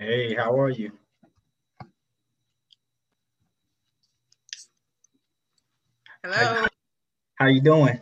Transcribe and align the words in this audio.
Hey, 0.00 0.32
how 0.32 0.56
are 0.60 0.70
you? 0.70 0.92
Hello. 6.22 6.66
How 7.34 7.46
you 7.46 7.60
doing? 7.60 7.98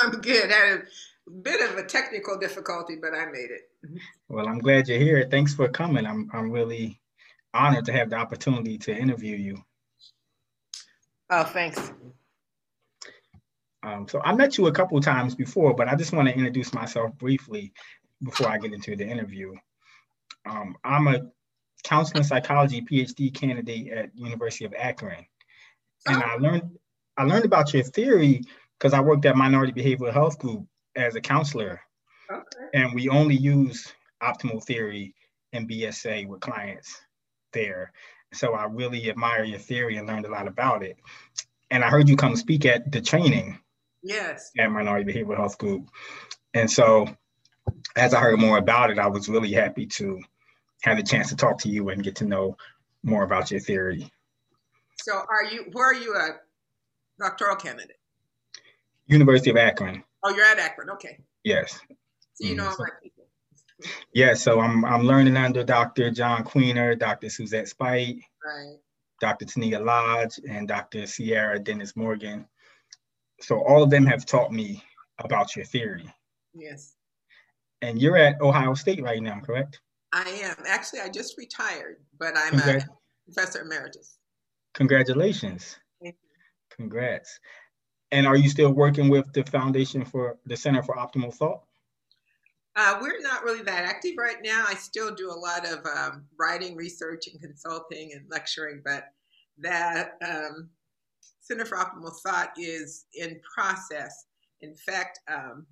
I'm 0.00 0.20
good. 0.20 0.52
I 0.52 0.54
Had 0.54 0.82
a 1.26 1.30
bit 1.42 1.68
of 1.68 1.78
a 1.78 1.84
technical 1.84 2.38
difficulty, 2.38 2.94
but 2.94 3.12
I 3.12 3.26
made 3.26 3.50
it. 3.50 3.62
Well, 4.28 4.46
I'm 4.46 4.60
glad 4.60 4.86
you're 4.86 5.00
here. 5.00 5.26
Thanks 5.28 5.52
for 5.52 5.68
coming. 5.68 6.06
I'm 6.06 6.30
I'm 6.32 6.52
really 6.52 7.00
honored 7.52 7.86
to 7.86 7.92
have 7.92 8.10
the 8.10 8.16
opportunity 8.16 8.78
to 8.78 8.96
interview 8.96 9.36
you. 9.36 9.64
Oh, 11.28 11.42
thanks. 11.42 11.92
Um, 13.82 14.06
so 14.06 14.20
I 14.24 14.32
met 14.32 14.58
you 14.58 14.68
a 14.68 14.72
couple 14.72 15.00
times 15.00 15.34
before, 15.34 15.74
but 15.74 15.88
I 15.88 15.96
just 15.96 16.12
want 16.12 16.28
to 16.28 16.34
introduce 16.34 16.72
myself 16.72 17.12
briefly 17.18 17.72
before 18.22 18.48
I 18.48 18.58
get 18.58 18.72
into 18.72 18.94
the 18.94 19.08
interview. 19.08 19.54
Um, 20.46 20.76
I'm 20.84 21.08
a 21.08 21.32
counseling 21.84 22.24
psychology 22.24 22.82
PhD 22.82 23.34
candidate 23.34 23.92
at 23.92 24.10
University 24.14 24.64
of 24.64 24.74
Akron, 24.78 25.24
and 26.06 26.22
I 26.22 26.36
learned 26.36 26.70
I 27.16 27.24
learned 27.24 27.44
about 27.44 27.72
your 27.74 27.82
theory 27.82 28.42
because 28.78 28.94
I 28.94 29.00
worked 29.00 29.26
at 29.26 29.36
Minority 29.36 29.72
Behavioral 29.72 30.12
Health 30.12 30.38
Group 30.38 30.66
as 30.96 31.14
a 31.14 31.20
counselor, 31.20 31.80
okay. 32.30 32.46
and 32.74 32.94
we 32.94 33.08
only 33.08 33.36
use 33.36 33.92
optimal 34.22 34.62
theory 34.62 35.14
and 35.52 35.68
BSA 35.68 36.26
with 36.26 36.40
clients 36.40 37.00
there. 37.52 37.92
So 38.32 38.54
I 38.54 38.64
really 38.64 39.10
admire 39.10 39.44
your 39.44 39.58
theory 39.58 39.96
and 39.96 40.06
learned 40.06 40.26
a 40.26 40.30
lot 40.30 40.48
about 40.48 40.82
it. 40.82 40.96
And 41.70 41.84
I 41.84 41.88
heard 41.88 42.08
you 42.08 42.16
come 42.16 42.36
speak 42.36 42.64
at 42.64 42.90
the 42.90 43.00
training. 43.00 43.58
Yes. 44.02 44.50
At 44.58 44.70
Minority 44.70 45.12
Behavioral 45.12 45.36
Health 45.36 45.58
Group. 45.58 45.88
And 46.54 46.70
so 46.70 47.06
as 47.96 48.14
I 48.14 48.20
heard 48.20 48.40
more 48.40 48.58
about 48.58 48.90
it, 48.90 48.98
I 48.98 49.06
was 49.06 49.28
really 49.28 49.52
happy 49.52 49.86
to 49.86 50.20
have 50.82 50.98
a 50.98 51.02
chance 51.02 51.28
to 51.28 51.36
talk 51.36 51.58
to 51.58 51.68
you 51.68 51.88
and 51.88 52.02
get 52.02 52.16
to 52.16 52.24
know 52.24 52.56
more 53.02 53.24
about 53.24 53.50
your 53.50 53.60
theory. 53.60 54.10
So 55.02 55.14
are 55.14 55.44
you 55.50 55.66
where 55.72 55.90
are 55.90 55.94
you 55.94 56.14
a 56.14 56.28
doctoral 57.18 57.56
candidate? 57.56 57.98
University 59.06 59.50
of 59.50 59.56
Akron. 59.56 60.04
Oh, 60.22 60.34
you're 60.34 60.46
at 60.46 60.58
Akron. 60.58 60.90
Okay. 60.90 61.18
Yes. 61.44 61.80
So 62.34 62.46
you 62.46 62.54
know 62.54 62.64
mm-hmm. 62.64 62.70
all 62.70 62.86
my 62.86 62.88
people. 63.02 63.24
Yeah, 64.14 64.34
so 64.34 64.60
I'm 64.60 64.84
I'm 64.84 65.02
learning 65.02 65.36
under 65.36 65.64
Dr. 65.64 66.10
John 66.10 66.44
Queener, 66.44 66.96
Dr. 66.98 67.28
Suzette 67.28 67.68
Speight, 67.68 68.22
right. 68.44 68.76
Dr. 69.20 69.44
Tania 69.44 69.80
Lodge, 69.80 70.38
and 70.48 70.68
Dr. 70.68 71.06
Sierra 71.06 71.58
Dennis 71.58 71.96
Morgan. 71.96 72.46
So 73.40 73.60
all 73.64 73.82
of 73.82 73.90
them 73.90 74.06
have 74.06 74.24
taught 74.24 74.52
me 74.52 74.84
about 75.18 75.56
your 75.56 75.64
theory. 75.64 76.12
Yes. 76.54 76.94
And 77.80 78.00
you're 78.00 78.16
at 78.16 78.40
Ohio 78.40 78.74
State 78.74 79.02
right 79.02 79.20
now, 79.20 79.40
correct? 79.40 79.80
I 80.12 80.28
am. 80.44 80.56
Actually, 80.66 81.00
I 81.00 81.08
just 81.08 81.38
retired, 81.38 81.96
but 82.18 82.36
I'm 82.36 82.58
Congrat- 82.58 82.84
a 82.84 83.32
professor 83.32 83.62
emeritus. 83.62 84.18
Congratulations. 84.74 85.76
Congrats. 86.70 87.38
And 88.12 88.26
are 88.26 88.36
you 88.36 88.48
still 88.48 88.72
working 88.72 89.08
with 89.08 89.30
the 89.32 89.42
Foundation 89.44 90.04
for 90.04 90.38
the 90.46 90.56
Center 90.56 90.82
for 90.82 90.96
Optimal 90.96 91.34
Thought? 91.34 91.62
Uh, 92.76 92.98
we're 93.00 93.20
not 93.20 93.44
really 93.44 93.62
that 93.62 93.84
active 93.84 94.14
right 94.16 94.38
now. 94.42 94.64
I 94.66 94.74
still 94.74 95.14
do 95.14 95.30
a 95.30 95.32
lot 95.32 95.66
of 95.66 95.84
um, 95.86 96.24
writing, 96.38 96.74
research, 96.74 97.26
and 97.28 97.40
consulting 97.40 98.12
and 98.14 98.24
lecturing, 98.30 98.80
but 98.84 99.08
that 99.58 100.12
um, 100.26 100.70
Center 101.40 101.66
for 101.66 101.76
Optimal 101.76 102.14
Thought 102.24 102.52
is 102.56 103.04
in 103.14 103.38
process. 103.54 104.26
In 104.62 104.74
fact, 104.74 105.20
um, 105.28 105.66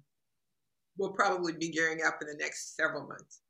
we'll 0.98 1.12
probably 1.12 1.54
be 1.54 1.70
gearing 1.70 2.00
up 2.06 2.18
in 2.20 2.28
the 2.28 2.36
next 2.38 2.76
several 2.76 3.06
months. 3.06 3.40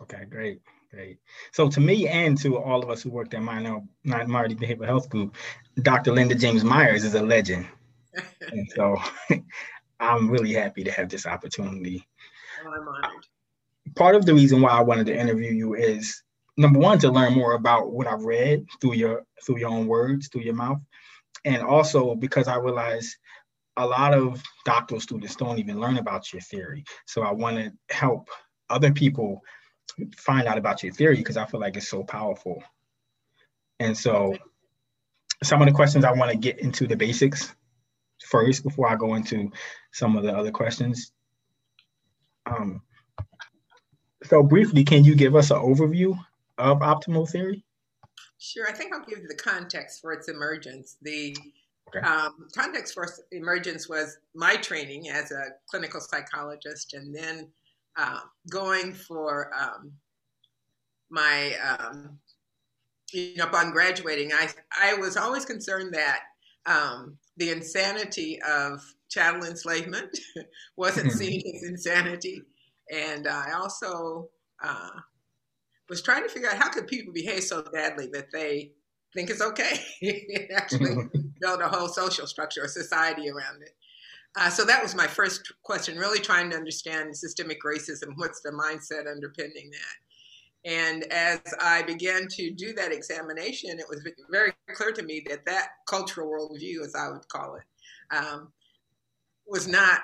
Okay, 0.00 0.24
great, 0.28 0.60
great. 0.90 1.18
So 1.52 1.68
to 1.68 1.80
me 1.80 2.08
and 2.08 2.38
to 2.38 2.56
all 2.56 2.82
of 2.82 2.90
us 2.90 3.02
who 3.02 3.10
worked 3.10 3.34
at 3.34 3.42
Minor, 3.42 3.80
Minority 4.04 4.54
Behavioral 4.54 4.86
Health 4.86 5.08
Group, 5.08 5.36
Dr. 5.82 6.12
Linda 6.12 6.34
James 6.34 6.64
Myers 6.64 7.04
is 7.04 7.14
a 7.14 7.22
legend. 7.22 7.66
and 8.40 8.68
so 8.74 8.96
I'm 10.00 10.30
really 10.30 10.52
happy 10.54 10.82
to 10.84 10.90
have 10.92 11.08
this 11.08 11.26
opportunity. 11.26 12.06
Well, 12.64 12.74
I'm 12.74 12.88
honored. 12.88 13.26
Part 13.96 14.14
of 14.14 14.24
the 14.24 14.34
reason 14.34 14.60
why 14.60 14.70
I 14.70 14.80
wanted 14.80 15.06
to 15.06 15.18
interview 15.18 15.52
you 15.52 15.74
is 15.74 16.22
number 16.56 16.78
one 16.78 16.98
to 17.00 17.10
learn 17.10 17.34
more 17.34 17.54
about 17.54 17.92
what 17.92 18.06
I've 18.06 18.24
read 18.24 18.66
through 18.80 18.94
your 18.94 19.24
through 19.44 19.58
your 19.58 19.70
own 19.70 19.86
words, 19.86 20.28
through 20.28 20.42
your 20.42 20.54
mouth, 20.54 20.80
and 21.44 21.62
also 21.62 22.14
because 22.14 22.48
I 22.48 22.56
realize 22.56 23.16
a 23.76 23.86
lot 23.86 24.14
of 24.14 24.42
doctoral 24.64 25.00
students 25.00 25.36
don't 25.36 25.58
even 25.58 25.80
learn 25.80 25.98
about 25.98 26.32
your 26.32 26.42
theory. 26.42 26.84
So 27.06 27.22
I 27.22 27.32
want 27.32 27.56
to 27.56 27.72
help 27.94 28.28
other 28.70 28.92
people 28.92 29.42
find 30.16 30.46
out 30.46 30.58
about 30.58 30.82
your 30.82 30.92
theory 30.92 31.16
because 31.16 31.36
I 31.36 31.46
feel 31.46 31.60
like 31.60 31.76
it's 31.76 31.88
so 31.88 32.02
powerful. 32.02 32.62
And 33.78 33.96
so 33.96 34.36
some 35.42 35.60
of 35.60 35.68
the 35.68 35.74
questions 35.74 36.04
I 36.04 36.12
want 36.12 36.30
to 36.30 36.36
get 36.36 36.60
into 36.60 36.86
the 36.86 36.96
basics 36.96 37.54
first 38.26 38.62
before 38.62 38.88
I 38.88 38.96
go 38.96 39.14
into 39.14 39.50
some 39.92 40.16
of 40.16 40.22
the 40.22 40.32
other 40.32 40.50
questions. 40.50 41.12
Um, 42.46 42.82
so 44.24 44.42
briefly, 44.42 44.84
can 44.84 45.04
you 45.04 45.14
give 45.14 45.34
us 45.34 45.50
an 45.50 45.58
overview 45.58 46.16
of 46.58 46.78
optimal 46.78 47.28
theory? 47.28 47.64
Sure. 48.38 48.68
I 48.68 48.72
think 48.72 48.92
I'll 48.92 49.04
give 49.04 49.18
you 49.18 49.28
the 49.28 49.34
context 49.34 50.00
for 50.00 50.12
its 50.12 50.28
emergence. 50.28 50.96
The 51.02 51.36
okay. 51.88 52.06
um, 52.06 52.48
context 52.54 52.94
for 52.94 53.04
its 53.04 53.20
emergence 53.30 53.88
was 53.88 54.18
my 54.34 54.56
training 54.56 55.08
as 55.10 55.30
a 55.32 55.50
clinical 55.68 56.00
psychologist, 56.00 56.94
and 56.94 57.14
then 57.14 57.48
uh, 57.96 58.20
going 58.50 58.92
for 58.92 59.50
um, 59.58 59.92
my, 61.10 61.54
um, 61.56 62.18
you 63.12 63.36
know, 63.36 63.44
upon 63.44 63.72
graduating, 63.72 64.32
I 64.32 64.48
I 64.80 64.94
was 64.94 65.16
always 65.16 65.44
concerned 65.44 65.94
that 65.94 66.20
um, 66.66 67.18
the 67.36 67.50
insanity 67.50 68.40
of 68.42 68.80
chattel 69.10 69.44
enslavement 69.44 70.18
wasn't 70.76 71.12
seen 71.12 71.42
as 71.54 71.62
insanity, 71.62 72.42
and 72.90 73.28
I 73.28 73.52
also 73.52 74.30
uh, 74.62 75.00
was 75.88 76.02
trying 76.02 76.22
to 76.22 76.28
figure 76.30 76.48
out 76.48 76.56
how 76.56 76.70
could 76.70 76.86
people 76.86 77.12
behave 77.12 77.44
so 77.44 77.62
badly 77.62 78.08
that 78.12 78.30
they 78.32 78.72
think 79.14 79.28
it's 79.28 79.42
okay 79.42 79.78
actually 80.56 80.96
build 81.40 81.60
a 81.60 81.68
whole 81.68 81.88
social 81.88 82.26
structure 82.26 82.64
or 82.64 82.68
society 82.68 83.28
around 83.28 83.62
it. 83.62 83.74
Uh, 84.36 84.48
so 84.48 84.64
that 84.64 84.82
was 84.82 84.94
my 84.94 85.06
first 85.06 85.52
question, 85.62 85.98
really 85.98 86.18
trying 86.18 86.48
to 86.50 86.56
understand 86.56 87.14
systemic 87.14 87.62
racism. 87.62 88.12
What's 88.16 88.40
the 88.40 88.50
mindset 88.50 89.10
underpinning 89.10 89.70
that? 89.70 90.70
And 90.70 91.04
as 91.12 91.40
I 91.60 91.82
began 91.82 92.28
to 92.28 92.50
do 92.52 92.72
that 92.74 92.92
examination, 92.92 93.78
it 93.78 93.86
was 93.88 94.06
very 94.30 94.52
clear 94.74 94.92
to 94.92 95.02
me 95.02 95.24
that 95.28 95.44
that 95.44 95.68
cultural 95.88 96.30
worldview, 96.30 96.84
as 96.84 96.94
I 96.94 97.10
would 97.10 97.28
call 97.28 97.56
it, 97.56 98.16
um, 98.16 98.52
was 99.46 99.66
not 99.66 100.02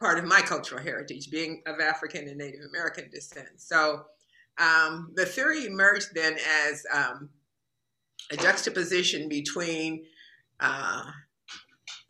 part 0.00 0.18
of 0.18 0.24
my 0.24 0.40
cultural 0.40 0.82
heritage, 0.82 1.30
being 1.30 1.62
of 1.66 1.78
African 1.80 2.26
and 2.28 2.38
Native 2.38 2.60
American 2.68 3.08
descent. 3.10 3.48
So 3.56 4.04
um, 4.58 5.12
the 5.14 5.24
theory 5.24 5.64
emerged 5.64 6.08
then 6.12 6.36
as 6.64 6.84
um, 6.92 7.30
a 8.32 8.36
juxtaposition 8.36 9.28
between 9.28 10.04
uh, 10.58 11.04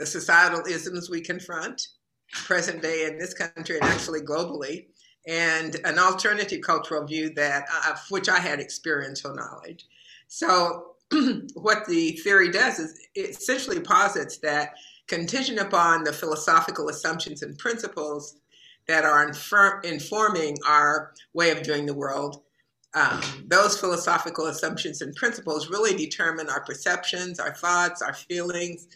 the 0.02 0.06
societal 0.06 0.64
isms 0.66 1.08
we 1.08 1.20
confront, 1.20 1.87
present 2.32 2.82
day 2.82 3.06
in 3.06 3.19
this 3.19 3.34
country 3.34 3.76
and 3.76 3.84
actually 3.84 4.20
globally, 4.20 4.87
and 5.28 5.76
an 5.84 5.96
alternative 5.96 6.60
cultural 6.60 7.06
view 7.06 7.32
that 7.34 7.66
uh, 7.72 7.93
of 7.93 8.00
which 8.08 8.28
I 8.28 8.40
had 8.40 8.58
experiential 8.58 9.32
knowledge. 9.32 9.87
So, 10.26 10.96
what 11.54 11.87
the 11.87 12.19
theory 12.25 12.50
does 12.50 12.81
is 12.81 12.99
it 13.14 13.31
essentially 13.31 13.78
posits 13.78 14.38
that 14.38 14.75
contingent 15.06 15.60
upon 15.60 16.02
the 16.02 16.12
philosophical 16.12 16.88
assumptions 16.88 17.43
and 17.43 17.56
principles 17.56 18.40
that 18.88 19.04
are 19.04 19.31
informing 19.84 20.56
our 20.66 21.12
way 21.32 21.52
of 21.52 21.62
doing 21.62 21.87
the 21.87 21.94
world, 21.94 22.43
um, 22.94 23.22
those 23.46 23.78
philosophical 23.78 24.46
assumptions 24.46 25.00
and 25.00 25.14
principles 25.14 25.70
really 25.70 25.94
determine 25.94 26.50
our 26.50 26.64
perceptions, 26.64 27.38
our 27.38 27.54
thoughts, 27.54 28.02
our 28.02 28.14
feelings, 28.14 28.88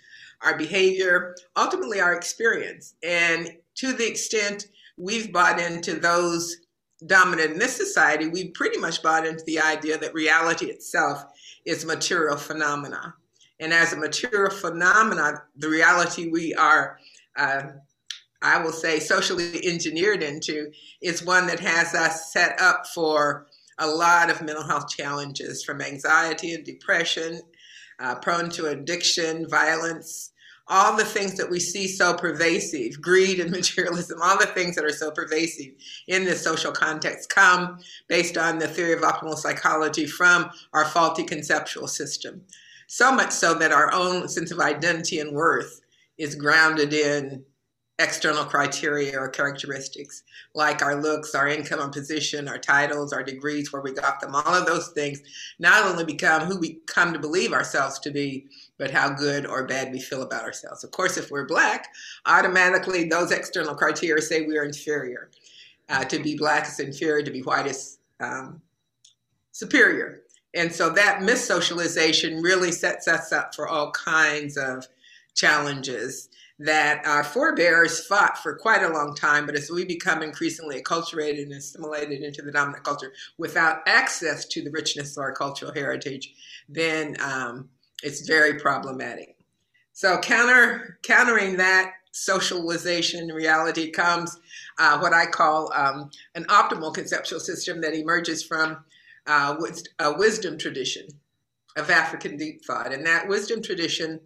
our 0.42 0.56
behavior, 0.56 1.34
ultimately 1.56 2.00
our 2.00 2.14
experience. 2.14 2.94
And 3.02 3.50
to 3.76 3.92
the 3.92 4.06
extent 4.06 4.66
we've 4.96 5.32
bought 5.32 5.60
into 5.60 5.94
those 5.94 6.56
dominant 7.06 7.52
in 7.52 7.58
this 7.58 7.76
society, 7.76 8.28
we've 8.28 8.54
pretty 8.54 8.78
much 8.78 9.02
bought 9.02 9.26
into 9.26 9.44
the 9.44 9.60
idea 9.60 9.98
that 9.98 10.14
reality 10.14 10.66
itself 10.66 11.24
is 11.64 11.84
material 11.84 12.36
phenomena. 12.36 13.14
And 13.60 13.72
as 13.72 13.92
a 13.92 13.96
material 13.96 14.50
phenomena, 14.50 15.42
the 15.56 15.68
reality 15.68 16.30
we 16.30 16.54
are, 16.54 16.98
uh, 17.36 17.62
I 18.42 18.62
will 18.62 18.72
say, 18.72 18.98
socially 19.00 19.66
engineered 19.66 20.22
into 20.22 20.70
is 21.02 21.24
one 21.24 21.46
that 21.46 21.60
has 21.60 21.94
us 21.94 22.32
set 22.32 22.60
up 22.60 22.86
for 22.94 23.46
a 23.78 23.86
lot 23.86 24.30
of 24.30 24.42
mental 24.42 24.64
health 24.64 24.88
challenges 24.88 25.64
from 25.64 25.82
anxiety 25.82 26.54
and 26.54 26.64
depression, 26.64 27.40
uh, 27.98 28.14
prone 28.16 28.50
to 28.50 28.66
addiction, 28.66 29.48
violence, 29.48 30.32
all 30.68 30.96
the 30.96 31.04
things 31.04 31.36
that 31.36 31.48
we 31.48 31.60
see 31.60 31.86
so 31.86 32.14
pervasive, 32.14 33.00
greed 33.00 33.40
and 33.40 33.50
materialism, 33.52 34.18
all 34.22 34.38
the 34.38 34.46
things 34.46 34.74
that 34.74 34.84
are 34.84 34.92
so 34.92 35.10
pervasive 35.10 35.72
in 36.08 36.24
this 36.24 36.42
social 36.42 36.72
context 36.72 37.28
come 37.28 37.78
based 38.08 38.36
on 38.36 38.58
the 38.58 38.68
theory 38.68 38.92
of 38.92 39.00
optimal 39.00 39.36
psychology 39.36 40.06
from 40.06 40.50
our 40.72 40.84
faulty 40.84 41.22
conceptual 41.22 41.86
system. 41.86 42.42
So 42.88 43.12
much 43.12 43.32
so 43.32 43.54
that 43.54 43.72
our 43.72 43.92
own 43.92 44.28
sense 44.28 44.50
of 44.50 44.60
identity 44.60 45.18
and 45.18 45.32
worth 45.32 45.80
is 46.18 46.34
grounded 46.34 46.92
in 46.92 47.44
external 47.98 48.44
criteria 48.44 49.18
or 49.18 49.28
characteristics 49.28 50.22
like 50.54 50.82
our 50.82 51.00
looks, 51.00 51.34
our 51.34 51.48
income 51.48 51.80
and 51.80 51.92
position, 51.92 52.46
our 52.46 52.58
titles, 52.58 53.12
our 53.12 53.22
degrees, 53.22 53.72
where 53.72 53.80
we 53.80 53.92
got 53.92 54.20
them, 54.20 54.34
all 54.34 54.54
of 54.54 54.66
those 54.66 54.88
things 54.88 55.22
not 55.58 55.84
only 55.84 56.04
become 56.04 56.42
who 56.42 56.58
we 56.58 56.80
come 56.86 57.12
to 57.14 57.18
believe 57.18 57.54
ourselves 57.54 57.98
to 58.00 58.10
be, 58.10 58.46
but 58.78 58.90
how 58.90 59.08
good 59.08 59.46
or 59.46 59.66
bad 59.66 59.92
we 59.92 60.00
feel 60.00 60.22
about 60.22 60.44
ourselves. 60.44 60.84
Of 60.84 60.90
course, 60.90 61.16
if 61.16 61.30
we're 61.30 61.46
black, 61.46 61.88
automatically 62.26 63.04
those 63.04 63.32
external 63.32 63.74
criteria 63.74 64.20
say 64.20 64.42
we 64.42 64.58
are 64.58 64.64
inferior. 64.64 65.30
Uh, 65.88 66.04
to 66.04 66.22
be 66.22 66.36
black 66.36 66.66
is 66.66 66.80
inferior, 66.80 67.24
to 67.24 67.30
be 67.30 67.42
white 67.42 67.66
is 67.66 67.98
um, 68.20 68.60
superior. 69.52 70.22
And 70.54 70.72
so 70.72 70.90
that 70.90 71.20
missocialization 71.20 72.42
really 72.42 72.72
sets 72.72 73.08
us 73.08 73.32
up 73.32 73.54
for 73.54 73.68
all 73.68 73.90
kinds 73.92 74.56
of 74.58 74.86
challenges 75.34 76.28
that 76.58 77.06
our 77.06 77.22
forebears 77.22 78.06
fought 78.06 78.38
for 78.38 78.56
quite 78.56 78.82
a 78.82 78.88
long 78.88 79.14
time, 79.14 79.44
but 79.44 79.54
as 79.54 79.70
we 79.70 79.84
become 79.84 80.22
increasingly 80.22 80.80
acculturated 80.80 81.42
and 81.42 81.52
assimilated 81.52 82.22
into 82.22 82.40
the 82.40 82.52
dominant 82.52 82.82
culture 82.82 83.12
without 83.36 83.80
access 83.86 84.46
to 84.46 84.62
the 84.62 84.70
richness 84.70 85.16
of 85.16 85.22
our 85.22 85.32
cultural 85.32 85.72
heritage, 85.72 86.32
then 86.68 87.14
um, 87.20 87.68
it's 88.02 88.26
very 88.26 88.58
problematic. 88.58 89.36
So 89.92 90.18
counter 90.18 90.98
countering 91.02 91.56
that 91.56 91.92
socialization 92.12 93.28
reality 93.28 93.90
comes 93.90 94.38
uh, 94.78 94.98
what 94.98 95.12
I 95.12 95.26
call 95.26 95.70
um, 95.74 96.10
an 96.34 96.44
optimal 96.44 96.94
conceptual 96.94 97.40
system 97.40 97.82
that 97.82 97.94
emerges 97.94 98.42
from 98.42 98.78
uh, 99.26 99.56
a 99.98 100.12
wisdom 100.16 100.56
tradition 100.56 101.06
of 101.76 101.90
African 101.90 102.38
deep 102.38 102.64
thought, 102.64 102.92
and 102.92 103.04
that 103.04 103.28
wisdom 103.28 103.60
tradition 103.62 104.20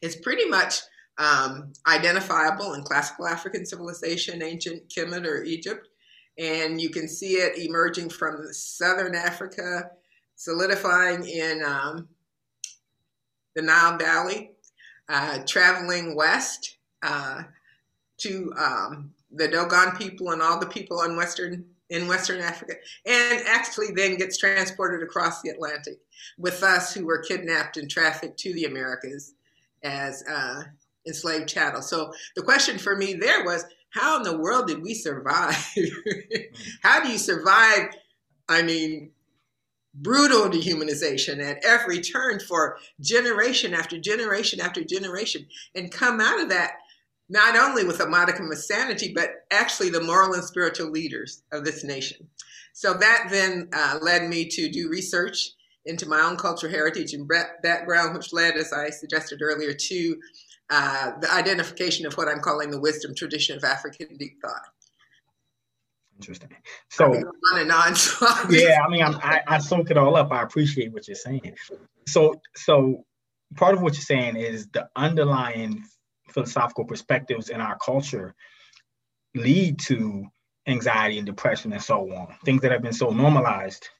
is 0.00 0.16
pretty 0.16 0.46
much 0.46 0.80
um, 1.18 1.72
identifiable 1.86 2.74
in 2.74 2.82
classical 2.82 3.26
African 3.26 3.66
civilization, 3.66 4.42
ancient 4.42 4.88
Kemet 4.88 5.26
or 5.26 5.42
Egypt. 5.42 5.88
And 6.38 6.80
you 6.80 6.90
can 6.90 7.08
see 7.08 7.34
it 7.34 7.58
emerging 7.58 8.08
from 8.08 8.46
southern 8.52 9.14
Africa, 9.14 9.90
solidifying 10.36 11.26
in 11.26 11.62
um, 11.62 12.08
the 13.54 13.62
Nile 13.62 13.98
Valley, 13.98 14.52
uh, 15.08 15.40
traveling 15.46 16.16
west 16.16 16.78
uh, 17.02 17.42
to 18.18 18.52
um, 18.56 19.10
the 19.30 19.48
Dogon 19.48 19.96
people 19.96 20.30
and 20.30 20.40
all 20.40 20.58
the 20.58 20.66
people 20.66 21.02
in 21.02 21.16
western 21.16 21.64
in 21.90 22.08
Western 22.08 22.40
Africa, 22.40 22.72
and 23.04 23.42
actually 23.46 23.88
then 23.94 24.16
gets 24.16 24.38
transported 24.38 25.02
across 25.02 25.42
the 25.42 25.50
Atlantic 25.50 25.98
with 26.38 26.62
us 26.62 26.94
who 26.94 27.04
were 27.04 27.18
kidnapped 27.18 27.76
and 27.76 27.90
trafficked 27.90 28.38
to 28.38 28.54
the 28.54 28.64
Americas 28.64 29.34
as 29.82 30.24
uh, 30.26 30.62
enslaved 31.06 31.48
chattel. 31.48 31.82
So 31.82 32.12
the 32.36 32.42
question 32.42 32.78
for 32.78 32.96
me 32.96 33.14
there 33.14 33.44
was, 33.44 33.64
how 33.90 34.16
in 34.16 34.22
the 34.22 34.38
world 34.38 34.68
did 34.68 34.82
we 34.82 34.94
survive? 34.94 35.54
how 36.82 37.02
do 37.02 37.10
you 37.10 37.18
survive? 37.18 37.88
I 38.48 38.62
mean, 38.62 39.10
brutal 39.94 40.48
dehumanization 40.48 41.42
at 41.42 41.64
every 41.64 42.00
turn 42.00 42.40
for 42.40 42.78
generation 43.00 43.74
after 43.74 43.98
generation 43.98 44.60
after 44.60 44.82
generation, 44.82 45.46
and 45.74 45.92
come 45.92 46.20
out 46.20 46.40
of 46.40 46.48
that 46.48 46.72
not 47.28 47.56
only 47.56 47.84
with 47.84 48.00
a 48.00 48.06
modicum 48.06 48.50
of 48.50 48.58
sanity, 48.58 49.12
but 49.14 49.30
actually 49.50 49.90
the 49.90 50.02
moral 50.02 50.34
and 50.34 50.44
spiritual 50.44 50.90
leaders 50.90 51.42
of 51.52 51.64
this 51.64 51.82
nation. 51.82 52.28
So 52.74 52.94
that 52.94 53.28
then 53.30 53.68
uh, 53.72 53.98
led 54.02 54.28
me 54.28 54.46
to 54.48 54.70
do 54.70 54.88
research 54.90 55.50
into 55.84 56.08
my 56.08 56.20
own 56.20 56.36
cultural 56.36 56.72
heritage 56.72 57.12
and 57.12 57.28
background, 57.62 58.14
which 58.14 58.32
led, 58.32 58.56
as 58.56 58.72
I 58.72 58.90
suggested 58.90 59.40
earlier, 59.42 59.72
to 59.72 60.16
uh, 60.74 61.12
the 61.20 61.30
identification 61.30 62.06
of 62.06 62.14
what 62.14 62.28
I'm 62.28 62.40
calling 62.40 62.70
the 62.70 62.80
wisdom 62.80 63.14
tradition 63.14 63.58
of 63.58 63.62
African 63.62 64.16
deep 64.16 64.40
thought. 64.40 64.62
Interesting. 66.16 66.48
So 66.88 67.12
on 67.12 67.60
and 67.60 67.70
on. 67.70 67.94
So 67.94 68.26
yeah, 68.50 68.78
I 68.82 68.88
mean, 68.88 69.02
I'm, 69.02 69.16
I, 69.16 69.42
I 69.46 69.58
soak 69.58 69.90
it 69.90 69.98
all 69.98 70.16
up. 70.16 70.32
I 70.32 70.42
appreciate 70.42 70.90
what 70.90 71.06
you're 71.06 71.14
saying. 71.14 71.56
So, 72.08 72.40
so 72.56 73.04
part 73.54 73.74
of 73.74 73.82
what 73.82 73.92
you're 73.92 74.00
saying 74.00 74.36
is 74.36 74.66
the 74.68 74.88
underlying 74.96 75.84
philosophical 76.30 76.86
perspectives 76.86 77.50
in 77.50 77.60
our 77.60 77.76
culture 77.76 78.34
lead 79.34 79.78
to 79.80 80.24
anxiety 80.66 81.18
and 81.18 81.26
depression 81.26 81.74
and 81.74 81.82
so 81.82 82.10
on. 82.14 82.34
Things 82.46 82.62
that 82.62 82.72
have 82.72 82.82
been 82.82 82.94
so 82.94 83.10
normalized 83.10 83.90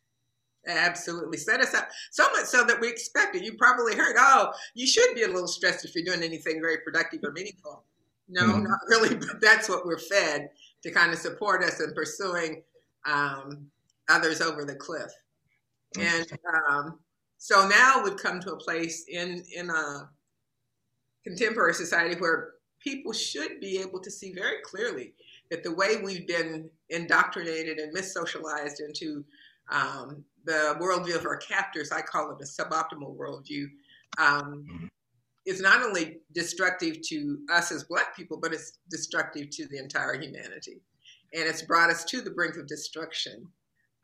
Absolutely. 0.67 1.39
Set 1.39 1.61
us 1.61 1.75
up 1.75 1.89
so 2.11 2.25
much 2.33 2.45
so 2.45 2.65
that 2.65 2.81
we 2.81 2.89
expect 2.89 3.35
it. 3.35 3.43
You 3.43 3.55
probably 3.55 3.97
heard, 3.97 4.15
oh, 4.19 4.53
you 4.75 4.87
should 4.87 5.15
be 5.15 5.23
a 5.23 5.29
little 5.29 5.49
stressed 5.49 5.85
if 5.85 5.95
you're 5.95 6.05
doing 6.05 6.23
anything 6.23 6.61
very 6.61 6.79
productive 6.79 7.21
or 7.25 7.33
meaningful. 7.33 7.85
No, 8.29 8.43
mm-hmm. 8.43 8.63
not 8.65 8.79
really, 8.89 9.17
but 9.17 9.41
that's 9.41 9.69
what 9.69 9.85
we're 9.85 9.99
fed 9.99 10.51
to 10.83 10.91
kind 10.91 11.13
of 11.13 11.19
support 11.19 11.65
us 11.65 11.81
in 11.81 11.93
pursuing 11.95 12.63
um, 13.07 13.67
others 14.09 14.41
over 14.41 14.65
the 14.65 14.75
cliff. 14.77 15.11
And 15.99 16.27
um, 16.71 16.99
so 17.39 17.69
now 17.69 18.03
we've 18.03 18.17
come 18.17 18.41
to 18.41 18.53
a 18.53 18.57
place 18.57 19.05
in, 19.09 19.45
in 19.55 19.69
a 19.69 20.09
contemporary 21.25 21.75
society 21.75 22.19
where 22.21 22.53
people 22.81 23.13
should 23.13 23.61
be 23.61 23.79
able 23.79 24.01
to 24.01 24.11
see 24.11 24.33
very 24.33 24.63
clearly 24.65 25.15
that 25.51 25.63
the 25.63 25.75
way 25.75 25.97
we've 25.97 26.27
been 26.27 26.71
indoctrinated 26.89 27.79
and 27.79 27.93
mis-socialized 27.93 28.81
into 28.81 29.25
um, 29.73 30.25
the 30.45 30.77
worldview 30.81 31.17
of 31.17 31.25
our 31.25 31.39
captors, 31.39 31.91
I 31.91 32.03
call 32.03 32.31
it 32.31 32.43
a 32.43 32.45
suboptimal 32.45 33.17
worldview, 33.17 33.65
um, 34.19 34.65
mm-hmm. 34.71 34.87
is 35.47 35.61
not 35.61 35.83
only 35.83 36.19
destructive 36.33 37.01
to 37.09 37.39
us 37.51 37.73
as 37.73 37.85
Black 37.85 38.15
people, 38.15 38.39
but 38.41 38.53
it's 38.53 38.79
destructive 38.91 39.51
to 39.51 39.67
the 39.67 39.79
entire 39.79 40.15
humanity. 40.15 40.83
And 41.35 41.45
it's 41.45 41.63
brought 41.63 41.91
us 41.91 42.05
to 42.07 42.21
the 42.21 42.31
brink 42.31 42.57
of 42.57 42.67
destruction. 42.67 43.49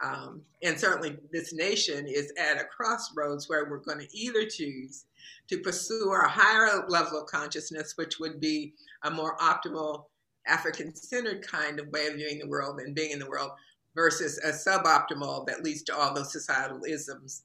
Um, 0.03 0.43
and 0.63 0.79
certainly, 0.79 1.19
this 1.33 1.53
nation 1.53 2.07
is 2.07 2.33
at 2.39 2.61
a 2.61 2.65
crossroads 2.65 3.49
where 3.49 3.69
we're 3.69 3.79
going 3.79 3.99
to 3.99 4.17
either 4.17 4.47
choose 4.47 5.05
to 5.49 5.59
pursue 5.59 6.11
our 6.11 6.29
higher 6.29 6.87
level 6.89 7.21
of 7.21 7.27
consciousness, 7.27 7.95
which 7.97 8.19
would 8.21 8.41
be 8.41 8.75
a 9.03 9.11
more 9.11 9.37
optimal 9.39 10.05
African 10.47 10.95
centered 10.95 11.47
kind 11.47 11.81
of 11.81 11.89
way 11.89 12.07
of 12.07 12.15
viewing 12.15 12.39
the 12.39 12.49
world 12.49 12.81
and 12.81 12.95
being 12.95 13.11
in 13.11 13.19
the 13.19 13.29
world, 13.29 13.51
versus 13.95 14.39
a 14.39 14.51
suboptimal 14.51 15.47
that 15.47 15.65
leads 15.65 15.83
to 15.83 15.97
all 15.97 16.15
those 16.15 16.33
societal 16.33 16.83
isms 16.85 17.45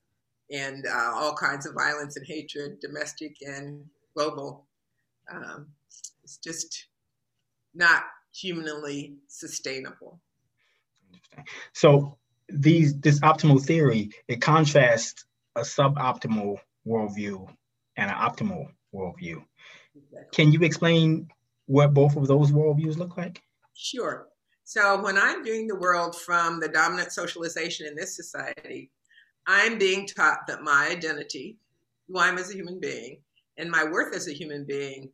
and 0.51 0.85
uh, 0.85 1.11
all 1.13 1.33
kinds 1.33 1.65
of 1.65 1.73
violence 1.73 2.15
and 2.17 2.25
hatred, 2.27 2.79
domestic 2.79 3.35
and 3.41 3.83
global. 4.15 4.67
Um, 5.31 5.67
it's 6.23 6.37
just 6.37 6.87
not 7.73 8.03
humanly 8.33 9.15
sustainable. 9.27 10.19
So 11.73 12.17
these 12.49 12.99
this 12.99 13.19
optimal 13.21 13.63
theory 13.63 14.11
it 14.27 14.41
contrasts 14.41 15.25
a 15.55 15.61
suboptimal 15.61 16.57
worldview 16.85 17.47
and 17.97 18.11
an 18.11 18.17
optimal 18.17 18.67
worldview. 18.93 19.43
Exactly. 19.95 20.29
Can 20.31 20.51
you 20.51 20.61
explain 20.63 21.29
what 21.65 21.93
both 21.93 22.15
of 22.15 22.27
those 22.27 22.51
worldviews 22.51 22.97
look 22.97 23.17
like? 23.17 23.41
Sure. 23.73 24.27
So 24.63 25.01
when 25.01 25.17
I'm 25.17 25.43
viewing 25.43 25.67
the 25.67 25.75
world 25.75 26.15
from 26.15 26.59
the 26.59 26.69
dominant 26.69 27.11
socialization 27.11 27.85
in 27.85 27.95
this 27.95 28.15
society, 28.15 28.89
I'm 29.45 29.77
being 29.77 30.07
taught 30.07 30.47
that 30.47 30.63
my 30.63 30.87
identity, 30.89 31.57
who 32.07 32.19
I'm 32.19 32.37
as 32.37 32.49
a 32.49 32.55
human 32.55 32.79
being, 32.79 33.19
and 33.57 33.69
my 33.69 33.83
worth 33.83 34.15
as 34.15 34.27
a 34.27 34.33
human 34.33 34.63
being 34.63 35.09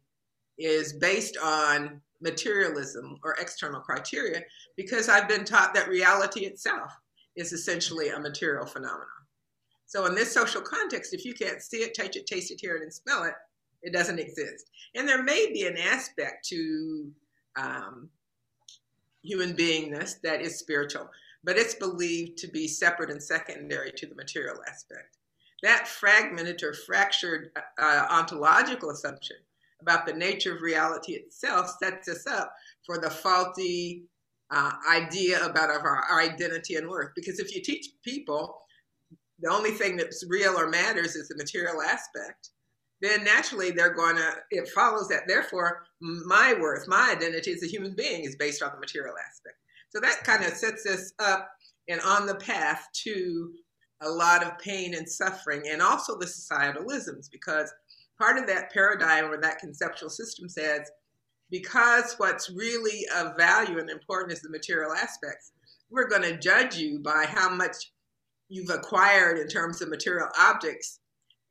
is 0.57 0.93
based 0.93 1.37
on 1.37 2.01
materialism 2.21 3.17
or 3.23 3.33
external 3.33 3.79
criteria 3.79 4.41
because 4.75 5.09
I've 5.09 5.27
been 5.27 5.45
taught 5.45 5.73
that 5.73 5.89
reality 5.89 6.41
itself 6.45 6.91
is 7.35 7.53
essentially 7.53 8.09
a 8.09 8.19
material 8.19 8.65
phenomenon. 8.65 9.07
So 9.85 10.05
in 10.05 10.13
this 10.13 10.31
social 10.31 10.61
context, 10.61 11.13
if 11.13 11.25
you 11.25 11.33
can't 11.33 11.61
see 11.61 11.77
it, 11.77 11.95
touch 11.95 12.15
it, 12.15 12.27
taste 12.27 12.51
it, 12.51 12.59
hear 12.61 12.75
it, 12.75 12.83
and 12.83 12.93
smell 12.93 13.23
it, 13.23 13.33
it 13.81 13.93
doesn't 13.93 14.19
exist. 14.19 14.69
And 14.95 15.07
there 15.07 15.23
may 15.23 15.51
be 15.51 15.65
an 15.65 15.77
aspect 15.77 16.47
to 16.49 17.11
um, 17.57 18.09
human 19.23 19.53
beingness 19.53 20.19
that 20.21 20.41
is 20.41 20.59
spiritual, 20.59 21.09
but 21.43 21.57
it's 21.57 21.75
believed 21.75 22.37
to 22.37 22.47
be 22.47 22.67
separate 22.67 23.09
and 23.09 23.21
secondary 23.21 23.91
to 23.91 24.07
the 24.07 24.15
material 24.15 24.57
aspect. 24.67 25.17
That 25.63 25.87
fragmented 25.87 26.63
or 26.63 26.73
fractured 26.73 27.51
uh, 27.77 28.05
ontological 28.09 28.91
assumption 28.91 29.37
about 29.81 30.05
the 30.05 30.13
nature 30.13 30.55
of 30.55 30.61
reality 30.61 31.13
itself 31.13 31.75
sets 31.81 32.07
us 32.07 32.25
up 32.27 32.53
for 32.85 32.97
the 32.97 33.09
faulty 33.09 34.03
uh, 34.51 34.71
idea 34.89 35.45
about 35.45 35.69
our, 35.69 36.05
our 36.09 36.21
identity 36.21 36.75
and 36.75 36.87
worth. 36.87 37.11
Because 37.15 37.39
if 37.39 37.53
you 37.53 37.61
teach 37.61 37.89
people 38.03 38.57
the 39.41 39.51
only 39.51 39.71
thing 39.71 39.95
that's 39.95 40.25
real 40.27 40.57
or 40.57 40.69
matters 40.69 41.15
is 41.15 41.27
the 41.27 41.37
material 41.37 41.81
aspect, 41.81 42.49
then 43.01 43.23
naturally 43.23 43.71
they're 43.71 43.93
going 43.93 44.15
to, 44.17 44.33
it 44.51 44.67
follows 44.69 45.07
that 45.09 45.23
therefore 45.27 45.83
my 46.01 46.55
worth, 46.59 46.87
my 46.87 47.13
identity 47.15 47.51
as 47.53 47.63
a 47.63 47.67
human 47.67 47.95
being 47.95 48.23
is 48.23 48.35
based 48.35 48.61
on 48.61 48.71
the 48.73 48.79
material 48.79 49.15
aspect. 49.17 49.55
So 49.89 49.99
that 50.01 50.23
kind 50.23 50.43
of 50.43 50.53
sets 50.53 50.85
us 50.85 51.13
up 51.19 51.49
and 51.87 52.01
on 52.01 52.27
the 52.27 52.35
path 52.35 52.87
to 53.03 53.51
a 54.01 54.09
lot 54.09 54.43
of 54.43 54.57
pain 54.59 54.93
and 54.93 55.07
suffering 55.09 55.63
and 55.69 55.81
also 55.81 56.17
the 56.17 56.25
societalisms 56.25 57.29
because 57.31 57.71
part 58.17 58.37
of 58.37 58.47
that 58.47 58.71
paradigm 58.71 59.25
or 59.25 59.41
that 59.41 59.59
conceptual 59.59 60.09
system 60.09 60.47
says 60.47 60.89
because 61.49 62.13
what's 62.17 62.49
really 62.49 63.05
of 63.17 63.35
value 63.35 63.79
and 63.79 63.89
important 63.89 64.31
is 64.31 64.41
the 64.41 64.49
material 64.49 64.93
aspects 64.93 65.51
we're 65.89 66.07
going 66.07 66.21
to 66.21 66.37
judge 66.37 66.77
you 66.77 66.99
by 66.99 67.25
how 67.27 67.49
much 67.49 67.91
you've 68.47 68.69
acquired 68.69 69.37
in 69.37 69.47
terms 69.47 69.81
of 69.81 69.89
material 69.89 70.27
objects 70.39 70.98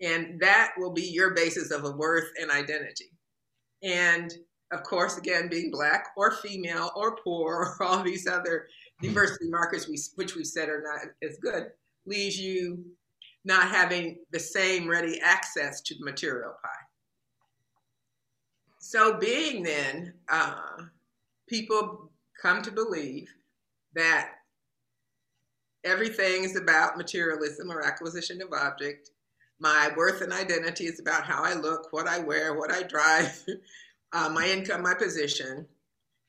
and 0.00 0.40
that 0.40 0.72
will 0.76 0.92
be 0.92 1.02
your 1.02 1.34
basis 1.34 1.70
of 1.70 1.84
a 1.84 1.90
worth 1.90 2.30
and 2.40 2.50
identity 2.50 3.10
and 3.82 4.32
of 4.72 4.82
course 4.82 5.16
again 5.16 5.48
being 5.48 5.70
black 5.70 6.08
or 6.16 6.30
female 6.30 6.90
or 6.96 7.16
poor 7.16 7.76
or 7.80 7.82
all 7.86 8.02
these 8.02 8.26
other 8.26 8.68
hmm. 9.00 9.06
diversity 9.08 9.48
markers 9.48 9.88
we, 9.88 9.98
which 10.14 10.34
we've 10.34 10.46
said 10.46 10.68
are 10.68 10.82
not 10.82 11.28
as 11.28 11.38
good 11.38 11.66
leaves 12.06 12.38
you 12.38 12.84
not 13.44 13.68
having 13.68 14.18
the 14.30 14.38
same 14.38 14.88
ready 14.88 15.20
access 15.20 15.80
to 15.80 15.94
the 15.94 16.04
material 16.04 16.52
pie. 16.62 16.68
So, 18.78 19.18
being 19.18 19.62
then, 19.62 20.14
uh, 20.30 20.82
people 21.48 22.10
come 22.40 22.62
to 22.62 22.70
believe 22.70 23.28
that 23.94 24.32
everything 25.84 26.44
is 26.44 26.56
about 26.56 26.96
materialism 26.96 27.70
or 27.70 27.84
acquisition 27.84 28.40
of 28.42 28.52
object. 28.52 29.10
My 29.60 29.90
worth 29.96 30.20
and 30.20 30.32
identity 30.32 30.84
is 30.86 31.00
about 31.00 31.24
how 31.24 31.42
I 31.42 31.54
look, 31.54 31.92
what 31.92 32.06
I 32.06 32.20
wear, 32.20 32.54
what 32.54 32.72
I 32.72 32.82
drive, 32.82 33.44
uh, 34.12 34.28
my 34.28 34.46
income, 34.46 34.82
my 34.82 34.94
position. 34.94 35.66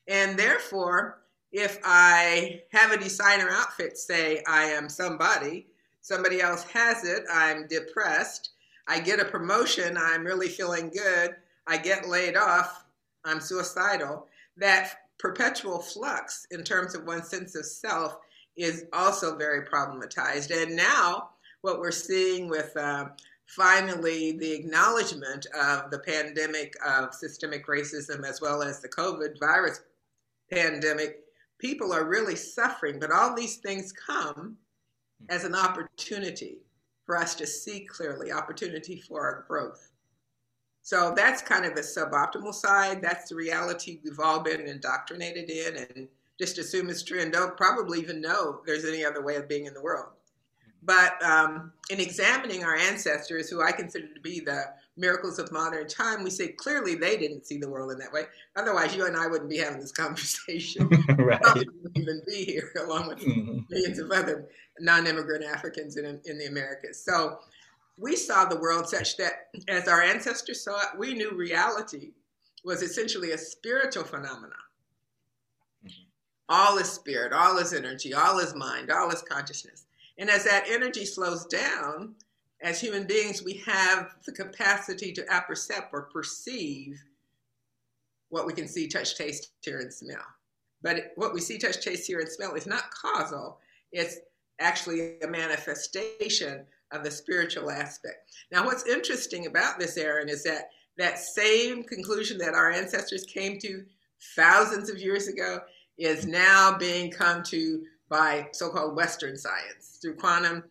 And 0.08 0.38
therefore, 0.38 1.20
if 1.52 1.80
I 1.84 2.62
have 2.72 2.92
a 2.92 2.98
designer 2.98 3.50
outfit 3.50 3.98
say 3.98 4.44
I 4.48 4.66
am 4.66 4.90
somebody, 4.90 5.68
somebody 6.02 6.42
else 6.42 6.64
has 6.64 7.04
it, 7.04 7.24
I'm 7.32 7.68
depressed. 7.68 8.52
I 8.88 9.00
get 9.00 9.20
a 9.20 9.26
promotion, 9.26 9.98
I'm 9.98 10.24
really 10.24 10.48
feeling 10.48 10.90
good. 10.90 11.36
I 11.68 11.78
get 11.78 12.10
laid 12.10 12.36
off, 12.36 12.84
I'm 13.24 13.40
suicidal. 13.40 14.28
That 14.58 14.92
perpetual 15.20 15.80
flux 15.80 16.48
in 16.50 16.64
terms 16.64 16.96
of 16.96 17.06
one's 17.06 17.30
sense 17.30 17.56
of 17.56 17.66
self 17.66 18.18
is 18.58 18.86
also 18.92 19.38
very 19.38 19.66
problematized. 19.68 20.52
And 20.52 20.76
now, 20.76 21.30
what 21.62 21.80
we're 21.80 21.92
seeing 21.92 22.50
with 22.50 22.76
uh, 22.78 23.06
finally 23.46 24.34
the 24.34 24.52
acknowledgement 24.52 25.46
of 25.48 25.90
the 25.92 26.00
pandemic 26.00 26.74
of 26.86 27.14
systemic 27.14 27.68
racism 27.68 28.28
as 28.28 28.42
well 28.42 28.62
as 28.62 28.82
the 28.82 28.90
COVID 28.90 29.40
virus 29.40 29.82
pandemic 30.52 31.24
people 31.60 31.94
are 31.94 32.06
really 32.06 32.36
suffering, 32.36 33.00
but 33.00 33.12
all 33.12 33.36
these 33.36 33.58
things 33.58 33.92
come 33.92 34.58
as 35.30 35.44
an 35.44 35.54
opportunity 35.54 36.60
for 37.06 37.18
us 37.18 37.36
to 37.36 37.46
see 37.46 37.86
clearly, 37.86 38.32
opportunity 38.32 39.02
for 39.02 39.22
our 39.22 39.46
growth. 39.48 39.92
So 40.82 41.14
that's 41.16 41.42
kind 41.42 41.66
of 41.66 41.76
the 41.76 41.82
suboptimal 41.82 42.54
side. 42.54 43.02
That's 43.02 43.30
the 43.30 43.36
reality 43.36 44.00
we've 44.04 44.20
all 44.20 44.40
been 44.40 44.62
indoctrinated 44.62 45.50
in 45.50 45.76
and 45.76 46.08
just 46.40 46.58
assume 46.58 46.90
it's 46.90 47.04
true 47.04 47.20
and 47.20 47.34
don't 47.34 47.58
probably 47.58 48.00
even 48.00 48.22
know 48.22 48.62
there's 48.66 48.86
any 48.86 49.04
other 49.04 49.22
way 49.22 49.36
of 49.36 49.50
being 49.50 49.66
in 49.66 49.74
the 49.74 49.82
world. 49.82 50.14
But 50.84 51.22
um, 51.24 51.74
in 51.90 52.00
examining 52.00 52.64
our 52.64 52.76
ancestors, 52.76 53.50
who 53.50 53.62
I 53.62 53.72
consider 53.72 54.08
to 54.08 54.22
be 54.22 54.40
the 54.40 54.64
miracles 54.96 55.40
of 55.40 55.52
modern 55.52 55.88
time, 55.88 56.24
we 56.24 56.30
say 56.30 56.50
clearly 56.50 56.96
they 56.96 57.18
didn't 57.18 57.46
see 57.46 57.58
the 57.58 57.70
world 57.70 57.92
in 57.92 57.98
that 58.00 58.12
way. 58.14 58.24
Otherwise, 58.56 58.96
you 58.96 59.06
and 59.06 59.18
I 59.18 59.28
wouldn't 59.28 59.50
be 59.50 59.58
having 59.58 59.80
this 59.80 59.92
conversation. 59.92 60.88
right. 61.18 61.42
We 61.56 61.66
wouldn't 61.66 61.98
even 61.98 62.22
be 62.26 62.46
here, 62.46 62.72
along 62.80 63.08
with 63.08 63.20
mm-hmm. 63.20 63.60
millions 63.70 64.00
of 64.00 64.12
other 64.12 64.48
non-immigrant 64.80 65.44
Africans 65.44 65.98
in, 65.98 66.06
in 66.26 66.38
the 66.38 66.46
Americas. 66.46 67.04
So 67.04 67.40
we 67.98 68.16
saw 68.16 68.46
the 68.46 68.60
world 68.60 68.88
such 68.88 69.18
that, 69.18 69.50
as 69.68 69.88
our 69.88 70.02
ancestors 70.02 70.64
saw 70.64 70.80
it, 70.80 70.98
we 70.98 71.14
knew 71.14 71.32
reality 71.32 72.12
was 72.64 72.82
essentially 72.82 73.32
a 73.32 73.38
spiritual 73.38 74.04
phenomenon. 74.06 74.54
Mm-hmm. 75.86 76.04
All 76.48 76.78
is 76.78 76.90
spirit, 76.90 77.34
all 77.34 77.58
is 77.58 77.74
energy, 77.74 78.14
all 78.14 78.40
is 78.40 78.56
mind, 78.56 78.92
all 78.92 79.10
is 79.12 79.22
consciousness. 79.22 79.86
And 80.20 80.30
as 80.30 80.44
that 80.44 80.66
energy 80.70 81.06
slows 81.06 81.46
down, 81.46 82.14
as 82.62 82.80
human 82.80 83.08
beings, 83.08 83.42
we 83.42 83.54
have 83.66 84.16
the 84.26 84.34
capacity 84.34 85.14
to 85.14 85.26
apperceive 85.32 85.86
or 85.94 86.10
perceive 86.14 87.02
what 88.28 88.46
we 88.46 88.54
can 88.54 88.68
see, 88.68 88.88
touch, 88.88 89.16
taste, 89.16 89.54
hear, 89.62 89.80
and 89.80 89.92
smell. 89.92 90.22
But 90.82 91.14
what 91.16 91.34
we 91.34 91.40
see, 91.40 91.58
touch, 91.58 91.82
taste, 91.82 92.06
hear, 92.06 92.20
and 92.20 92.30
smell 92.30 92.54
is 92.54 92.68
not 92.68 92.92
causal. 92.92 93.60
It's 93.94 94.18
actually 94.60 95.20
a 95.22 95.28
manifestation 95.28 96.66
of 96.92 97.04
the 97.04 97.12
spiritual 97.12 97.72
aspect. 97.72 98.30
Now, 98.52 98.66
what's 98.66 98.88
interesting 98.88 99.48
about 99.48 99.80
this, 99.80 99.98
Aaron, 99.98 100.28
is 100.28 100.44
that 100.44 100.70
that 100.98 101.18
same 101.18 101.84
conclusion 101.84 102.38
that 102.40 102.54
our 102.54 102.72
ancestors 102.72 103.24
came 103.24 103.58
to 103.60 103.86
thousands 104.36 104.90
of 104.90 105.00
years 105.00 105.30
ago 105.30 105.60
is 105.98 106.28
now 106.28 106.78
being 106.78 107.10
come 107.10 107.42
to 107.44 107.84
by 108.10 108.50
so-called 108.52 108.96
Western 108.96 109.38
science 109.38 110.00
through 110.02 110.16
quantum 110.16 110.64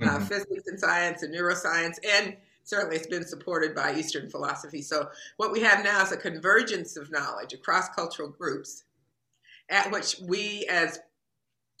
uh, 0.00 0.04
mm-hmm. 0.04 0.24
physics 0.24 0.66
and 0.66 0.78
science 0.78 1.22
and 1.22 1.34
neuroscience, 1.34 1.96
and 2.06 2.36
certainly 2.64 2.96
it's 2.96 3.06
been 3.06 3.26
supported 3.26 3.74
by 3.74 3.94
Eastern 3.94 4.30
philosophy. 4.30 4.82
So 4.82 5.08
what 5.36 5.52
we 5.52 5.60
have 5.60 5.84
now 5.84 6.02
is 6.02 6.12
a 6.12 6.16
convergence 6.16 6.96
of 6.96 7.10
knowledge 7.10 7.52
across 7.52 7.88
cultural 7.90 8.28
groups, 8.28 8.84
at 9.70 9.90
which 9.90 10.16
we, 10.22 10.66
as 10.70 11.00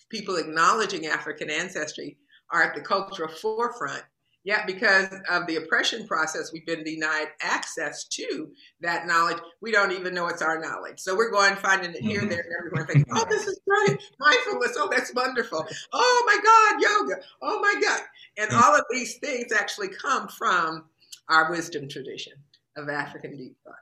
people 0.08 0.36
acknowledging 0.36 1.06
African 1.06 1.50
ancestry, 1.50 2.18
are 2.50 2.62
at 2.62 2.74
the 2.74 2.80
cultural 2.80 3.28
forefront 3.28 4.02
Yet, 4.44 4.66
because 4.66 5.06
of 5.30 5.46
the 5.46 5.56
oppression 5.56 6.06
process, 6.06 6.52
we've 6.52 6.66
been 6.66 6.82
denied 6.82 7.28
access 7.40 8.04
to 8.08 8.50
that 8.80 9.06
knowledge. 9.06 9.38
We 9.60 9.70
don't 9.70 9.92
even 9.92 10.14
know 10.14 10.26
it's 10.26 10.42
our 10.42 10.60
knowledge. 10.60 10.98
So 10.98 11.16
we're 11.16 11.30
going 11.30 11.54
finding 11.56 11.92
it 11.92 12.00
here, 12.00 12.20
mm-hmm. 12.20 12.28
there, 12.28 12.40
and 12.40 12.52
everywhere, 12.58 12.84
thinking, 12.86 13.12
"Oh, 13.14 13.24
this 13.30 13.46
is 13.46 13.60
great! 13.68 14.00
Mindfulness. 14.18 14.76
Oh, 14.76 14.88
that's 14.90 15.14
wonderful. 15.14 15.64
Oh 15.92 16.22
my 16.26 16.38
God, 16.42 16.82
yoga. 16.82 17.22
Oh 17.40 17.60
my 17.60 17.80
God!" 17.80 18.00
And 18.36 18.50
mm-hmm. 18.50 18.64
all 18.64 18.74
of 18.74 18.84
these 18.90 19.18
things 19.18 19.52
actually 19.52 19.88
come 19.88 20.26
from 20.26 20.86
our 21.28 21.50
wisdom 21.50 21.88
tradition 21.88 22.32
of 22.76 22.88
African 22.88 23.36
deep 23.36 23.56
thought. 23.64 23.76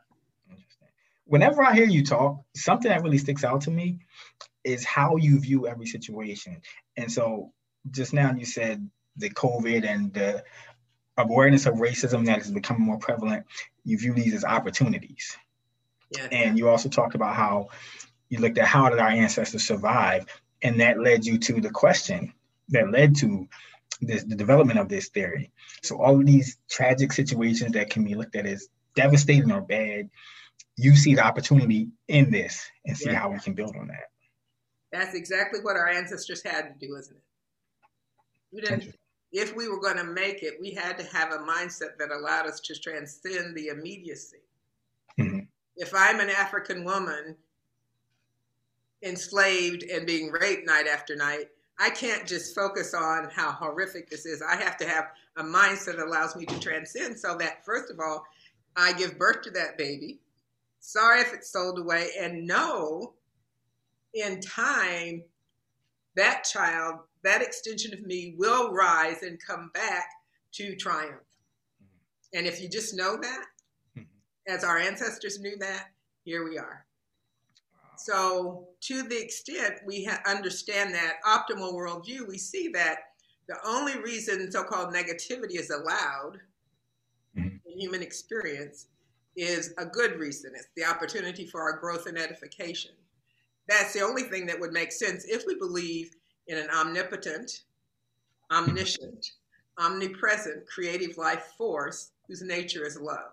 Whenever 1.24 1.62
I 1.62 1.74
hear 1.74 1.86
you 1.86 2.04
talk, 2.04 2.42
something 2.54 2.90
that 2.90 3.02
really 3.02 3.16
sticks 3.16 3.44
out 3.44 3.62
to 3.62 3.70
me 3.70 4.00
is 4.64 4.84
how 4.84 5.16
you 5.16 5.40
view 5.40 5.66
every 5.66 5.86
situation. 5.86 6.60
And 6.98 7.10
so, 7.10 7.52
just 7.90 8.12
now 8.12 8.34
you 8.34 8.44
said 8.44 8.90
the 9.16 9.30
COVID 9.30 9.84
and 9.84 10.12
the 10.12 10.44
awareness 11.16 11.66
of 11.66 11.74
racism 11.74 12.26
that 12.26 12.40
is 12.40 12.50
becoming 12.50 12.82
more 12.82 12.98
prevalent, 12.98 13.46
you 13.84 13.98
view 13.98 14.14
these 14.14 14.34
as 14.34 14.44
opportunities. 14.44 15.36
Yeah. 16.16 16.28
And 16.32 16.58
you 16.58 16.68
also 16.68 16.88
talked 16.88 17.14
about 17.14 17.36
how 17.36 17.68
you 18.28 18.38
looked 18.38 18.58
at 18.58 18.66
how 18.66 18.88
did 18.88 18.98
our 18.98 19.08
ancestors 19.08 19.64
survive, 19.64 20.26
and 20.62 20.80
that 20.80 21.00
led 21.00 21.24
you 21.24 21.38
to 21.38 21.60
the 21.60 21.70
question 21.70 22.32
that 22.68 22.90
led 22.90 23.16
to 23.16 23.48
this, 24.00 24.24
the 24.24 24.36
development 24.36 24.78
of 24.78 24.88
this 24.88 25.08
theory. 25.08 25.52
So 25.82 26.00
all 26.00 26.18
of 26.18 26.26
these 26.26 26.56
tragic 26.70 27.12
situations 27.12 27.72
that 27.72 27.90
can 27.90 28.04
be 28.04 28.14
looked 28.14 28.36
at 28.36 28.46
as 28.46 28.68
devastating 28.94 29.50
or 29.50 29.60
bad, 29.60 30.10
you 30.76 30.96
see 30.96 31.14
the 31.14 31.24
opportunity 31.24 31.88
in 32.08 32.30
this 32.30 32.66
and 32.86 32.96
see 32.96 33.10
yeah. 33.10 33.18
how 33.18 33.30
we 33.30 33.38
can 33.38 33.54
build 33.54 33.76
on 33.76 33.88
that. 33.88 34.10
That's 34.92 35.14
exactly 35.14 35.60
what 35.62 35.76
our 35.76 35.88
ancestors 35.88 36.42
had 36.42 36.62
to 36.62 36.86
do, 36.86 36.96
isn't 36.96 37.16
it? 37.16 37.22
We 38.52 38.60
didn't 38.62 38.94
if 39.32 39.54
we 39.54 39.68
were 39.68 39.80
going 39.80 39.96
to 39.96 40.04
make 40.04 40.42
it, 40.42 40.60
we 40.60 40.72
had 40.72 40.98
to 40.98 41.04
have 41.16 41.32
a 41.32 41.38
mindset 41.38 41.96
that 41.98 42.10
allowed 42.10 42.46
us 42.46 42.60
to 42.60 42.78
transcend 42.78 43.56
the 43.56 43.68
immediacy. 43.68 44.38
Mm-hmm. 45.18 45.40
If 45.76 45.94
I'm 45.94 46.20
an 46.20 46.30
African 46.30 46.84
woman 46.84 47.36
enslaved 49.02 49.84
and 49.84 50.06
being 50.06 50.30
raped 50.30 50.66
night 50.66 50.86
after 50.86 51.16
night, 51.16 51.48
I 51.78 51.90
can't 51.90 52.26
just 52.26 52.54
focus 52.54 52.92
on 52.92 53.30
how 53.30 53.52
horrific 53.52 54.10
this 54.10 54.26
is. 54.26 54.42
I 54.42 54.56
have 54.56 54.76
to 54.78 54.86
have 54.86 55.12
a 55.36 55.42
mindset 55.42 55.96
that 55.96 56.06
allows 56.06 56.36
me 56.36 56.44
to 56.46 56.60
transcend 56.60 57.18
so 57.18 57.36
that, 57.38 57.64
first 57.64 57.90
of 57.90 57.98
all, 58.00 58.24
I 58.76 58.92
give 58.92 59.18
birth 59.18 59.42
to 59.42 59.50
that 59.52 59.78
baby. 59.78 60.20
Sorry 60.80 61.20
if 61.20 61.32
it's 61.32 61.50
sold 61.50 61.78
away, 61.78 62.08
and 62.18 62.46
know 62.46 63.14
in 64.14 64.40
time 64.40 65.22
that 66.16 66.44
child 66.44 67.00
that 67.22 67.42
extension 67.42 67.92
of 67.92 68.02
me 68.02 68.34
will 68.38 68.72
rise 68.72 69.22
and 69.22 69.38
come 69.44 69.70
back 69.74 70.08
to 70.52 70.74
triumph. 70.76 71.12
Mm-hmm. 71.82 72.38
And 72.38 72.46
if 72.46 72.60
you 72.60 72.68
just 72.68 72.94
know 72.94 73.16
that, 73.20 73.44
mm-hmm. 73.96 74.52
as 74.52 74.64
our 74.64 74.78
ancestors 74.78 75.38
knew 75.40 75.56
that, 75.58 75.88
here 76.24 76.48
we 76.48 76.58
are. 76.58 76.86
So, 77.96 78.68
to 78.82 79.02
the 79.02 79.22
extent 79.22 79.74
we 79.84 80.04
ha- 80.04 80.22
understand 80.26 80.94
that 80.94 81.16
optimal 81.26 81.74
worldview, 81.74 82.26
we 82.26 82.38
see 82.38 82.68
that 82.68 83.00
the 83.46 83.56
only 83.66 83.98
reason 84.00 84.50
so 84.50 84.64
called 84.64 84.94
negativity 84.94 85.58
is 85.58 85.70
allowed 85.70 86.38
mm-hmm. 87.36 87.48
in 87.66 87.78
human 87.78 88.00
experience 88.00 88.86
is 89.36 89.74
a 89.76 89.84
good 89.84 90.18
reason. 90.18 90.52
It's 90.54 90.68
the 90.76 90.84
opportunity 90.84 91.46
for 91.46 91.60
our 91.60 91.78
growth 91.78 92.06
and 92.06 92.16
edification. 92.16 92.92
That's 93.70 93.92
the 93.92 94.00
only 94.00 94.24
thing 94.24 94.46
that 94.46 94.58
would 94.58 94.72
make 94.72 94.90
sense 94.90 95.24
if 95.24 95.44
we 95.46 95.54
believe 95.54 96.10
in 96.48 96.58
an 96.58 96.68
omnipotent, 96.70 97.62
omniscient, 98.50 99.30
omnipresent 99.78 100.66
creative 100.66 101.16
life 101.16 101.52
force 101.56 102.10
whose 102.26 102.42
nature 102.42 102.84
is 102.84 103.00
love. 103.00 103.30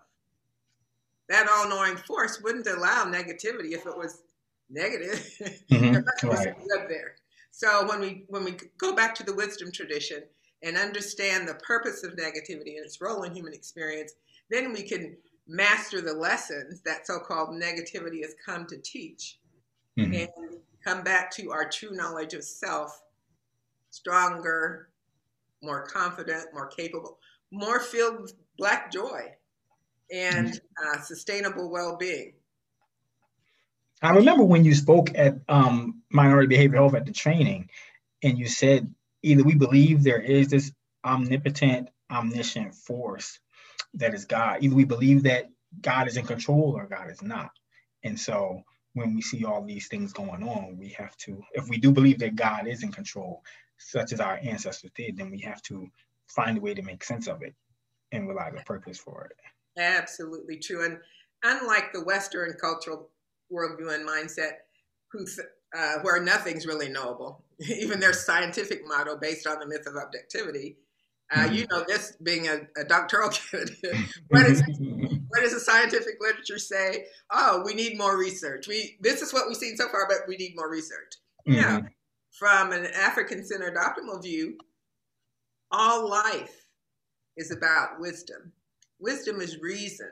That 1.28 1.48
all 1.48 1.68
knowing 1.68 1.96
force 1.96 2.40
wouldn't 2.40 2.68
allow 2.68 3.04
negativity 3.06 3.72
if 3.72 3.84
it 3.84 3.98
was 3.98 4.22
negative. 4.70 5.28
Mm-hmm. 5.70 6.28
right. 6.28 6.56
good 6.56 6.88
there. 6.88 7.16
So 7.50 7.86
when 7.88 8.00
we 8.00 8.24
when 8.28 8.44
we 8.44 8.56
go 8.78 8.94
back 8.94 9.14
to 9.16 9.24
the 9.24 9.34
wisdom 9.34 9.70
tradition 9.70 10.22
and 10.62 10.78
understand 10.78 11.46
the 11.46 11.54
purpose 11.54 12.04
of 12.04 12.12
negativity 12.12 12.76
and 12.76 12.86
its 12.86 13.00
role 13.00 13.24
in 13.24 13.34
human 13.34 13.52
experience, 13.52 14.12
then 14.50 14.72
we 14.72 14.82
can 14.82 15.16
master 15.46 16.00
the 16.00 16.14
lessons 16.14 16.80
that 16.82 17.06
so-called 17.06 17.50
negativity 17.50 18.22
has 18.22 18.34
come 18.44 18.66
to 18.66 18.78
teach 18.78 19.37
mm-hmm. 19.98 20.14
and 20.14 20.28
come 20.84 21.02
back 21.02 21.30
to 21.32 21.50
our 21.50 21.68
true 21.68 21.92
knowledge 21.92 22.34
of 22.34 22.44
self 22.44 23.02
stronger 23.90 24.88
more 25.62 25.86
confident 25.86 26.46
more 26.54 26.68
capable 26.68 27.18
more 27.50 27.80
filled 27.80 28.20
with 28.20 28.34
black 28.56 28.92
joy 28.92 29.22
and 30.12 30.48
mm-hmm. 30.48 30.98
uh, 30.98 31.00
sustainable 31.00 31.70
well-being 31.70 32.32
i 34.02 34.10
remember 34.10 34.44
when 34.44 34.64
you 34.64 34.74
spoke 34.74 35.10
at 35.16 35.38
um, 35.48 36.02
minority 36.10 36.54
behavioral 36.54 36.74
health 36.74 36.94
at 36.94 37.06
the 37.06 37.12
training 37.12 37.68
and 38.22 38.38
you 38.38 38.46
said 38.46 38.92
either 39.22 39.42
we 39.42 39.54
believe 39.54 40.02
there 40.02 40.20
is 40.20 40.48
this 40.48 40.72
omnipotent 41.04 41.88
omniscient 42.10 42.74
force 42.74 43.38
that 43.94 44.14
is 44.14 44.24
God. 44.24 44.62
Either 44.62 44.74
we 44.74 44.84
believe 44.84 45.24
that 45.24 45.48
God 45.80 46.08
is 46.08 46.16
in 46.16 46.26
control 46.26 46.74
or 46.76 46.86
God 46.86 47.10
is 47.10 47.22
not. 47.22 47.50
And 48.02 48.18
so 48.18 48.62
when 48.98 49.14
we 49.14 49.22
see 49.22 49.44
all 49.44 49.64
these 49.64 49.88
things 49.88 50.12
going 50.12 50.42
on, 50.42 50.76
we 50.78 50.88
have 50.90 51.16
to, 51.18 51.42
if 51.52 51.68
we 51.68 51.78
do 51.78 51.90
believe 51.92 52.18
that 52.18 52.36
God 52.36 52.66
is 52.66 52.82
in 52.82 52.92
control, 52.92 53.42
such 53.78 54.12
as 54.12 54.20
our 54.20 54.38
ancestors 54.42 54.90
did, 54.94 55.16
then 55.16 55.30
we 55.30 55.40
have 55.40 55.62
to 55.62 55.86
find 56.28 56.58
a 56.58 56.60
way 56.60 56.74
to 56.74 56.82
make 56.82 57.04
sense 57.04 57.26
of 57.28 57.42
it 57.42 57.54
and 58.12 58.26
realize 58.26 58.54
a 58.58 58.64
purpose 58.64 58.98
for 58.98 59.30
it. 59.30 59.80
Absolutely 59.80 60.58
true. 60.58 60.84
And 60.84 60.98
unlike 61.44 61.92
the 61.92 62.02
Western 62.02 62.54
cultural 62.60 63.10
worldview 63.52 63.94
and 63.94 64.06
mindset, 64.06 64.52
who 65.12 65.24
uh, 65.76 65.98
where 66.02 66.22
nothing's 66.22 66.66
really 66.66 66.88
knowable, 66.88 67.44
even 67.60 68.00
their 68.00 68.12
scientific 68.12 68.86
model 68.86 69.16
based 69.16 69.46
on 69.46 69.58
the 69.60 69.66
myth 69.66 69.86
of 69.86 69.96
objectivity, 69.96 70.76
uh, 71.34 71.48
you 71.52 71.66
know 71.70 71.84
this 71.86 72.16
being 72.22 72.48
a, 72.48 72.60
a 72.76 72.84
doctoral 72.84 73.30
what, 74.28 74.46
is, 74.46 74.62
what 75.28 75.42
does 75.42 75.52
the 75.52 75.60
scientific 75.60 76.14
literature 76.20 76.58
say? 76.58 77.06
Oh, 77.30 77.62
we 77.64 77.74
need 77.74 77.98
more 77.98 78.16
research. 78.16 78.66
We 78.66 78.96
this 79.00 79.22
is 79.22 79.32
what 79.32 79.46
we've 79.46 79.56
seen 79.56 79.76
so 79.76 79.88
far, 79.88 80.06
but 80.08 80.28
we 80.28 80.36
need 80.36 80.56
more 80.56 80.70
research. 80.70 81.14
Mm-hmm. 81.46 81.54
Yeah. 81.54 81.80
From 82.38 82.72
an 82.72 82.86
African-centered 82.86 83.76
optimal 83.76 84.22
view, 84.22 84.58
all 85.72 86.08
life 86.08 86.68
is 87.36 87.50
about 87.50 87.98
wisdom. 87.98 88.52
Wisdom 89.00 89.40
is 89.40 89.60
reason 89.60 90.10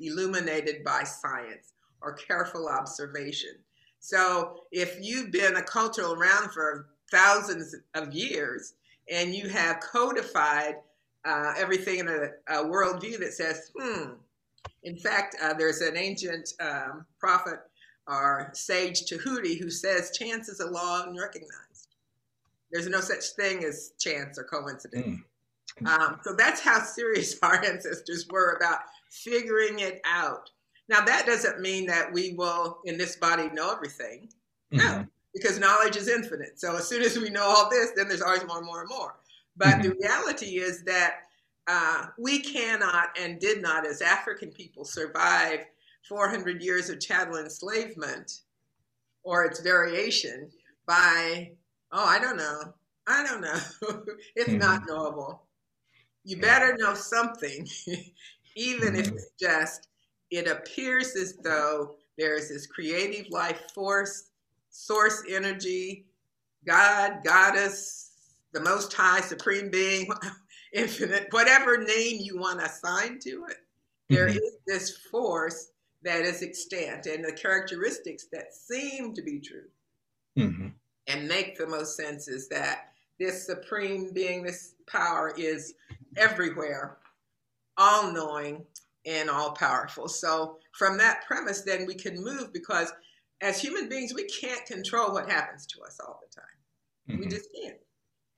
illuminated 0.00 0.84
by 0.84 1.04
science 1.04 1.72
or 2.00 2.14
careful 2.14 2.68
observation. 2.68 3.52
So 4.00 4.56
if 4.72 4.98
you've 5.00 5.30
been 5.30 5.56
a 5.56 5.62
cultural 5.62 6.14
around 6.14 6.50
for 6.50 6.88
thousands 7.10 7.74
of 7.94 8.12
years, 8.12 8.74
and 9.10 9.34
you 9.34 9.48
have 9.48 9.80
codified 9.80 10.76
uh, 11.24 11.54
everything 11.56 12.00
in 12.00 12.08
a, 12.08 12.30
a, 12.48 12.64
worldview 12.64 13.18
that 13.18 13.32
says, 13.32 13.70
hmm. 13.78 14.14
In 14.84 14.96
fact, 14.96 15.36
uh, 15.42 15.54
there's 15.54 15.80
an 15.80 15.96
ancient 15.96 16.52
um, 16.60 17.06
prophet 17.18 17.60
or 18.08 18.50
sage 18.52 19.04
Tahuti 19.06 19.58
who 19.58 19.70
says 19.70 20.16
chance 20.16 20.48
is 20.48 20.60
a 20.60 20.66
law 20.66 21.04
unrecognized. 21.06 21.88
There's 22.70 22.88
no 22.88 23.00
such 23.00 23.30
thing 23.36 23.64
as 23.64 23.92
chance 23.98 24.38
or 24.38 24.44
coincidence. 24.44 25.20
Mm. 25.80 25.86
Um, 25.86 26.20
so 26.22 26.34
that's 26.34 26.60
how 26.60 26.80
serious 26.80 27.38
our 27.42 27.62
ancestors 27.64 28.26
were 28.28 28.56
about 28.56 28.80
figuring 29.10 29.78
it 29.78 30.00
out. 30.04 30.50
Now, 30.88 31.04
that 31.04 31.26
doesn't 31.26 31.60
mean 31.60 31.86
that 31.86 32.12
we 32.12 32.34
will, 32.34 32.80
in 32.84 32.98
this 32.98 33.16
body, 33.16 33.48
know 33.50 33.72
everything. 33.72 34.28
No, 34.70 34.84
mm-hmm 34.84 35.02
because 35.32 35.58
knowledge 35.58 35.96
is 35.96 36.08
infinite. 36.08 36.60
So 36.60 36.76
as 36.76 36.88
soon 36.88 37.02
as 37.02 37.18
we 37.18 37.30
know 37.30 37.44
all 37.44 37.70
this, 37.70 37.90
then 37.96 38.08
there's 38.08 38.22
always 38.22 38.44
more 38.46 38.58
and 38.58 38.66
more 38.66 38.80
and 38.80 38.88
more. 38.88 39.16
But 39.56 39.68
mm-hmm. 39.68 39.82
the 39.82 39.96
reality 40.00 40.58
is 40.58 40.82
that 40.84 41.22
uh, 41.66 42.06
we 42.18 42.40
cannot 42.40 43.08
and 43.18 43.38
did 43.38 43.62
not, 43.62 43.86
as 43.86 44.02
African 44.02 44.50
people, 44.50 44.84
survive 44.84 45.60
400 46.08 46.62
years 46.62 46.90
of 46.90 47.00
chattel 47.00 47.36
enslavement 47.36 48.40
or 49.22 49.44
its 49.44 49.60
variation 49.60 50.50
by, 50.86 51.52
oh, 51.92 52.04
I 52.04 52.18
don't 52.18 52.36
know. 52.36 52.74
I 53.06 53.24
don't 53.26 53.40
know. 53.40 53.58
it's 54.36 54.48
mm-hmm. 54.48 54.58
not 54.58 54.82
knowable. 54.86 55.42
You 56.24 56.38
better 56.38 56.76
know 56.78 56.94
something, 56.94 57.66
even 58.56 58.88
mm-hmm. 58.88 58.96
if 58.96 59.08
it's 59.08 59.30
just, 59.40 59.88
it 60.30 60.48
appears 60.48 61.16
as 61.16 61.36
though 61.42 61.96
there 62.18 62.34
is 62.34 62.48
this 62.48 62.66
creative 62.66 63.30
life 63.30 63.60
force 63.74 64.30
source 64.72 65.22
energy, 65.28 66.06
God, 66.66 67.22
goddess, 67.24 68.10
the 68.52 68.60
most 68.60 68.92
high, 68.92 69.20
supreme 69.20 69.70
being, 69.70 70.10
infinite, 70.72 71.28
whatever 71.30 71.78
name 71.78 72.18
you 72.20 72.38
want 72.38 72.60
to 72.60 72.66
assign 72.66 73.18
to 73.20 73.44
it, 73.48 73.56
there 74.08 74.28
mm-hmm. 74.28 74.38
is 74.38 74.56
this 74.66 74.96
force 75.10 75.70
that 76.02 76.22
is 76.22 76.42
extant 76.42 77.06
and 77.06 77.24
the 77.24 77.32
characteristics 77.32 78.26
that 78.32 78.52
seem 78.52 79.14
to 79.14 79.22
be 79.22 79.38
true 79.38 79.68
mm-hmm. 80.38 80.68
and 81.06 81.28
make 81.28 81.56
the 81.56 81.66
most 81.66 81.96
sense 81.96 82.28
is 82.28 82.48
that 82.48 82.88
this 83.18 83.46
supreme 83.46 84.12
being, 84.12 84.42
this 84.42 84.74
power 84.86 85.32
is 85.36 85.74
everywhere, 86.16 86.98
all 87.78 88.12
knowing 88.12 88.64
and 89.06 89.30
all 89.30 89.52
powerful. 89.52 90.08
So, 90.08 90.58
from 90.72 90.96
that 90.98 91.24
premise, 91.26 91.60
then 91.62 91.86
we 91.86 91.94
can 91.94 92.22
move 92.22 92.52
because 92.52 92.92
as 93.40 93.60
human 93.60 93.88
beings, 93.88 94.14
we 94.14 94.24
can't 94.24 94.64
control 94.66 95.12
what 95.12 95.30
happens 95.30 95.66
to 95.66 95.82
us 95.82 95.98
all 96.00 96.20
the 96.22 96.40
time. 96.40 96.44
Mm-hmm. 97.10 97.20
We 97.20 97.28
just 97.28 97.48
can't. 97.54 97.78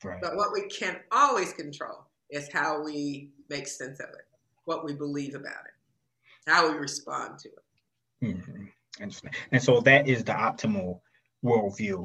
Right. 0.02 0.20
But 0.20 0.36
what 0.36 0.52
we 0.52 0.68
can 0.68 0.98
always 1.12 1.52
control 1.52 2.06
is 2.34 2.52
how 2.52 2.82
we 2.82 3.30
make 3.48 3.68
sense 3.68 4.00
of 4.00 4.08
it, 4.10 4.26
what 4.64 4.84
we 4.84 4.92
believe 4.92 5.34
about 5.34 5.64
it, 5.66 6.50
how 6.50 6.70
we 6.70 6.76
respond 6.76 7.38
to 7.38 7.48
it. 7.48 8.26
Mm-hmm. 8.26 8.64
Interesting. 9.00 9.30
And 9.52 9.62
so 9.62 9.80
that 9.80 10.08
is 10.08 10.24
the 10.24 10.32
optimal 10.32 11.00
worldview, 11.44 12.04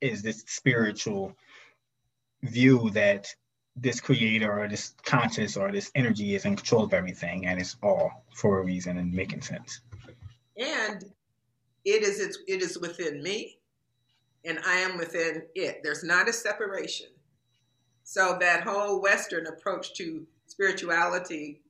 is 0.00 0.22
this 0.22 0.44
spiritual 0.46 1.36
view 2.42 2.90
that 2.90 3.26
this 3.74 4.00
creator 4.00 4.60
or 4.60 4.68
this 4.68 4.94
conscious 5.04 5.56
or 5.56 5.72
this 5.72 5.90
energy 5.94 6.34
is 6.34 6.44
in 6.44 6.56
control 6.56 6.84
of 6.84 6.92
everything 6.92 7.46
and 7.46 7.58
it's 7.60 7.76
all 7.82 8.24
for 8.34 8.60
a 8.60 8.64
reason 8.64 8.98
and 8.98 9.12
making 9.12 9.40
sense. 9.40 9.80
And 10.56 11.04
it 11.84 12.02
is 12.02 12.20
it 12.46 12.62
is 12.62 12.78
within 12.78 13.22
me 13.22 13.58
and 14.44 14.58
I 14.66 14.78
am 14.78 14.98
within 14.98 15.42
it. 15.54 15.80
There's 15.82 16.04
not 16.04 16.28
a 16.28 16.32
separation. 16.32 17.06
So 18.04 18.36
that 18.40 18.62
whole 18.62 19.00
Western 19.00 19.46
approach 19.46 19.94
to 19.94 20.26
spirituality, 20.46 21.60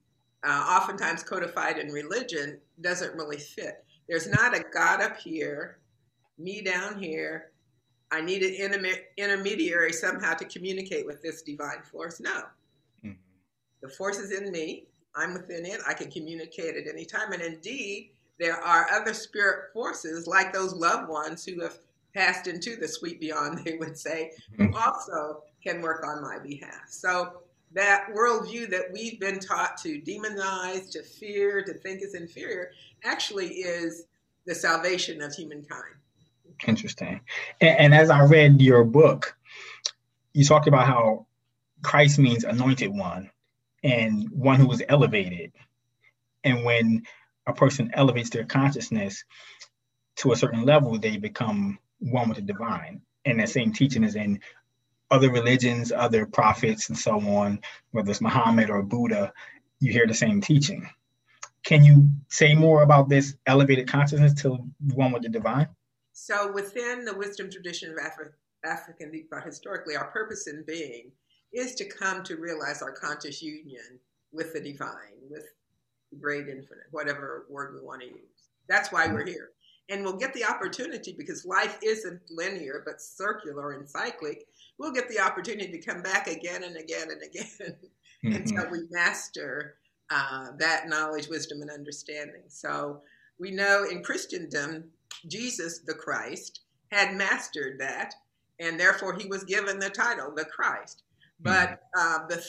uh, 0.45 0.79
oftentimes 0.81 1.23
codified 1.23 1.79
in 1.79 1.93
religion, 1.93 2.59
doesn't 2.81 3.15
really 3.15 3.39
fit. 3.39 3.85
There's 4.09 4.29
not 4.29 4.57
a 4.57 4.65
God 4.73 5.01
up 5.01 5.17
here, 5.17 5.79
me 6.39 6.63
down 6.63 7.01
here. 7.01 7.53
I 8.11 8.21
need 8.21 8.43
an 8.43 8.55
inter- 8.55 9.03
intermediary 9.17 9.93
somehow 9.93 10.35
to 10.35 10.45
communicate 10.45 11.07
with 11.07 11.23
this 11.23 11.43
divine 11.43 11.83
force. 11.91 12.21
No. 12.21 12.43
Mm-hmm. 13.05 13.13
The 13.83 13.89
force 13.89 14.19
is 14.19 14.33
in 14.33 14.51
me. 14.51 14.87
I'm 15.15 15.35
within 15.35 15.65
it. 15.65 15.81
I 15.87 15.95
can 15.95 16.11
communicate 16.11 16.77
at 16.77 16.89
any 16.93 17.05
time. 17.05 17.33
And 17.33 17.43
indeed, 17.43 18.11
there 18.39 18.57
are 18.57 18.91
other 18.91 19.15
spirit 19.15 19.73
forces 19.73 20.27
like 20.27 20.53
those 20.53 20.75
loved 20.75 21.09
ones 21.09 21.45
who 21.45 21.61
have 21.63 21.79
passed 22.15 22.47
into 22.47 22.77
the 22.77 22.89
sweet 22.89 23.21
beyond, 23.21 23.59
they 23.65 23.77
would 23.77 23.97
say, 23.97 24.33
who 24.57 24.65
mm-hmm. 24.65 24.75
also 24.75 25.43
can 25.63 25.81
work 25.81 26.05
on 26.07 26.23
my 26.23 26.39
behalf. 26.39 26.89
So 26.89 27.43
that 27.73 28.09
worldview 28.15 28.71
that 28.71 28.93
we've 28.93 29.19
been 29.19 29.39
taught 29.39 29.77
to 29.79 30.01
demonize, 30.01 30.91
to 30.93 31.03
fear, 31.03 31.63
to 31.63 31.73
think 31.75 32.03
is 32.03 32.15
inferior, 32.15 32.71
actually 33.05 33.49
is 33.49 34.07
the 34.47 34.55
salvation 34.55 35.23
of 35.23 35.33
humankind. 35.33 35.95
Interesting. 36.67 37.21
And, 37.61 37.79
and 37.79 37.95
as 37.95 38.11
I 38.11 38.25
read 38.25 38.61
your 38.61 38.85
book, 38.85 39.37
you 40.35 40.45
talked 40.45 40.69
about 40.69 40.87
how 40.87 41.27
Christ 41.83 42.19
means 42.19 42.45
anointed 42.45 42.91
one 42.93 43.31
and 43.83 44.29
one 44.31 44.57
who 44.57 44.67
was 44.67 44.83
elevated. 44.89 45.53
And 46.45 46.65
when 46.65 47.03
a 47.47 47.53
person 47.53 47.91
elevates 47.95 48.31
their 48.31 48.45
consciousness 48.45 49.25
to 50.17 50.33
a 50.33 50.37
certain 50.37 50.65
level, 50.65 50.99
they 50.99 51.17
become 51.17 51.79
one 51.99 52.29
with 52.29 52.37
the 52.37 52.43
divine. 52.43 53.03
And 53.25 53.41
that 53.41 53.49
same 53.49 53.73
teaching 53.73 54.05
is 54.05 54.15
in 54.17 54.41
other 55.13 55.31
religions, 55.31 55.93
other 55.93 56.25
prophets, 56.27 56.89
and 56.89 56.99
so 56.99 57.21
on, 57.21 57.61
whether 57.91 58.11
it's 58.11 58.23
Muhammad 58.23 58.71
or 58.71 58.83
Buddha. 58.83 59.33
you 59.79 59.93
hear 59.93 60.07
the 60.07 60.15
same 60.15 60.41
teaching. 60.41 60.89
Can 61.65 61.85
you 61.85 62.09
say 62.29 62.55
more 62.55 62.83
about 62.83 63.09
this 63.09 63.37
elevated 63.47 63.87
consciousness 63.87 64.35
to 64.43 64.59
one 64.95 65.13
with 65.13 65.23
the 65.23 65.29
divine? 65.29 65.69
So, 66.13 66.51
within 66.53 67.05
the 67.05 67.15
wisdom 67.15 67.51
tradition 67.51 67.91
of 67.93 67.99
Afri- 67.99 68.33
African 68.65 69.13
historically, 69.45 69.97
our 69.97 70.11
purpose 70.11 70.47
in 70.47 70.65
being 70.67 71.13
is 71.53 71.75
to 71.77 71.85
come 71.85 72.23
to 72.25 72.37
realize 72.37 72.83
our 72.83 72.93
conscious 72.93 73.43
union 73.43 74.01
with 74.33 74.53
the 74.55 74.61
divine, 74.61 75.21
with 75.31 75.45
the 76.11 76.17
great 76.17 76.49
infinite, 76.49 76.87
whatever 76.91 77.47
word 77.51 77.75
we 77.75 77.87
want 77.87 78.01
to 78.01 78.09
use. 78.09 78.49
That's 78.69 78.91
why 78.91 79.07
we're 79.09 79.27
here. 79.27 79.51
And 79.89 80.05
we'll 80.05 80.17
get 80.17 80.33
the 80.33 80.45
opportunity 80.45 81.15
because 81.17 81.45
life 81.45 81.79
isn't 81.83 82.21
linear 82.31 82.83
but 82.87 83.01
circular 83.01 83.73
and 83.73 83.89
cyclic. 83.89 84.47
We'll 84.79 84.93
get 84.93 85.09
the 85.09 85.21
opportunity 85.21 85.71
to 85.71 85.87
come 85.87 86.03
back 86.03 86.27
again 86.27 86.65
and 86.65 86.77
again 86.77 87.09
and 87.11 87.23
again 87.23 87.47
mm-hmm. 88.25 88.35
until 88.35 88.71
we 88.71 88.81
master 88.91 89.77
uh, 90.11 90.49
that 90.59 90.89
knowledge, 90.89 91.29
wisdom, 91.29 91.63
and 91.63 91.71
understanding. 91.71 92.43
So 92.49 93.01
we 93.39 93.51
know 93.51 93.87
in 93.91 94.03
Christendom, 94.03 94.85
Jesus 95.29 95.81
the 95.81 95.95
Christ 95.95 96.61
had 96.91 97.15
mastered 97.15 97.81
that, 97.81 98.15
and 98.61 98.79
therefore 98.79 99.15
he 99.15 99.27
was 99.27 99.45
given 99.45 99.79
the 99.79 99.91
title, 99.91 100.33
the 100.35 100.45
Christ. 100.45 101.03
But 101.41 101.81
mm-hmm. 101.97 102.25
uh, 102.25 102.27
the, 102.29 102.45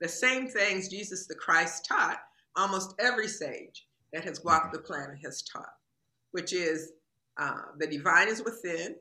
the 0.00 0.08
same 0.08 0.48
things 0.48 0.88
Jesus 0.88 1.26
the 1.26 1.34
Christ 1.34 1.86
taught, 1.86 2.18
almost 2.54 2.94
every 2.98 3.28
sage 3.28 3.86
that 4.12 4.24
has 4.24 4.44
walked 4.44 4.72
the 4.72 4.78
planet 4.78 5.18
has 5.24 5.42
taught, 5.42 5.74
which 6.32 6.52
is 6.52 6.92
uh, 7.38 7.62
the 7.78 7.86
divine 7.86 8.28
is 8.28 8.42
within, 8.44 8.96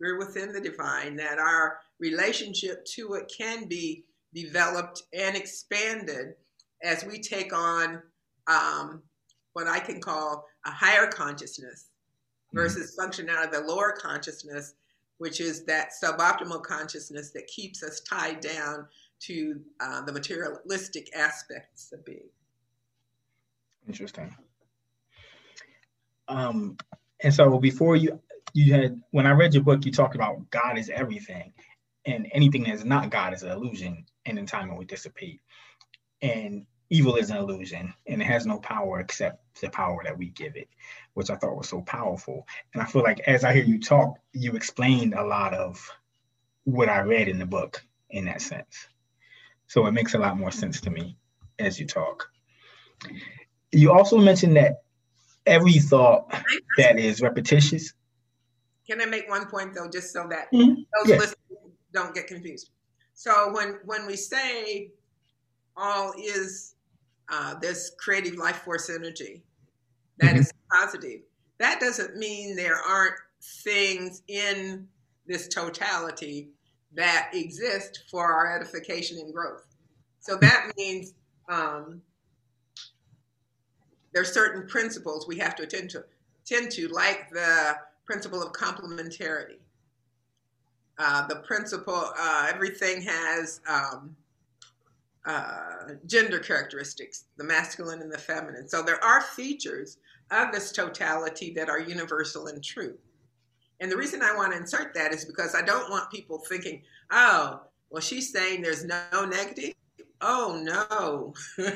we're 0.00 0.18
within 0.18 0.52
the 0.52 0.60
divine, 0.60 1.16
that 1.16 1.38
our 1.38 1.78
relationship 1.98 2.84
to 2.84 3.14
it 3.14 3.32
can 3.36 3.66
be 3.68 4.04
developed 4.34 5.02
and 5.12 5.36
expanded 5.36 6.34
as 6.82 7.04
we 7.04 7.18
take 7.18 7.54
on 7.56 8.02
um, 8.46 9.02
what 9.54 9.66
I 9.66 9.80
can 9.80 10.00
call 10.00 10.44
a 10.66 10.70
higher 10.70 11.06
consciousness 11.06 11.86
mm-hmm. 12.48 12.58
versus 12.58 12.92
mm-hmm. 12.92 13.02
function 13.02 13.30
out 13.30 13.46
of 13.46 13.52
the 13.52 13.60
lower 13.60 13.92
consciousness, 13.92 14.74
which 15.18 15.40
is 15.40 15.64
that 15.64 15.90
suboptimal 16.02 16.62
consciousness 16.62 17.30
that 17.32 17.46
keeps 17.46 17.82
us 17.82 18.00
tied 18.00 18.40
down 18.40 18.86
to 19.18 19.60
uh, 19.80 20.02
the 20.02 20.12
materialistic 20.12 21.08
aspects 21.16 21.92
of 21.92 22.04
being. 22.04 22.28
Interesting. 23.88 24.36
Um, 26.28 26.76
and 27.22 27.32
so 27.32 27.58
before 27.58 27.96
you 27.96 28.20
you 28.52 28.72
had 28.72 29.00
when 29.10 29.26
I 29.26 29.32
read 29.32 29.54
your 29.54 29.62
book, 29.62 29.84
you 29.84 29.92
talked 29.92 30.14
about 30.14 30.50
God 30.50 30.78
is 30.78 30.90
everything, 30.90 31.52
and 32.06 32.28
anything 32.32 32.62
that 32.64 32.74
is 32.74 32.84
not 32.84 33.10
God 33.10 33.34
is 33.34 33.42
an 33.42 33.50
illusion, 33.50 34.06
and 34.24 34.38
in 34.38 34.46
time 34.46 34.70
it 34.70 34.76
will 34.76 34.84
dissipate. 34.84 35.40
And 36.22 36.66
evil 36.88 37.16
is 37.16 37.30
an 37.30 37.36
illusion, 37.36 37.92
and 38.06 38.22
it 38.22 38.26
has 38.26 38.46
no 38.46 38.58
power 38.58 39.00
except 39.00 39.42
the 39.60 39.68
power 39.68 40.02
that 40.04 40.16
we 40.16 40.28
give 40.30 40.56
it, 40.56 40.68
which 41.14 41.30
I 41.30 41.36
thought 41.36 41.56
was 41.56 41.68
so 41.68 41.82
powerful. 41.82 42.46
And 42.72 42.82
I 42.82 42.86
feel 42.86 43.02
like 43.02 43.20
as 43.26 43.44
I 43.44 43.52
hear 43.52 43.64
you 43.64 43.80
talk, 43.80 44.18
you 44.32 44.52
explained 44.52 45.14
a 45.14 45.24
lot 45.24 45.52
of 45.52 45.90
what 46.64 46.88
I 46.88 47.00
read 47.00 47.28
in 47.28 47.38
the 47.38 47.46
book 47.46 47.82
in 48.10 48.26
that 48.26 48.40
sense. 48.40 48.86
So 49.66 49.86
it 49.86 49.92
makes 49.92 50.14
a 50.14 50.18
lot 50.18 50.38
more 50.38 50.52
sense 50.52 50.80
to 50.82 50.90
me 50.90 51.16
as 51.58 51.78
you 51.80 51.86
talk. 51.86 52.28
You 53.72 53.92
also 53.92 54.18
mentioned 54.18 54.56
that 54.56 54.82
every 55.44 55.78
thought 55.78 56.32
that 56.78 56.98
is 56.98 57.20
repetitious. 57.20 57.92
Can 58.88 59.00
I 59.00 59.06
make 59.06 59.28
one 59.28 59.46
point 59.46 59.74
though, 59.74 59.88
just 59.90 60.12
so 60.12 60.28
that 60.30 60.52
mm-hmm. 60.52 60.74
those 60.74 61.08
yes. 61.08 61.20
listeners 61.20 61.65
don't 61.96 62.14
get 62.14 62.26
confused? 62.26 62.70
So 63.14 63.52
when 63.52 63.78
when 63.84 64.06
we 64.06 64.16
say 64.16 64.90
all 65.76 66.12
is 66.18 66.74
uh, 67.28 67.54
this 67.58 67.92
creative 67.98 68.36
life 68.36 68.58
force 68.58 68.88
energy 68.88 69.42
that 70.18 70.32
mm-hmm. 70.32 70.40
is 70.40 70.52
positive, 70.70 71.20
that 71.58 71.80
doesn't 71.80 72.16
mean 72.16 72.54
there 72.54 72.76
aren't 72.76 73.16
things 73.64 74.22
in 74.28 74.86
this 75.26 75.48
totality 75.48 76.48
that 76.94 77.30
exist 77.32 78.04
for 78.10 78.32
our 78.32 78.56
edification 78.56 79.18
and 79.18 79.32
growth. 79.32 79.66
So 80.20 80.36
that 80.36 80.72
means 80.76 81.14
um, 81.48 82.00
there 84.12 84.22
are 84.22 84.26
certain 84.26 84.66
principles 84.66 85.26
we 85.28 85.38
have 85.38 85.54
to 85.56 85.62
attend 85.62 85.90
to, 85.90 86.04
attend 86.44 86.70
to 86.72 86.88
like 86.88 87.30
the 87.30 87.76
principle 88.04 88.42
of 88.42 88.52
complementarity. 88.52 89.58
Uh, 90.98 91.26
the 91.26 91.36
principle, 91.36 92.10
uh, 92.18 92.46
everything 92.52 93.02
has 93.02 93.60
um, 93.68 94.16
uh, 95.26 95.94
gender 96.06 96.38
characteristics, 96.38 97.24
the 97.36 97.44
masculine 97.44 98.00
and 98.00 98.10
the 98.10 98.18
feminine. 98.18 98.68
So 98.68 98.82
there 98.82 99.02
are 99.04 99.20
features 99.20 99.98
of 100.30 100.52
this 100.52 100.72
totality 100.72 101.52
that 101.54 101.68
are 101.68 101.80
universal 101.80 102.46
and 102.46 102.62
true. 102.64 102.96
And 103.80 103.92
the 103.92 103.96
reason 103.96 104.22
I 104.22 104.34
want 104.34 104.52
to 104.52 104.58
insert 104.58 104.94
that 104.94 105.12
is 105.12 105.24
because 105.24 105.54
I 105.54 105.62
don't 105.62 105.90
want 105.90 106.10
people 106.10 106.38
thinking, 106.48 106.82
oh, 107.10 107.60
well, 107.90 108.00
she's 108.00 108.32
saying 108.32 108.62
there's 108.62 108.84
no 108.84 109.26
negative. 109.26 109.74
Oh, 110.20 110.60
no. 110.62 111.34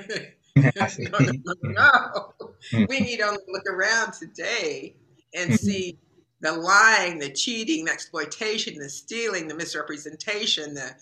no, 0.57 0.71
no, 1.19 1.55
no, 1.63 2.33
no. 2.73 2.87
we 2.89 3.01
need 3.01 3.21
only 3.21 3.43
look 3.49 3.67
around 3.69 4.13
today 4.15 4.97
and 5.35 5.51
mm-hmm. 5.51 5.57
see 5.57 5.99
the 6.41 6.53
lying, 6.53 7.19
the 7.19 7.31
cheating, 7.31 7.85
the 7.85 7.93
exploitation, 7.93 8.79
the 8.79 8.89
stealing, 8.89 9.47
the 9.47 9.55
misrepresentation, 9.55 10.75
the 10.75 10.95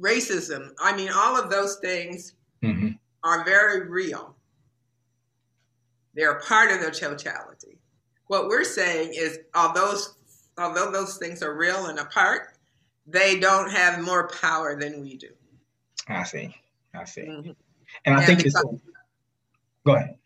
racism. 0.00 0.70
I 0.80 0.96
mean, 0.96 1.10
all 1.14 1.40
of 1.40 1.50
those 1.50 1.76
things 1.76 2.34
mm-hmm. 2.62 2.90
are 3.24 3.44
very 3.44 3.88
real. 3.88 4.36
They're 6.14 6.40
part 6.40 6.70
of 6.70 6.80
the 6.80 6.90
totality. 6.90 7.78
What 8.28 8.48
we're 8.48 8.64
saying 8.64 9.12
is, 9.14 9.38
although 9.54 9.94
although 10.58 10.90
those 10.90 11.18
things 11.18 11.42
are 11.42 11.54
real 11.54 11.86
and 11.86 11.98
apart, 11.98 12.56
they 13.06 13.38
don't 13.38 13.70
have 13.70 14.00
more 14.00 14.28
power 14.28 14.78
than 14.78 15.02
we 15.02 15.16
do. 15.16 15.28
I 16.08 16.24
see. 16.24 16.54
I 16.94 17.04
see. 17.04 17.22
Mm-hmm. 17.22 17.50
And 18.04 18.14
I 18.14 18.18
and 18.18 18.26
think 18.26 18.38
because, 18.38 18.64
it's. 18.72 18.82
Go 19.84 19.94
ahead. 19.96 20.16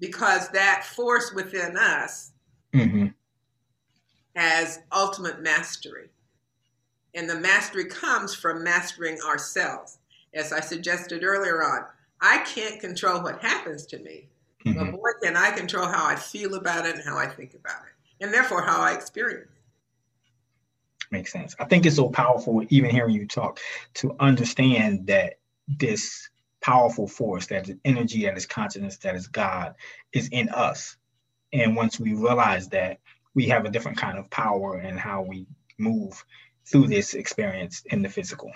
Because 0.00 0.48
that 0.50 0.84
force 0.84 1.32
within 1.32 1.76
us 1.76 2.32
mm-hmm. 2.74 3.06
Has 4.36 4.80
ultimate 4.92 5.40
mastery. 5.40 6.08
And 7.14 7.28
the 7.28 7.38
mastery 7.38 7.86
comes 7.86 8.34
from 8.34 8.62
mastering 8.62 9.18
ourselves. 9.26 9.98
As 10.34 10.52
I 10.52 10.60
suggested 10.60 11.24
earlier 11.24 11.64
on, 11.64 11.86
I 12.20 12.38
can't 12.38 12.80
control 12.80 13.22
what 13.22 13.40
happens 13.40 13.86
to 13.86 13.98
me, 13.98 14.28
mm-hmm. 14.64 14.78
but 14.78 14.92
boy, 14.92 15.10
can 15.22 15.36
I 15.36 15.50
control 15.50 15.86
how 15.86 16.06
I 16.06 16.16
feel 16.16 16.54
about 16.54 16.86
it 16.86 16.96
and 16.96 17.04
how 17.04 17.16
I 17.16 17.26
think 17.26 17.54
about 17.54 17.82
it, 17.82 18.24
and 18.24 18.32
therefore 18.32 18.62
how 18.62 18.80
I 18.80 18.92
experience 18.92 19.48
it. 19.50 21.10
Makes 21.10 21.32
sense. 21.32 21.56
I 21.58 21.64
think 21.64 21.86
it's 21.86 21.96
so 21.96 22.10
powerful, 22.10 22.62
even 22.68 22.90
hearing 22.90 23.14
you 23.14 23.26
talk, 23.26 23.60
to 23.94 24.14
understand 24.20 25.06
that 25.06 25.38
this 25.66 26.28
powerful 26.60 27.08
force, 27.08 27.46
that 27.46 27.68
is 27.68 27.76
energy, 27.84 28.24
that 28.24 28.36
is 28.36 28.44
consciousness, 28.44 28.98
that 28.98 29.14
is 29.14 29.26
God, 29.26 29.74
is 30.12 30.28
in 30.28 30.48
us. 30.50 30.96
And 31.52 31.74
once 31.76 31.98
we 31.98 32.12
realize 32.12 32.68
that, 32.70 32.98
we 33.34 33.46
have 33.46 33.64
a 33.64 33.70
different 33.70 33.98
kind 33.98 34.18
of 34.18 34.28
power 34.30 34.80
in 34.80 34.96
how 34.96 35.22
we 35.22 35.46
move 35.78 36.24
through 36.66 36.86
this 36.88 37.14
experience 37.14 37.82
in 37.86 38.02
the 38.02 38.08
physical. 38.08 38.52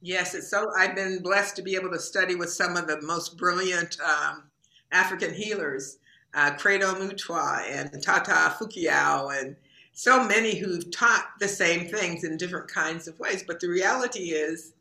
Yes, 0.00 0.34
it's 0.34 0.50
so 0.50 0.70
I've 0.76 0.94
been 0.94 1.22
blessed 1.22 1.56
to 1.56 1.62
be 1.62 1.74
able 1.74 1.90
to 1.90 1.98
study 1.98 2.34
with 2.34 2.50
some 2.50 2.76
of 2.76 2.86
the 2.86 3.02
most 3.02 3.36
brilliant 3.36 3.98
um, 4.00 4.44
African 4.92 5.34
healers, 5.34 5.98
uh, 6.34 6.52
Credo 6.52 6.94
Mutwa 6.94 7.62
and 7.68 8.02
Tata 8.02 8.54
Fukiau, 8.58 9.38
and 9.38 9.56
so 9.92 10.24
many 10.24 10.56
who've 10.56 10.90
taught 10.90 11.32
the 11.38 11.48
same 11.48 11.88
things 11.88 12.24
in 12.24 12.38
different 12.38 12.68
kinds 12.68 13.08
of 13.08 13.18
ways. 13.18 13.44
But 13.46 13.60
the 13.60 13.68
reality 13.68 14.30
is, 14.30 14.72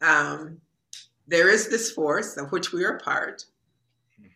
um, 0.00 0.58
there 1.26 1.50
is 1.50 1.68
this 1.68 1.90
force 1.90 2.36
of 2.38 2.52
which 2.52 2.72
we 2.72 2.84
are 2.84 2.98
part, 2.98 3.44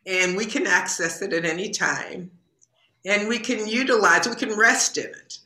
and 0.04 0.36
we 0.36 0.44
can 0.44 0.66
access 0.66 1.22
it 1.22 1.32
at 1.32 1.46
any 1.46 1.70
time, 1.70 2.30
and 3.04 3.28
we 3.28 3.38
can 3.38 3.66
utilize, 3.66 4.28
we 4.28 4.34
can 4.34 4.56
rest 4.56 4.98
in 4.98 5.06
it. 5.06 5.38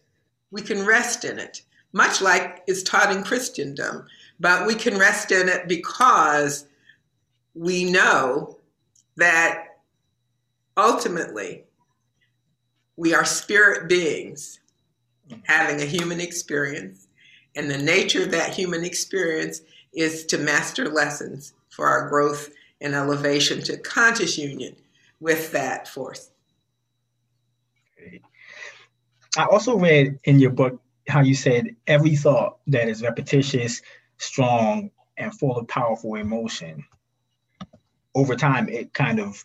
We 0.51 0.63
can 0.63 0.85
rest 0.85 1.25
in 1.25 1.39
it 1.39 1.63
much 1.95 2.21
like 2.21 2.63
is 2.67 2.83
taught 2.83 3.15
in 3.15 3.23
Christendom. 3.23 4.05
But 4.39 4.67
we 4.67 4.75
can 4.75 4.99
rest 4.99 5.33
in 5.33 5.49
it 5.49 5.67
because 5.67 6.67
we 7.55 7.91
know 7.91 8.59
that 9.17 9.79
ultimately 10.77 11.65
we 12.97 13.15
are 13.15 13.25
spirit 13.25 13.89
beings 13.89 14.59
having 15.45 15.81
a 15.81 15.87
human 15.87 16.21
experience. 16.21 17.07
And 17.57 17.71
the 17.71 17.79
nature 17.79 18.25
of 18.25 18.33
that 18.33 18.53
human 18.53 18.85
experience 18.85 19.63
is 19.93 20.27
to 20.27 20.39
master 20.39 20.89
lessons 20.89 21.55
for 21.71 21.87
our 21.87 22.09
growth 22.09 22.51
and 22.81 22.95
elevation 22.95 23.63
to 23.63 23.77
conscious 23.79 24.37
union 24.37 24.75
with 25.21 25.53
that 25.53 25.87
force. 25.87 26.31
I 29.37 29.45
also 29.45 29.79
read 29.79 30.19
in 30.25 30.39
your 30.39 30.51
book 30.51 30.81
how 31.09 31.21
you 31.21 31.35
said 31.35 31.75
every 31.87 32.17
thought 32.17 32.59
that 32.69 32.89
is 32.89 33.03
repetitious, 33.03 33.83
strong, 34.19 34.91
and 35.17 35.35
full 35.39 35.57
of 35.57 35.69
powerful 35.69 36.15
emotion 36.15 36.85
over 38.15 38.37
time 38.37 38.69
it 38.69 38.93
kind 38.95 39.19
of 39.19 39.45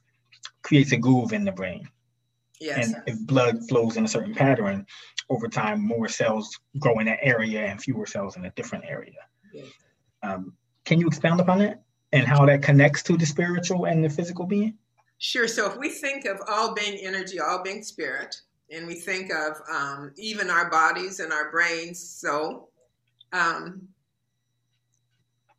creates 0.61 0.91
a 0.91 0.97
groove 0.97 1.33
in 1.33 1.45
the 1.45 1.51
brain. 1.51 1.87
Yes. 2.59 2.93
And 2.93 3.03
if 3.07 3.19
blood 3.25 3.67
flows 3.69 3.97
in 3.97 4.05
a 4.05 4.07
certain 4.07 4.35
pattern, 4.35 4.85
over 5.29 5.47
time 5.47 5.85
more 5.85 6.07
cells 6.07 6.59
grow 6.77 6.99
in 6.99 7.05
that 7.05 7.19
area 7.21 7.65
and 7.65 7.81
fewer 7.81 8.05
cells 8.05 8.35
in 8.35 8.45
a 8.45 8.51
different 8.51 8.85
area. 8.85 9.13
Yes. 9.53 9.67
Um, 10.23 10.53
can 10.85 10.99
you 10.99 11.07
expound 11.07 11.39
upon 11.39 11.59
that 11.59 11.83
and 12.11 12.27
how 12.27 12.45
that 12.45 12.61
connects 12.61 13.03
to 13.03 13.15
the 13.15 13.25
spiritual 13.25 13.85
and 13.85 14.03
the 14.03 14.09
physical 14.09 14.45
being? 14.45 14.75
Sure. 15.19 15.47
So 15.47 15.69
if 15.69 15.77
we 15.77 15.89
think 15.89 16.25
of 16.25 16.39
all 16.47 16.73
being 16.73 16.97
energy, 17.01 17.39
all 17.39 17.63
being 17.63 17.83
spirit, 17.83 18.35
and 18.71 18.87
we 18.87 18.95
think 18.95 19.31
of 19.31 19.61
um, 19.71 20.11
even 20.17 20.49
our 20.49 20.69
bodies 20.69 21.19
and 21.19 21.33
our 21.33 21.51
brains, 21.51 21.99
so 21.99 22.69
um, 23.33 23.87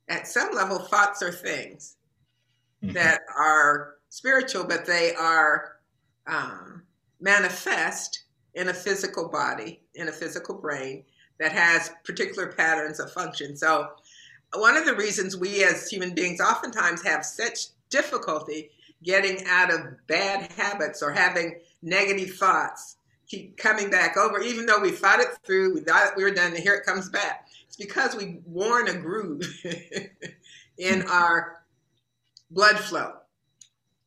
at 0.08 0.26
some 0.26 0.52
level, 0.54 0.78
thoughts 0.78 1.22
are 1.22 1.32
things 1.32 1.96
mm-hmm. 2.82 2.94
that 2.94 3.22
are 3.36 3.96
spiritual, 4.08 4.64
but 4.64 4.84
they 4.84 5.14
are 5.14 5.76
um, 6.26 6.82
manifest 7.20 8.24
in 8.54 8.68
a 8.68 8.74
physical 8.74 9.28
body, 9.28 9.80
in 9.94 10.08
a 10.08 10.12
physical 10.12 10.56
brain 10.56 11.04
that 11.38 11.52
has 11.52 11.92
particular 12.04 12.48
patterns 12.52 13.00
of 13.00 13.12
function. 13.12 13.56
So, 13.56 13.88
one 14.54 14.76
of 14.76 14.84
the 14.84 14.96
reasons 14.96 15.36
we 15.36 15.62
as 15.62 15.88
human 15.88 16.12
beings 16.12 16.40
oftentimes 16.40 17.04
have 17.04 17.24
such 17.24 17.68
difficulty 17.88 18.70
getting 19.04 19.46
out 19.46 19.72
of 19.72 20.06
bad 20.08 20.50
habits 20.52 21.02
or 21.02 21.12
having 21.12 21.60
negative 21.82 22.34
thoughts 22.34 22.96
keep 23.30 23.56
coming 23.56 23.88
back 23.90 24.16
over, 24.16 24.40
even 24.40 24.66
though 24.66 24.80
we 24.80 24.90
thought 24.90 25.20
it 25.20 25.28
through, 25.46 25.74
we 25.74 25.80
thought 25.80 26.16
we 26.16 26.24
were 26.24 26.32
done, 26.32 26.52
and 26.52 26.58
here 26.58 26.74
it 26.74 26.84
comes 26.84 27.08
back. 27.08 27.46
It's 27.66 27.76
because 27.76 28.16
we've 28.16 28.42
worn 28.44 28.88
a 28.88 28.94
groove 28.94 29.42
in 30.78 31.02
our 31.02 31.62
blood 32.50 32.76
flow 32.78 33.12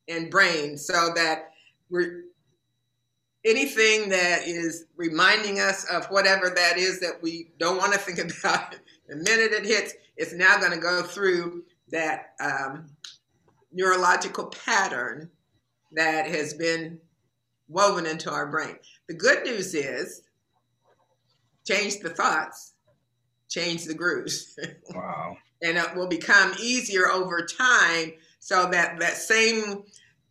and 0.09 0.29
brain 0.29 0.77
so 0.77 1.11
that 1.15 1.51
we're 1.89 2.25
anything 3.45 4.09
that 4.09 4.45
is 4.45 4.85
reminding 4.97 5.59
us 5.59 5.85
of 5.85 6.05
whatever 6.07 6.49
that 6.49 6.77
is 6.77 6.99
that 6.99 7.21
we 7.21 7.49
don't 7.57 7.77
want 7.77 7.93
to 7.93 7.99
think 7.99 8.19
about 8.39 8.75
the 9.07 9.15
minute 9.15 9.51
it 9.53 9.65
hits 9.65 9.93
it's 10.17 10.33
now 10.33 10.57
going 10.57 10.71
to 10.71 10.77
go 10.77 11.01
through 11.01 11.63
that 11.89 12.33
um, 12.39 12.85
neurological 13.71 14.47
pattern 14.65 15.29
that 15.93 16.27
has 16.27 16.53
been 16.53 16.99
woven 17.69 18.05
into 18.05 18.29
our 18.29 18.47
brain 18.47 18.75
the 19.07 19.13
good 19.13 19.43
news 19.43 19.73
is 19.73 20.21
change 21.65 21.99
the 21.99 22.09
thoughts 22.09 22.73
change 23.49 23.85
the 23.85 23.93
grooves 23.93 24.57
wow 24.95 25.35
and 25.61 25.77
it 25.77 25.95
will 25.95 26.07
become 26.07 26.53
easier 26.59 27.09
over 27.09 27.45
time 27.45 28.13
so 28.39 28.69
that 28.69 28.99
that 28.99 29.15
same 29.15 29.83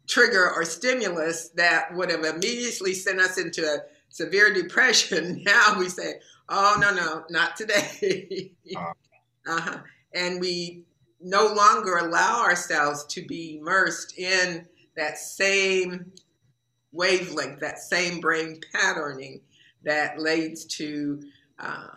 trigger 0.07 0.51
or 0.51 0.65
stimulus 0.65 1.51
that 1.51 1.95
would 1.95 2.11
have 2.11 2.25
immediately 2.25 2.93
sent 2.93 3.21
us 3.21 3.39
into 3.39 3.65
a 3.65 3.79
severe 4.13 4.53
depression, 4.53 5.43
now 5.47 5.75
we 5.79 5.89
say, 5.89 6.15
oh, 6.49 6.77
no, 6.81 6.95
no, 6.95 7.25
not 7.31 7.57
today. 7.57 8.53
uh-huh. 8.77 9.79
And 10.15 10.41
we 10.41 10.85
no 11.21 11.47
longer 11.47 11.97
allow 11.97 12.43
ourselves 12.43 13.05
to 13.07 13.25
be 13.25 13.59
immersed 13.59 14.19
in 14.19 14.67
that 14.97 15.19
same 15.19 16.13
wavelength, 16.93 17.61
that 17.61 17.79
same 17.79 18.21
brain 18.21 18.61
patterning 18.73 19.41
that 19.85 20.19
leads 20.19 20.65
to 20.65 21.23
uh, 21.59 21.89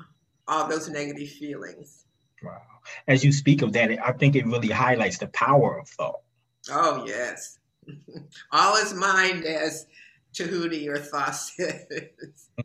all 0.48 0.68
those 0.68 0.90
negative 0.90 1.30
feelings. 1.30 2.06
Wow. 2.44 2.62
As 3.08 3.24
you 3.24 3.32
speak 3.32 3.62
of 3.62 3.74
that, 3.74 3.92
I 4.06 4.12
think 4.12 4.36
it 4.36 4.46
really 4.46 4.70
highlights 4.70 5.18
the 5.18 5.28
power 5.28 5.80
of 5.80 5.88
thought. 5.88 6.22
Oh, 6.70 7.06
yes. 7.08 7.60
All 8.52 8.76
is 8.78 8.94
mind, 8.94 9.46
as 9.46 9.88
Tahuti 10.34 10.88
or 10.88 10.98
Thoth 10.98 11.36
says. 11.36 11.86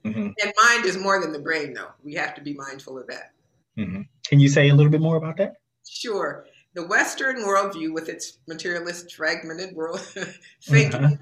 Mm-hmm. 0.05 0.31
And 0.43 0.53
mind 0.63 0.85
is 0.85 0.99
more 0.99 1.21
than 1.21 1.33
the 1.33 1.39
brain, 1.39 1.75
though. 1.75 1.91
We 2.03 2.15
have 2.15 2.35
to 2.35 2.43
be 2.43 2.55
mindful 2.55 2.99
of 2.99 3.07
that. 3.09 3.33
Mm-hmm. 3.79 4.03
Can 4.27 4.41
you 4.41 4.49
say 4.49 4.69
a 4.69 4.75
little 4.75 4.93
bit 4.93 5.01
more 5.01 5.17
about 5.17 5.37
that? 5.39 5.55
Sure. 5.89 6.47
The 6.75 6.87
Western 6.87 7.39
worldview, 7.39 7.93
with 7.93 8.09
its 8.09 8.39
materialist, 8.47 9.15
fragmented 9.15 9.75
world 9.75 10.01
thinking, 10.63 11.05
uh-huh. 11.05 11.17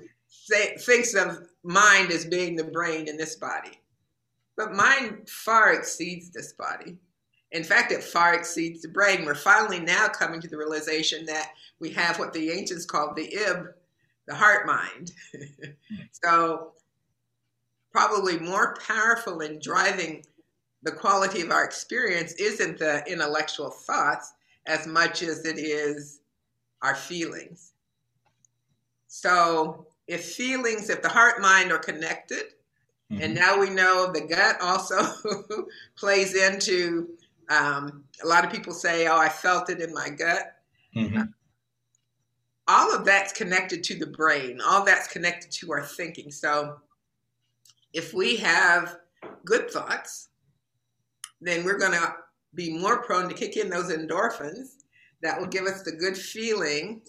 Thinks 0.49 1.15
of 1.15 1.49
mind 1.63 2.11
as 2.11 2.25
being 2.25 2.57
the 2.57 2.65
brain 2.65 3.09
in 3.09 3.17
this 3.17 3.37
body. 3.37 3.81
But 4.57 4.73
mind 4.73 5.29
far 5.29 5.73
exceeds 5.73 6.31
this 6.31 6.53
body. 6.53 6.97
In 7.53 7.65
fact, 7.65 7.93
it 7.93 8.05
far 8.05 8.35
exceeds 8.35 8.83
the 8.83 8.89
brain. 8.89 9.25
We're 9.25 9.35
finally 9.35 9.81
now 9.81 10.09
coming 10.09 10.41
to 10.41 10.49
the 10.49 10.59
realization 10.59 11.25
that 11.27 11.53
we 11.81 11.91
have 11.91 12.19
what 12.19 12.33
the 12.33 12.51
ancients 12.51 12.85
called 12.85 13.17
the 13.17 13.33
ib, 13.35 13.69
the 14.27 14.35
heart 14.35 14.67
mind. 14.67 15.13
so, 16.13 16.73
probably 17.91 18.39
more 18.39 18.77
powerful 18.87 19.41
in 19.41 19.59
driving 19.61 20.25
the 20.83 20.93
quality 20.93 21.41
of 21.41 21.51
our 21.51 21.65
experience 21.65 22.33
isn't 22.35 22.79
the 22.79 23.03
intellectual 23.11 23.71
thoughts 23.71 24.35
as 24.67 24.87
much 24.87 25.23
as 25.23 25.45
it 25.45 25.59
is 25.59 26.21
our 26.83 26.95
feelings. 26.95 27.73
So, 29.09 29.88
if 30.09 30.25
feelings, 30.25 30.91
if 30.91 31.03
the 31.03 31.09
heart 31.09 31.41
mind 31.41 31.71
are 31.71 31.79
connected, 31.79 32.45
mm-hmm. 33.13 33.23
and 33.23 33.35
now 33.35 33.59
we 33.61 33.71
know 33.71 34.11
the 34.13 34.23
gut 34.23 34.57
also 34.61 35.01
plays 35.97 36.35
into, 36.35 37.11
um, 37.49 38.05
a 38.25 38.27
lot 38.27 38.45
of 38.45 38.51
people 38.51 38.73
say, 38.73 39.07
Oh, 39.07 39.19
I 39.19 39.29
felt 39.29 39.71
it 39.71 39.81
in 39.81 39.95
my 39.95 40.09
gut. 40.11 40.57
Mm-hmm 40.97 41.23
all 42.69 42.95
of 42.95 43.05
that's 43.05 43.33
connected 43.33 43.83
to 43.83 43.99
the 43.99 44.07
brain, 44.07 44.61
all 44.65 44.85
that's 44.85 45.09
connected 45.09 45.51
to 45.51 45.73
our 45.73 45.83
thinking. 45.83 46.31
So 46.31 46.77
if 47.95 48.13
we 48.13 48.37
have 48.37 48.99
good 49.45 49.71
thoughts, 49.71 50.29
then 51.41 51.65
we're 51.65 51.79
going 51.79 51.93
to 51.93 52.15
be 52.55 52.79
more 52.79 53.03
prone 53.03 53.29
to 53.29 53.35
kick 53.35 53.57
in 53.57 53.71
those 53.71 53.91
endorphins 53.91 54.77
that 55.23 55.41
will 55.41 55.47
give 55.47 55.65
us 55.65 55.83
the 55.83 55.93
good 55.93 56.17
feeling 56.17 57.01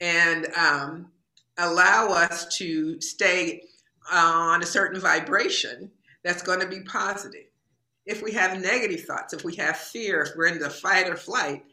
and 0.00 0.46
um, 0.56 1.10
allow 1.58 2.08
us 2.08 2.56
to 2.56 3.00
stay 3.00 3.62
on 4.10 4.62
a 4.62 4.66
certain 4.66 5.00
vibration 5.00 5.90
that's 6.24 6.42
going 6.42 6.60
to 6.60 6.66
be 6.66 6.80
positive. 6.80 7.46
If 8.04 8.22
we 8.22 8.32
have 8.32 8.60
negative 8.60 9.04
thoughts, 9.04 9.32
if 9.32 9.44
we 9.44 9.54
have 9.56 9.76
fear, 9.76 10.22
if 10.22 10.30
we're 10.36 10.46
in 10.46 10.58
the 10.58 10.70
fight 10.70 11.08
or 11.08 11.16
flight, 11.16 11.64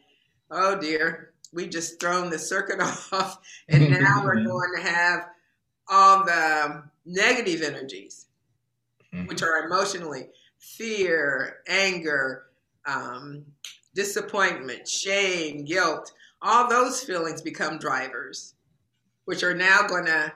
oh 0.50 0.78
dear, 0.78 1.32
we 1.52 1.66
just 1.66 2.00
thrown 2.00 2.30
the 2.30 2.38
circuit 2.38 2.80
off, 3.12 3.38
and 3.68 3.90
now 3.90 4.22
we're 4.24 4.44
going 4.44 4.70
to 4.76 4.82
have 4.82 5.26
all 5.88 6.24
the 6.24 6.84
negative 7.04 7.62
energies, 7.62 8.26
mm-hmm. 9.12 9.26
which 9.26 9.42
are 9.42 9.66
emotionally 9.66 10.28
fear, 10.58 11.58
anger, 11.66 12.44
um, 12.86 13.44
disappointment, 13.94 14.86
shame, 14.86 15.64
guilt. 15.64 16.12
All 16.42 16.68
those 16.68 17.02
feelings 17.02 17.42
become 17.42 17.78
drivers, 17.78 18.54
which 19.30 19.44
are 19.44 19.54
now 19.54 19.86
going 19.86 20.06
to 20.06 20.32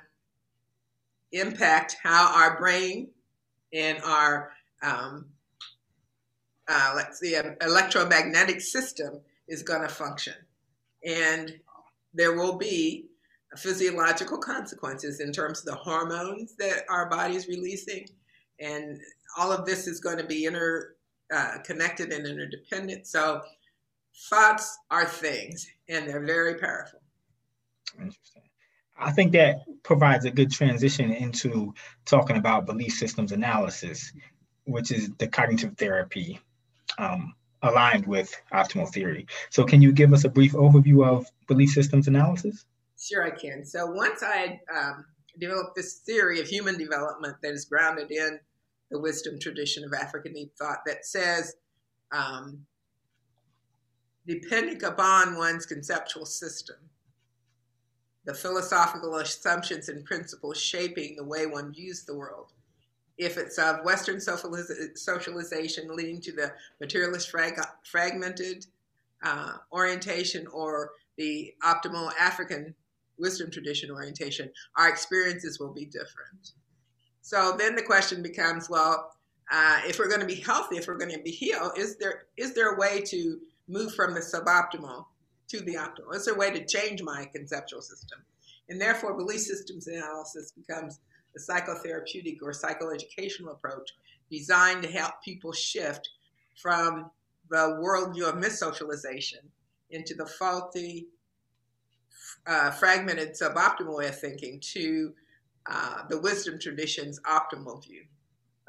impact 1.32 1.96
how 2.00 2.32
our 2.32 2.56
brain 2.56 3.08
and 3.72 3.98
our 4.04 4.52
um, 4.84 5.26
uh, 6.68 6.92
let's 6.94 7.18
see, 7.18 7.36
electromagnetic 7.60 8.60
system 8.60 9.20
is 9.48 9.64
going 9.64 9.82
to 9.82 9.88
function. 9.88 10.34
And 11.04 11.58
there 12.14 12.36
will 12.36 12.56
be 12.56 13.06
physiological 13.56 14.38
consequences 14.38 15.18
in 15.18 15.32
terms 15.32 15.58
of 15.58 15.64
the 15.64 15.74
hormones 15.74 16.54
that 16.60 16.84
our 16.88 17.10
body 17.10 17.34
is 17.34 17.48
releasing. 17.48 18.06
And 18.60 19.00
all 19.36 19.50
of 19.50 19.66
this 19.66 19.88
is 19.88 19.98
going 19.98 20.18
to 20.18 20.24
be 20.24 20.46
interconnected 20.46 22.12
uh, 22.12 22.14
and 22.14 22.26
interdependent. 22.28 23.08
So 23.08 23.42
thoughts 24.30 24.78
are 24.92 25.04
things 25.04 25.66
and 25.88 26.08
they're 26.08 26.24
very 26.24 26.54
powerful. 26.60 27.00
Interesting 27.98 28.43
i 28.96 29.10
think 29.10 29.32
that 29.32 29.64
provides 29.82 30.24
a 30.24 30.30
good 30.30 30.50
transition 30.50 31.12
into 31.12 31.74
talking 32.04 32.36
about 32.36 32.66
belief 32.66 32.92
systems 32.92 33.32
analysis 33.32 34.12
which 34.64 34.90
is 34.90 35.10
the 35.18 35.26
cognitive 35.26 35.76
therapy 35.76 36.40
um, 36.98 37.34
aligned 37.62 38.06
with 38.06 38.34
optimal 38.52 38.88
theory. 38.88 39.26
So, 39.50 39.64
can 39.64 39.82
you 39.82 39.92
give 39.92 40.12
us 40.12 40.24
a 40.24 40.28
brief 40.28 40.52
overview 40.52 41.06
of 41.06 41.26
belief 41.48 41.70
systems 41.70 42.08
analysis? 42.08 42.64
Sure, 42.98 43.24
I 43.24 43.30
can. 43.30 43.64
So, 43.64 43.86
once 43.86 44.22
I 44.22 44.60
um, 44.74 45.04
developed 45.38 45.74
this 45.74 45.94
theory 45.94 46.40
of 46.40 46.46
human 46.46 46.78
development 46.78 47.36
that 47.42 47.52
is 47.52 47.64
grounded 47.64 48.10
in 48.10 48.38
the 48.90 49.00
wisdom 49.00 49.38
tradition 49.40 49.84
of 49.84 49.92
African 49.92 50.34
deep 50.34 50.52
thought 50.56 50.78
that 50.86 51.04
says, 51.04 51.56
um, 52.12 52.64
depending 54.26 54.82
upon 54.84 55.36
one's 55.36 55.66
conceptual 55.66 56.26
system, 56.26 56.76
the 58.24 58.34
philosophical 58.34 59.16
assumptions 59.16 59.88
and 59.88 60.04
principles 60.04 60.60
shaping 60.60 61.16
the 61.16 61.24
way 61.24 61.46
one 61.46 61.72
views 61.72 62.04
the 62.04 62.16
world 62.16 62.52
if 63.16 63.36
it's 63.36 63.58
of 63.58 63.84
Western 63.84 64.20
socialization 64.20 65.94
leading 65.94 66.20
to 66.20 66.32
the 66.32 66.52
materialist 66.80 67.30
frag- 67.30 67.60
fragmented 67.84 68.66
uh, 69.22 69.52
orientation 69.72 70.46
or 70.48 70.90
the 71.16 71.54
optimal 71.62 72.12
African 72.18 72.74
wisdom 73.18 73.50
tradition 73.50 73.90
orientation, 73.90 74.50
our 74.76 74.88
experiences 74.88 75.60
will 75.60 75.72
be 75.72 75.84
different. 75.84 76.52
So 77.22 77.54
then 77.56 77.76
the 77.76 77.82
question 77.82 78.22
becomes, 78.22 78.68
well, 78.68 79.12
uh, 79.50 79.80
if 79.86 79.98
we're 79.98 80.08
going 80.08 80.20
to 80.20 80.26
be 80.26 80.34
healthy, 80.34 80.76
if 80.76 80.88
we're 80.88 80.98
going 80.98 81.12
to 81.12 81.22
be 81.22 81.30
healed, 81.30 81.78
is 81.78 81.96
there 81.96 82.24
is 82.36 82.54
there 82.54 82.74
a 82.74 82.78
way 82.78 83.02
to 83.02 83.38
move 83.68 83.94
from 83.94 84.14
the 84.14 84.20
suboptimal 84.20 85.04
to 85.48 85.60
the 85.60 85.74
optimal? 85.74 86.24
There 86.24 86.34
a 86.34 86.38
way 86.38 86.50
to 86.50 86.64
change 86.64 87.02
my 87.02 87.28
conceptual 87.32 87.82
system? 87.82 88.20
And 88.68 88.80
therefore, 88.80 89.14
belief 89.14 89.40
systems 89.40 89.86
analysis 89.86 90.52
becomes 90.52 91.00
a 91.36 91.40
psychotherapeutic 91.40 92.38
or 92.42 92.52
psychoeducational 92.52 93.52
approach 93.52 93.90
designed 94.30 94.82
to 94.82 94.90
help 94.90 95.22
people 95.22 95.52
shift 95.52 96.08
from 96.60 97.10
the 97.50 97.80
worldview 97.82 98.28
of 98.28 98.36
missocialization 98.36 99.42
into 99.90 100.14
the 100.14 100.26
faulty, 100.26 101.08
uh, 102.46 102.70
fragmented, 102.70 103.32
suboptimal 103.32 103.96
way 103.96 104.08
of 104.08 104.18
thinking 104.18 104.58
to 104.60 105.12
uh, 105.66 106.02
the 106.08 106.18
wisdom 106.20 106.58
tradition's 106.58 107.20
optimal 107.20 107.82
view, 107.84 108.04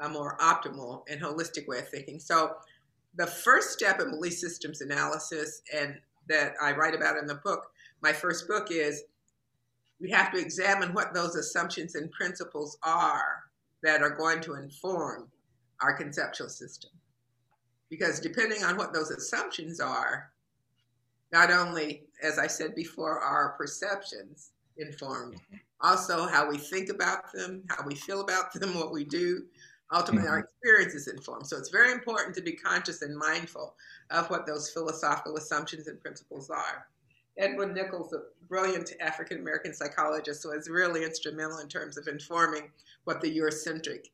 a 0.00 0.08
more 0.08 0.36
optimal 0.38 1.02
and 1.08 1.20
holistic 1.20 1.66
way 1.66 1.78
of 1.78 1.88
thinking. 1.88 2.20
So, 2.20 2.56
the 3.16 3.26
first 3.26 3.70
step 3.70 3.98
in 3.98 4.10
belief 4.10 4.34
systems 4.34 4.82
analysis, 4.82 5.62
and 5.74 5.98
that 6.28 6.54
I 6.60 6.72
write 6.72 6.94
about 6.94 7.16
in 7.16 7.26
the 7.26 7.36
book, 7.36 7.68
my 8.02 8.12
first 8.12 8.46
book 8.48 8.68
is 8.70 9.04
we 10.00 10.10
have 10.10 10.32
to 10.32 10.38
examine 10.38 10.92
what 10.92 11.14
those 11.14 11.36
assumptions 11.36 11.94
and 11.94 12.10
principles 12.12 12.78
are 12.82 13.44
that 13.82 14.02
are 14.02 14.10
going 14.10 14.40
to 14.42 14.54
inform 14.54 15.28
our 15.80 15.94
conceptual 15.94 16.48
system. 16.48 16.90
Because 17.88 18.20
depending 18.20 18.64
on 18.64 18.76
what 18.76 18.92
those 18.92 19.10
assumptions 19.10 19.80
are, 19.80 20.30
not 21.32 21.50
only, 21.50 22.04
as 22.22 22.38
I 22.38 22.46
said 22.46 22.74
before, 22.74 23.20
our 23.20 23.50
perceptions 23.56 24.50
informed, 24.76 25.34
mm-hmm. 25.34 25.56
also 25.80 26.26
how 26.26 26.48
we 26.48 26.58
think 26.58 26.88
about 26.88 27.32
them, 27.32 27.62
how 27.68 27.86
we 27.86 27.94
feel 27.94 28.20
about 28.20 28.52
them, 28.52 28.74
what 28.78 28.92
we 28.92 29.04
do, 29.04 29.44
ultimately 29.92 30.28
our 30.28 30.38
mm-hmm. 30.38 30.48
experiences 30.62 31.08
informed. 31.08 31.46
So 31.46 31.56
it's 31.56 31.68
very 31.68 31.92
important 31.92 32.34
to 32.36 32.42
be 32.42 32.52
conscious 32.52 33.02
and 33.02 33.16
mindful 33.16 33.74
of 34.10 34.28
what 34.30 34.46
those 34.46 34.70
philosophical 34.70 35.36
assumptions 35.36 35.86
and 35.86 36.00
principles 36.00 36.50
are. 36.50 36.86
Edwin 37.38 37.74
Nichols, 37.74 38.12
a 38.12 38.22
brilliant 38.48 38.92
African 39.00 39.38
American 39.38 39.74
psychologist, 39.74 40.44
was 40.46 40.68
really 40.68 41.04
instrumental 41.04 41.58
in 41.58 41.68
terms 41.68 41.98
of 41.98 42.08
informing 42.08 42.70
what 43.04 43.20
the 43.20 43.38
Eurocentric 43.38 44.06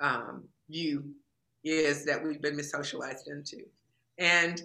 um, 0.00 0.44
view 0.68 1.14
is 1.62 2.04
that 2.04 2.22
we've 2.22 2.42
been 2.42 2.62
socialized 2.62 3.28
into. 3.28 3.64
And 4.18 4.60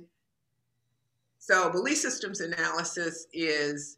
so, 1.38 1.69
belief 1.69 2.00
systems 2.00 2.41
analysis 2.41 3.28
is 3.32 3.98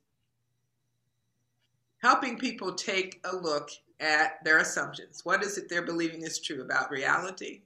helping 2.01 2.37
people 2.37 2.73
take 2.73 3.19
a 3.23 3.35
look 3.35 3.69
at 4.01 4.43
their 4.43 4.57
assumptions. 4.57 5.23
What 5.23 5.43
is 5.43 5.57
it 5.57 5.69
they're 5.69 5.83
believing 5.83 6.23
is 6.23 6.39
true 6.39 6.61
about 6.61 6.91
reality? 6.91 7.61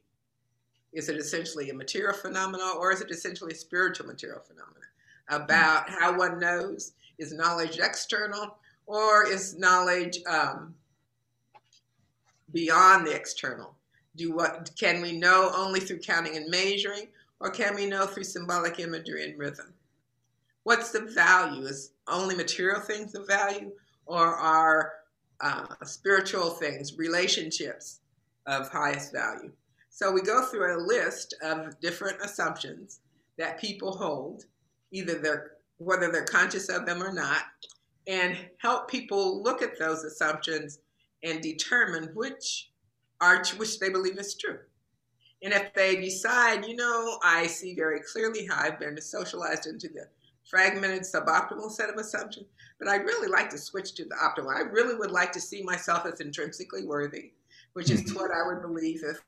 Is 0.94 1.10
it 1.10 1.18
essentially 1.18 1.70
a 1.70 1.74
material 1.74 2.14
phenomenon 2.14 2.78
or 2.78 2.92
is 2.92 3.02
it 3.02 3.10
essentially 3.10 3.54
a 3.54 3.56
spiritual 3.56 4.06
material 4.06 4.42
phenomenon? 4.42 4.84
About 5.30 5.90
how 5.90 6.18
one 6.18 6.40
knows? 6.40 6.94
Is 7.18 7.34
knowledge 7.34 7.80
external 7.80 8.58
or 8.86 9.26
is 9.26 9.58
knowledge 9.58 10.20
um, 10.28 10.76
beyond 12.52 13.08
the 13.08 13.16
external? 13.16 13.76
Do 14.18 14.34
what 14.34 14.72
can 14.80 15.02
we 15.02 15.18
know 15.18 15.52
only 15.56 15.80
through 15.80 16.00
counting 16.00 16.38
and 16.38 16.50
measuring, 16.50 17.08
or 17.40 17.50
can 17.50 17.76
we 17.76 17.86
know 17.86 18.06
through 18.06 18.24
symbolic 18.24 18.80
imagery 18.80 19.26
and 19.26 19.38
rhythm? 19.38 19.74
What's 20.64 20.92
the 20.92 21.02
value? 21.02 21.66
Is 21.66 21.92
only 22.08 22.36
material 22.36 22.80
things 22.80 23.14
of 23.16 23.28
value, 23.28 23.72
or 24.06 24.36
are 24.36 24.94
uh, 25.42 25.66
spiritual 25.84 26.52
things, 26.52 26.98
relationships 26.98 28.00
of 28.46 28.70
highest 28.70 29.14
value? 29.14 29.52
So 29.90 30.12
we 30.12 30.22
go 30.22 30.46
through 30.46 30.76
a 30.76 30.86
list 30.86 31.36
of 31.42 31.80
different 31.80 32.22
assumptions 32.22 33.00
that 33.38 33.60
people 33.60 33.92
hold, 33.92 34.44
either 34.92 35.20
they're 35.20 35.52
whether 35.78 36.10
they're 36.10 36.24
conscious 36.24 36.70
of 36.70 36.86
them 36.86 37.04
or 37.04 37.12
not, 37.12 37.44
and 38.08 38.38
help 38.60 38.90
people 38.90 39.44
look 39.44 39.62
at 39.62 39.78
those 39.78 40.04
assumptions 40.04 40.80
and 41.24 41.42
determine 41.42 42.10
which 42.14 42.72
are 43.22 43.44
which 43.58 43.80
they 43.80 43.90
believe 43.90 44.18
is 44.18 44.36
true. 44.36 44.60
And 45.44 45.54
if 45.54 45.74
they 45.74 45.96
decide, 45.98 46.66
you 46.66 46.76
know, 46.76 47.20
I 47.24 47.48
see 47.48 47.76
very 47.76 48.00
clearly 48.02 48.46
how 48.46 48.62
I've 48.62 48.80
been 48.80 49.00
socialized 49.02 49.68
into 49.68 49.90
the 49.90 50.08
fragmented 50.50 51.02
suboptimal 51.02 51.72
set 51.72 51.90
of 51.90 51.96
assumptions, 51.96 52.48
but 52.80 52.88
I'd 52.88 53.04
really 53.04 53.28
like 53.28 53.50
to 53.50 53.58
switch 53.58 53.94
to 53.96 54.06
the 54.06 54.16
optimal. 54.16 54.56
I 54.56 54.62
really 54.62 54.96
would 54.96 55.12
like 55.12 55.32
to 55.34 55.42
see 55.42 55.64
myself 55.64 56.06
as 56.06 56.22
intrinsically 56.22 56.86
worthy, 56.86 57.32
which 57.74 57.90
is 57.90 58.04
mm-hmm. 58.04 58.16
what 58.16 58.32
I 58.32 58.46
would 58.46 58.62
believe 58.62 59.04
if 59.04 59.24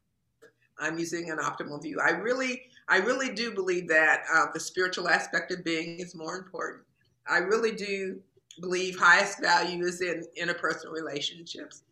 I'm 0.80 1.00
using 1.00 1.32
an 1.32 1.40
optimal 1.40 1.82
view. 1.82 2.00
I 2.00 2.12
really, 2.12 2.64
I 2.88 2.98
really 2.98 3.34
do 3.34 3.54
believe 3.54 3.88
that 3.88 4.24
uh, 4.34 4.46
the 4.54 4.60
spiritual 4.60 5.10
aspect 5.10 5.52
of 5.52 5.64
being 5.64 6.00
is 6.00 6.14
more 6.14 6.36
important. 6.36 6.84
I 7.28 7.40
really 7.40 7.72
do 7.72 8.22
believe 8.62 8.98
highest 8.98 9.42
value 9.42 9.84
is 9.84 10.02
in 10.02 10.26
interpersonal 10.40 10.94
relationships, 10.94 11.84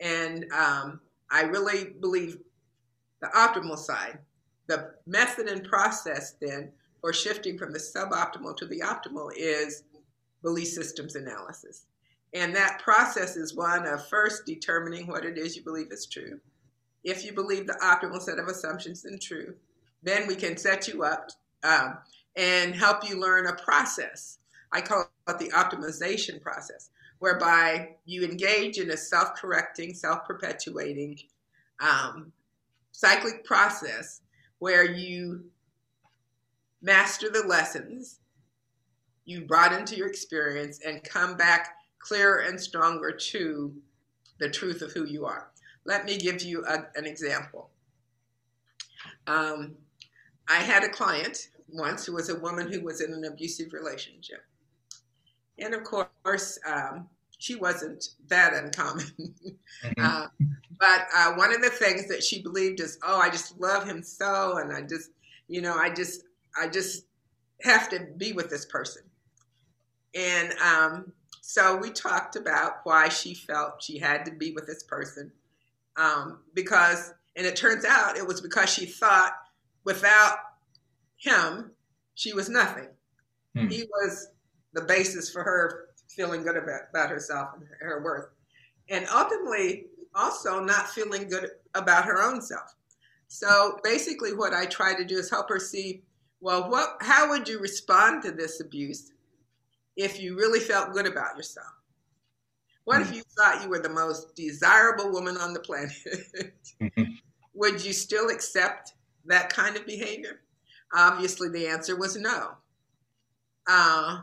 and 0.00 0.44
um, 0.52 1.00
I 1.30 1.42
really 1.42 1.94
believe 2.00 2.38
the 3.20 3.28
optimal 3.28 3.78
side, 3.78 4.18
the 4.66 4.90
method 5.06 5.46
and 5.46 5.64
process 5.64 6.34
then 6.40 6.72
for 7.02 7.12
shifting 7.12 7.58
from 7.58 7.72
the 7.72 7.78
suboptimal 7.78 8.56
to 8.56 8.66
the 8.66 8.80
optimal 8.80 9.30
is 9.36 9.82
belief 10.42 10.68
systems 10.68 11.16
analysis. 11.16 11.86
And 12.32 12.54
that 12.56 12.80
process 12.80 13.36
is 13.36 13.54
one 13.54 13.86
of 13.86 14.08
first 14.08 14.46
determining 14.46 15.06
what 15.08 15.24
it 15.24 15.36
is 15.36 15.54
you 15.54 15.62
believe 15.62 15.88
is 15.90 16.06
true. 16.06 16.40
If 17.04 17.24
you 17.24 17.32
believe 17.32 17.66
the 17.66 17.78
optimal 17.82 18.22
set 18.22 18.38
of 18.38 18.46
assumptions 18.46 19.04
is 19.04 19.22
true, 19.22 19.54
then 20.02 20.26
we 20.26 20.36
can 20.36 20.56
set 20.56 20.88
you 20.88 21.02
up 21.02 21.30
um, 21.64 21.98
and 22.36 22.74
help 22.74 23.06
you 23.06 23.20
learn 23.20 23.46
a 23.46 23.54
process. 23.54 24.38
I 24.72 24.80
call 24.80 25.04
it 25.28 25.38
the 25.38 25.50
optimization 25.50 26.40
process, 26.40 26.90
whereby 27.18 27.96
you 28.06 28.24
engage 28.24 28.78
in 28.78 28.90
a 28.90 28.96
self 28.96 29.34
correcting, 29.34 29.92
self 29.92 30.24
perpetuating 30.24 31.18
um, 31.80 32.32
cyclic 32.92 33.44
process 33.44 34.20
where 34.60 34.84
you 34.84 35.44
master 36.82 37.30
the 37.30 37.46
lessons 37.46 38.18
you 39.24 39.46
brought 39.46 39.72
into 39.72 39.96
your 39.96 40.08
experience 40.08 40.80
and 40.84 41.02
come 41.04 41.36
back 41.36 41.76
clearer 41.98 42.40
and 42.40 42.60
stronger 42.60 43.12
to 43.12 43.72
the 44.38 44.50
truth 44.50 44.82
of 44.82 44.92
who 44.92 45.06
you 45.06 45.24
are. 45.24 45.52
Let 45.84 46.04
me 46.04 46.18
give 46.18 46.42
you 46.42 46.64
a, 46.66 46.86
an 46.96 47.06
example. 47.06 47.70
Um, 49.26 49.76
I 50.48 50.56
had 50.56 50.82
a 50.82 50.88
client 50.88 51.48
once 51.68 52.04
who 52.04 52.12
was 52.12 52.28
a 52.28 52.38
woman 52.38 52.70
who 52.70 52.80
was 52.80 53.00
in 53.00 53.12
an 53.12 53.24
abusive 53.24 53.72
relationship. 53.72 54.44
And 55.58 55.74
of 55.74 55.84
course, 55.84 56.58
um, 56.66 57.08
she 57.38 57.54
wasn't 57.54 58.10
that 58.28 58.54
uncommon. 58.54 59.06
Mm-hmm. 59.82 60.04
uh, 60.04 60.26
but 60.78 61.06
uh, 61.16 61.32
one 61.32 61.52
of 61.52 61.60
the 61.60 61.70
things 61.70 62.06
that 62.06 62.22
she 62.22 62.40
believed 62.40 62.78
is, 62.78 62.98
oh, 63.02 63.18
I 63.18 63.30
just 63.30 63.58
love 63.58 63.84
him 63.84 64.00
so, 64.02 64.58
and 64.58 64.72
I 64.72 64.82
just, 64.82 65.10
you 65.48 65.60
know, 65.60 65.74
I 65.74 65.90
just, 65.90 66.22
I 66.60 66.68
just 66.68 67.06
have 67.62 67.88
to 67.90 68.06
be 68.16 68.32
with 68.32 68.50
this 68.50 68.64
person. 68.66 69.02
And 70.14 70.52
um, 70.58 71.12
so 71.40 71.76
we 71.76 71.90
talked 71.90 72.36
about 72.36 72.80
why 72.84 73.08
she 73.08 73.34
felt 73.34 73.82
she 73.82 73.98
had 73.98 74.24
to 74.26 74.32
be 74.32 74.52
with 74.52 74.66
this 74.66 74.82
person, 74.82 75.32
um, 75.96 76.40
because, 76.54 77.14
and 77.36 77.46
it 77.46 77.56
turns 77.56 77.84
out 77.84 78.16
it 78.16 78.26
was 78.26 78.40
because 78.40 78.68
she 78.68 78.86
thought 78.86 79.32
without 79.84 80.36
him, 81.16 81.72
she 82.14 82.32
was 82.32 82.48
nothing. 82.48 82.88
Hmm. 83.56 83.68
He 83.68 83.84
was 83.84 84.28
the 84.74 84.82
basis 84.82 85.30
for 85.30 85.42
her 85.42 85.88
feeling 86.08 86.42
good 86.42 86.56
about, 86.56 86.82
about 86.90 87.10
herself 87.10 87.50
and 87.54 87.64
her 87.80 88.02
worth. 88.02 88.28
And 88.88 89.06
ultimately, 89.12 89.86
also 90.14 90.62
not 90.62 90.90
feeling 90.90 91.28
good 91.28 91.48
about 91.74 92.04
her 92.04 92.22
own 92.22 92.42
self. 92.42 92.74
So 93.28 93.78
basically, 93.82 94.34
what 94.34 94.52
I 94.52 94.66
try 94.66 94.94
to 94.94 95.04
do 95.04 95.16
is 95.16 95.30
help 95.30 95.48
her 95.48 95.58
see 95.58 96.02
well, 96.42 96.68
what, 96.68 96.96
how 97.00 97.30
would 97.30 97.48
you 97.48 97.60
respond 97.60 98.22
to 98.24 98.32
this 98.32 98.60
abuse 98.60 99.12
if 99.96 100.20
you 100.20 100.36
really 100.36 100.60
felt 100.60 100.92
good 100.92 101.06
about 101.06 101.36
yourself? 101.36 101.72
What 102.84 103.00
if 103.00 103.10
hmm. 103.10 103.14
you 103.14 103.22
thought 103.38 103.62
you 103.62 103.68
were 103.68 103.78
the 103.78 103.88
most 103.88 104.34
desirable 104.34 105.12
woman 105.12 105.36
on 105.36 105.54
the 105.54 105.60
planet? 105.60 105.92
would 107.54 107.84
you 107.84 107.92
still 107.92 108.28
accept 108.28 108.94
that 109.26 109.50
kind 109.50 109.76
of 109.76 109.86
behavior? 109.86 110.40
Obviously, 110.92 111.48
the 111.48 111.68
answer 111.68 111.96
was 111.96 112.16
no. 112.16 112.50
Uh, 113.68 114.22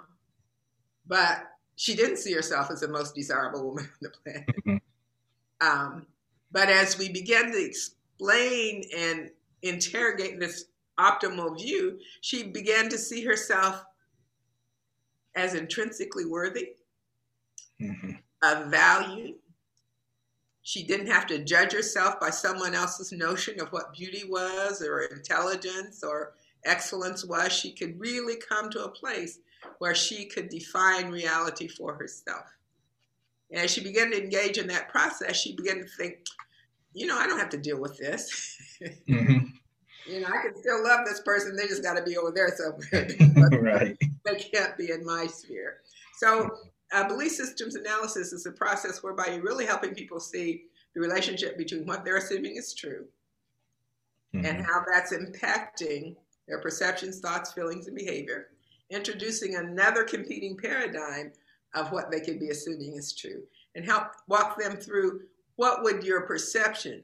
but 1.08 1.44
she 1.78 1.96
didn't 1.96 2.18
see 2.18 2.34
herself 2.34 2.70
as 2.70 2.82
the 2.82 2.90
most 2.90 3.16
desirable 3.16 3.66
woman 3.66 3.86
on 3.86 3.92
the 4.02 4.10
planet. 4.24 4.50
Mm-hmm. 4.68 4.78
Um, 5.62 6.06
but 6.52 6.70
as 6.70 6.98
we 6.98 7.12
began 7.12 7.52
to 7.52 7.66
explain 7.66 8.84
and 8.98 9.30
interrogate 9.62 10.40
this 10.40 10.66
optimal 11.00 11.58
view, 11.60 12.00
she 12.22 12.44
began 12.44 12.90
to 12.90 12.98
see 12.98 13.24
herself 13.24 13.84
as 15.36 15.54
intrinsically 15.54 16.26
worthy, 16.26 16.74
mm-hmm. 17.82 18.12
of 18.44 18.68
value. 18.68 19.36
She 20.62 20.84
didn't 20.84 21.08
have 21.08 21.26
to 21.28 21.44
judge 21.44 21.72
herself 21.72 22.20
by 22.20 22.30
someone 22.30 22.76
else's 22.76 23.12
notion 23.12 23.60
of 23.60 23.70
what 23.70 23.94
beauty 23.94 24.24
was 24.28 24.82
or 24.82 25.02
intelligence 25.02 26.04
or 26.04 26.34
excellence 26.66 27.26
was. 27.26 27.52
She 27.52 27.72
could 27.72 28.00
really 28.00 28.36
come 28.36 28.70
to 28.72 28.84
a 28.84 28.92
place 28.92 29.40
where 29.80 29.96
she 29.96 30.26
could 30.26 30.50
define 30.50 31.10
reality 31.10 31.68
for 31.68 31.96
herself. 31.96 32.46
And 33.52 33.62
as 33.62 33.72
she 33.72 33.82
began 33.82 34.12
to 34.12 34.22
engage 34.22 34.58
in 34.58 34.68
that 34.68 34.90
process, 34.90 35.36
she 35.36 35.56
began 35.56 35.78
to 35.78 35.88
think, 35.98 36.20
you 36.94 37.08
know, 37.08 37.18
I 37.18 37.28
don't 37.28 37.40
have 37.40 37.50
to 37.50 37.58
deal 37.58 37.80
with 37.80 37.98
this. 37.98 38.58
Mm-hmm. 39.10 39.48
You 40.10 40.22
know, 40.22 40.28
I 40.28 40.42
can 40.42 40.56
still 40.58 40.84
love 40.84 41.06
this 41.06 41.22
person. 41.22 41.56
They 41.56 41.68
just 41.68 41.84
got 41.84 41.96
to 41.96 42.04
be 42.04 42.18
over 42.18 42.32
there 42.32 42.50
somewhere. 42.56 43.60
right. 43.62 43.98
They 44.26 44.36
can't 44.36 44.78
be 44.78 44.92
in 44.92 45.06
my 45.06 45.28
sphere. 45.28 45.78
So, 46.18 46.50
uh, 46.92 47.08
belief 47.08 47.34
systems 47.34 47.76
analysis 47.76 48.34
is 48.34 48.46
a 48.46 48.52
process 48.52 49.04
whereby 49.04 49.28
you're 49.28 49.44
really 49.44 49.66
helping 49.66 49.94
people 49.94 50.20
see 50.20 50.64
the 50.96 51.02
relationship 51.02 51.58
between 51.58 51.86
what 51.86 52.04
they're 52.04 52.18
assuming 52.18 52.56
is 52.56 52.74
true 52.74 53.06
mm-hmm. 54.34 54.46
and 54.46 54.66
how 54.66 54.84
that's 54.92 55.14
impacting 55.14 56.16
their 56.48 56.60
perceptions, 56.62 57.20
thoughts, 57.20 57.54
feelings, 57.54 57.88
and 57.88 57.96
behavior, 57.96 58.48
introducing 58.90 59.56
another 59.56 60.04
competing 60.04 60.58
paradigm 60.58 61.32
of 61.76 61.92
what 61.92 62.10
they 62.10 62.20
could 62.20 62.40
be 62.40 62.50
assuming 62.50 62.96
is 62.96 63.14
true, 63.14 63.44
and 63.76 63.86
help 63.86 64.08
walk 64.28 64.60
them 64.60 64.76
through 64.76 65.22
what 65.58 65.84
would 65.84 66.04
your 66.04 66.22
perception, 66.22 67.04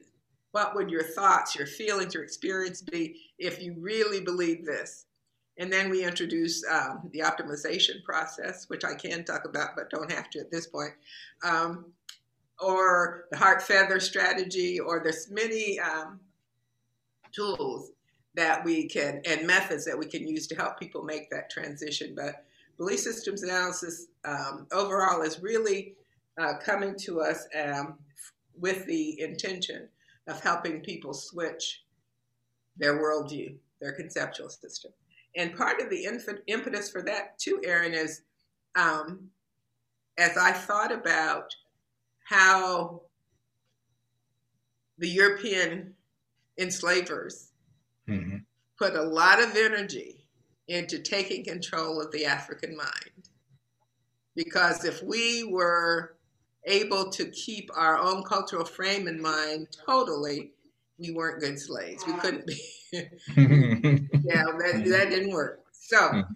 what 0.56 0.74
would 0.74 0.90
your 0.90 1.02
thoughts, 1.02 1.54
your 1.54 1.66
feelings, 1.66 2.14
your 2.14 2.22
experience 2.22 2.80
be 2.80 3.20
if 3.38 3.60
you 3.60 3.74
really 3.78 4.22
believe 4.22 4.64
this? 4.64 5.04
And 5.58 5.70
then 5.70 5.90
we 5.90 6.02
introduce 6.02 6.64
um, 6.66 7.10
the 7.12 7.18
optimization 7.18 8.02
process, 8.02 8.64
which 8.70 8.82
I 8.82 8.94
can 8.94 9.22
talk 9.22 9.44
about, 9.44 9.76
but 9.76 9.90
don't 9.90 10.10
have 10.10 10.30
to 10.30 10.38
at 10.38 10.50
this 10.50 10.66
point, 10.66 10.92
um, 11.44 11.92
or 12.58 13.26
the 13.30 13.36
heart 13.36 13.62
feather 13.64 14.00
strategy, 14.00 14.80
or 14.80 15.02
there's 15.02 15.30
many 15.30 15.78
um, 15.78 16.20
tools 17.32 17.90
that 18.34 18.64
we 18.64 18.88
can 18.88 19.20
and 19.26 19.46
methods 19.46 19.84
that 19.84 19.98
we 19.98 20.06
can 20.06 20.26
use 20.26 20.46
to 20.46 20.54
help 20.54 20.80
people 20.80 21.02
make 21.02 21.28
that 21.28 21.50
transition. 21.50 22.14
But 22.16 22.46
belief 22.78 23.00
systems 23.00 23.42
analysis 23.42 24.06
um, 24.24 24.66
overall 24.72 25.20
is 25.20 25.42
really 25.42 25.96
uh, 26.40 26.54
coming 26.64 26.96
to 27.00 27.20
us 27.20 27.46
um, 27.62 27.98
with 28.58 28.86
the 28.86 29.20
intention 29.20 29.90
of 30.26 30.40
helping 30.40 30.80
people 30.80 31.14
switch 31.14 31.82
their 32.76 33.00
worldview, 33.00 33.56
their 33.80 33.92
conceptual 33.92 34.48
system. 34.48 34.92
And 35.36 35.56
part 35.56 35.80
of 35.80 35.90
the 35.90 36.06
impetus 36.46 36.90
for 36.90 37.02
that, 37.02 37.38
too, 37.38 37.60
Aaron, 37.64 37.92
is 37.92 38.22
um, 38.74 39.28
as 40.18 40.36
I 40.36 40.52
thought 40.52 40.92
about 40.92 41.54
how 42.24 43.02
the 44.98 45.08
European 45.08 45.94
enslavers 46.58 47.52
mm-hmm. 48.08 48.38
put 48.78 48.94
a 48.94 49.02
lot 49.02 49.42
of 49.42 49.54
energy 49.56 50.26
into 50.68 50.98
taking 50.98 51.44
control 51.44 52.00
of 52.00 52.10
the 52.12 52.24
African 52.24 52.76
mind. 52.76 53.28
Because 54.34 54.84
if 54.84 55.02
we 55.02 55.44
were 55.44 56.15
able 56.66 57.10
to 57.10 57.30
keep 57.30 57.70
our 57.74 57.98
own 57.98 58.22
cultural 58.24 58.64
frame 58.64 59.08
in 59.08 59.20
mind 59.20 59.68
totally, 59.86 60.52
we 60.98 61.12
weren't 61.12 61.40
good 61.40 61.58
slaves. 61.58 62.04
We 62.06 62.14
couldn't 62.14 62.46
be. 62.46 62.60
yeah, 62.92 63.02
that, 63.36 64.82
that 64.86 65.10
didn't 65.10 65.32
work. 65.32 65.62
So, 65.72 65.98
mm-hmm. 65.98 66.32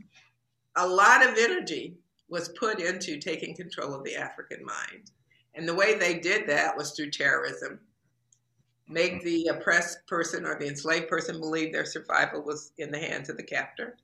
a 0.76 0.86
lot 0.86 1.26
of 1.26 1.36
energy 1.36 1.96
was 2.28 2.50
put 2.50 2.80
into 2.80 3.18
taking 3.18 3.56
control 3.56 3.94
of 3.94 4.04
the 4.04 4.16
African 4.16 4.64
mind. 4.64 5.10
And 5.54 5.68
the 5.68 5.74
way 5.74 5.96
they 5.96 6.18
did 6.18 6.48
that 6.48 6.76
was 6.76 6.92
through 6.92 7.10
terrorism 7.10 7.80
make 8.88 9.22
the 9.22 9.46
oppressed 9.46 10.06
person 10.06 10.44
or 10.44 10.58
the 10.58 10.66
enslaved 10.66 11.08
person 11.08 11.40
believe 11.40 11.72
their 11.72 11.84
survival 11.84 12.42
was 12.42 12.72
in 12.78 12.90
the 12.90 12.98
hands 12.98 13.28
of 13.28 13.36
the 13.36 13.42
captor, 13.42 13.96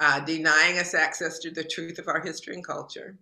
uh, 0.00 0.20
denying 0.20 0.78
us 0.78 0.94
access 0.94 1.38
to 1.38 1.50
the 1.50 1.64
truth 1.64 1.98
of 1.98 2.08
our 2.08 2.20
history 2.20 2.54
and 2.54 2.66
culture, 2.66 3.18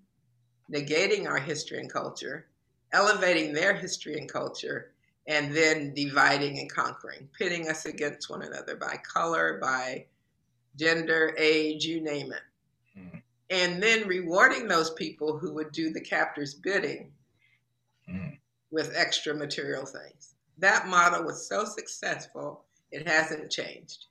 negating 0.72 1.26
our 1.26 1.38
history 1.38 1.78
and 1.78 1.92
culture, 1.92 2.46
elevating 2.92 3.52
their 3.52 3.74
history 3.74 4.18
and 4.18 4.28
culture, 4.28 4.92
and 5.26 5.54
then 5.54 5.94
dividing 5.94 6.58
and 6.58 6.70
conquering, 6.70 7.28
pitting 7.38 7.68
us 7.68 7.86
against 7.86 8.30
one 8.30 8.42
another 8.42 8.76
by 8.76 8.98
color, 9.12 9.58
by 9.60 10.04
gender, 10.76 11.34
age, 11.38 11.84
you 11.84 12.00
name 12.00 12.32
it. 12.32 12.98
Mm. 12.98 13.22
And 13.50 13.82
then 13.82 14.08
rewarding 14.08 14.68
those 14.68 14.90
people 14.90 15.38
who 15.38 15.52
would 15.54 15.72
do 15.72 15.90
the 15.90 16.00
captor's 16.00 16.54
bidding 16.54 17.12
mm. 18.10 18.38
with 18.70 18.92
extra 18.96 19.34
material 19.34 19.86
things 19.86 20.34
that 20.58 20.86
model 20.88 21.24
was 21.24 21.48
so 21.48 21.64
successful, 21.64 22.64
it 22.90 23.06
hasn't 23.06 23.50
changed. 23.50 24.06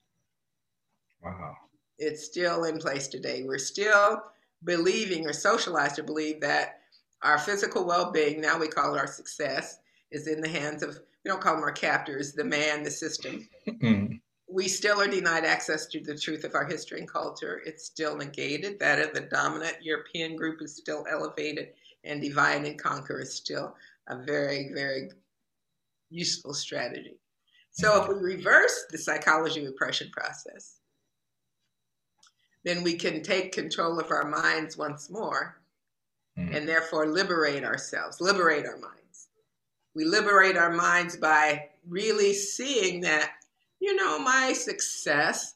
Wow. 1.24 1.56
It's 1.97 2.26
still 2.26 2.66
in 2.66 2.80
place 2.80 3.08
today. 3.08 3.43
We're 3.43 3.58
still 3.58 4.24
believing 4.64 5.26
or 5.26 5.34
socialized 5.34 5.95
to 5.95 6.03
believe 6.03 6.39
that 6.41 6.80
our 7.22 7.38
physical 7.38 7.86
well 7.86 8.11
being, 8.11 8.41
now 8.41 8.59
we 8.59 8.68
call 8.68 8.95
it 8.95 8.99
our 8.99 9.07
success, 9.07 9.80
is 10.11 10.28
in 10.28 10.41
the 10.41 10.49
hands 10.49 10.84
of, 10.84 10.99
we 11.24 11.30
don't 11.30 11.41
call 11.41 11.55
them 11.55 11.64
our 11.64 11.72
captors, 11.72 12.34
the 12.34 12.43
man, 12.43 12.84
the 12.84 12.91
system. 12.91 13.47
Mm-hmm. 13.68 14.16
We 14.49 14.68
still 14.68 15.01
are 15.01 15.07
denied 15.07 15.45
access 15.45 15.88
to 15.88 15.99
the 15.99 16.16
truth 16.16 16.43
of 16.43 16.53
our 16.53 16.66
history 16.66 16.99
and 16.99 17.07
culture. 17.07 17.61
It's 17.66 17.86
still 17.86 18.16
negated. 18.16 18.78
That 18.80 18.99
of 18.99 19.14
the 19.14 19.22
dominant 19.22 19.78
European 19.82 20.36
group 20.36 20.61
is 20.61 20.76
still 20.76 21.05
elevated, 21.09 21.70
and 22.03 22.22
divide 22.22 22.66
and 22.66 22.78
conquer 22.78 23.22
is 23.22 23.34
still 23.34 23.76
a 24.09 24.22
very, 24.24 24.72
very 24.74 25.09
useful 26.09 26.53
strategy. 26.53 27.18
So 27.72 28.03
if 28.03 28.07
we 28.07 28.16
reverse 28.16 28.86
the 28.91 28.97
psychology 28.99 29.66
repression 29.66 30.11
process, 30.11 30.82
then 32.64 32.84
we 32.84 32.95
can 32.95 33.22
take 33.22 33.51
control 33.51 33.99
of 33.99 34.11
our 34.11 34.30
minds 34.30 34.78
once 34.78 35.09
more 35.09 35.57
mm. 36.38 36.55
and 36.55 36.68
therefore 36.68 37.07
liberate 37.07 37.64
ourselves, 37.64 38.22
liberate 38.22 38.66
our 38.66 38.78
minds. 38.78 39.30
We 39.95 40.05
liberate 40.05 40.57
our 40.57 40.72
minds 40.72 41.18
by 41.18 41.70
really 41.88 42.34
seeing 42.34 43.01
that, 43.01 43.32
you 43.80 43.95
know, 43.95 44.18
my 44.20 44.53
success, 44.53 45.55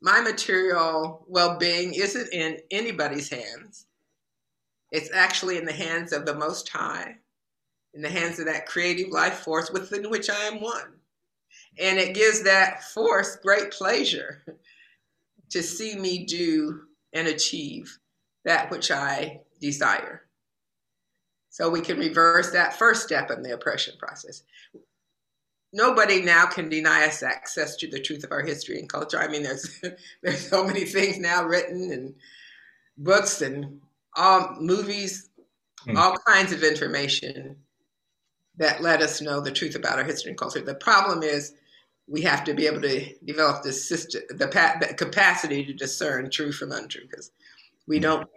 my 0.00 0.20
material 0.20 1.24
well 1.28 1.58
being 1.58 1.94
isn't 1.94 2.32
in 2.32 2.58
anybody's 2.70 3.28
hands. 3.28 3.86
It's 4.90 5.12
actually 5.12 5.58
in 5.58 5.66
the 5.66 5.72
hands 5.72 6.12
of 6.12 6.24
the 6.24 6.34
Most 6.34 6.68
High 6.68 7.18
in 7.94 8.02
the 8.02 8.08
hands 8.08 8.38
of 8.38 8.46
that 8.46 8.66
creative 8.66 9.10
life 9.10 9.40
force 9.40 9.70
within 9.70 10.08
which 10.10 10.30
I 10.30 10.44
am 10.44 10.60
one. 10.60 10.92
And 11.78 11.98
it 11.98 12.14
gives 12.14 12.42
that 12.42 12.84
force 12.84 13.36
great 13.36 13.70
pleasure 13.70 14.42
to 15.50 15.62
see 15.62 15.96
me 15.96 16.24
do 16.24 16.82
and 17.12 17.28
achieve 17.28 17.98
that 18.44 18.70
which 18.70 18.90
I 18.90 19.40
desire. 19.60 20.22
So 21.50 21.68
we 21.70 21.80
can 21.80 21.98
reverse 21.98 22.50
that 22.52 22.78
first 22.78 23.02
step 23.02 23.30
in 23.30 23.42
the 23.42 23.54
oppression 23.54 23.94
process. 23.98 24.42
Nobody 25.72 26.22
now 26.22 26.46
can 26.46 26.68
deny 26.68 27.06
us 27.06 27.22
access 27.22 27.76
to 27.76 27.88
the 27.88 28.00
truth 28.00 28.24
of 28.24 28.32
our 28.32 28.42
history 28.42 28.78
and 28.78 28.88
culture. 28.88 29.18
I 29.18 29.28
mean, 29.28 29.42
there's 29.42 29.80
there's 30.22 30.48
so 30.48 30.64
many 30.64 30.84
things 30.84 31.18
now 31.18 31.44
written 31.44 31.92
and 31.92 32.14
books 32.96 33.42
and 33.42 33.80
all 34.16 34.56
movies, 34.60 35.30
mm. 35.86 35.96
all 35.96 36.16
kinds 36.26 36.52
of 36.52 36.62
information 36.62 37.56
that 38.56 38.82
let 38.82 39.02
us 39.02 39.20
know 39.20 39.40
the 39.40 39.52
truth 39.52 39.74
about 39.74 39.98
our 39.98 40.04
history 40.04 40.30
and 40.30 40.38
culture. 40.38 40.60
The 40.60 40.74
problem 40.74 41.22
is 41.22 41.54
we 42.08 42.22
have 42.22 42.44
to 42.44 42.54
be 42.54 42.66
able 42.66 42.80
to 42.82 43.14
develop 43.24 43.62
the 43.62 43.72
system, 43.72 44.22
the, 44.30 44.46
the 44.80 44.94
capacity 44.94 45.64
to 45.64 45.72
discern 45.74 46.30
true 46.30 46.52
from 46.52 46.72
untrue, 46.72 47.02
because 47.08 47.30
we 47.86 47.98
don't. 47.98 48.28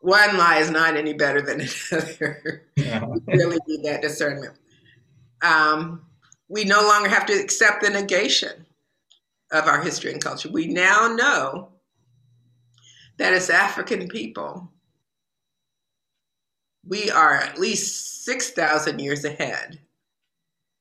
One 0.00 0.36
lie 0.36 0.58
is 0.58 0.70
not 0.70 0.96
any 0.96 1.12
better 1.12 1.42
than 1.42 1.60
another. 1.92 2.64
Yeah. 2.76 3.04
we 3.04 3.20
really 3.26 3.58
need 3.68 3.84
that 3.84 4.02
discernment. 4.02 4.58
Um, 5.42 6.06
we 6.48 6.64
no 6.64 6.82
longer 6.82 7.08
have 7.08 7.26
to 7.26 7.32
accept 7.32 7.82
the 7.82 7.90
negation 7.90 8.66
of 9.52 9.66
our 9.66 9.82
history 9.82 10.12
and 10.12 10.22
culture. 10.22 10.50
We 10.50 10.66
now 10.66 11.14
know 11.14 11.68
that 13.18 13.32
as 13.32 13.50
African 13.50 14.08
people, 14.08 14.72
we 16.86 17.10
are 17.10 17.34
at 17.34 17.58
least 17.58 18.24
6,000 18.24 18.98
years 18.98 19.24
ahead 19.24 19.80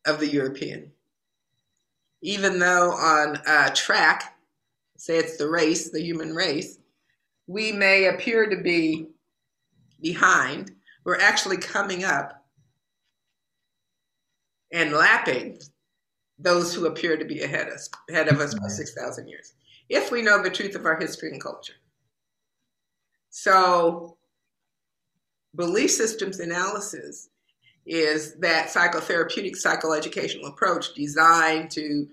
of 0.06 0.20
the 0.20 0.28
European. 0.28 0.92
Even 2.22 2.60
though 2.60 2.92
on 2.92 3.40
a 3.48 3.72
track, 3.72 4.38
say 4.98 5.18
it's 5.18 5.38
the 5.38 5.50
race, 5.50 5.90
the 5.90 6.02
human 6.02 6.36
race, 6.36 6.78
we 7.48 7.72
may 7.72 8.06
appear 8.06 8.48
to 8.50 8.62
be 8.62 9.08
behind, 10.00 10.72
we're 11.04 11.20
actually 11.20 11.58
coming 11.58 12.04
up 12.04 12.46
and 14.72 14.94
lapping 14.94 15.60
those 16.38 16.74
who 16.74 16.86
appear 16.86 17.18
to 17.18 17.26
be 17.26 17.42
ahead 17.42 17.68
of 17.68 17.74
us, 17.74 17.90
ahead 18.10 18.28
of 18.28 18.40
us 18.40 18.54
by 18.54 18.68
6,000 18.68 19.28
years, 19.28 19.54
if 19.90 20.12
we 20.12 20.22
know 20.22 20.42
the 20.42 20.50
truth 20.50 20.76
of 20.76 20.86
our 20.86 21.00
history 21.00 21.32
and 21.32 21.42
culture. 21.42 21.74
So 23.30 24.18
belief 25.56 25.92
systems 25.92 26.40
analysis 26.40 27.30
is 27.86 28.36
that 28.36 28.68
psychotherapeutic 28.68 29.54
psychoeducational 29.54 30.48
approach 30.48 30.94
designed 30.94 31.72
to 31.72 32.08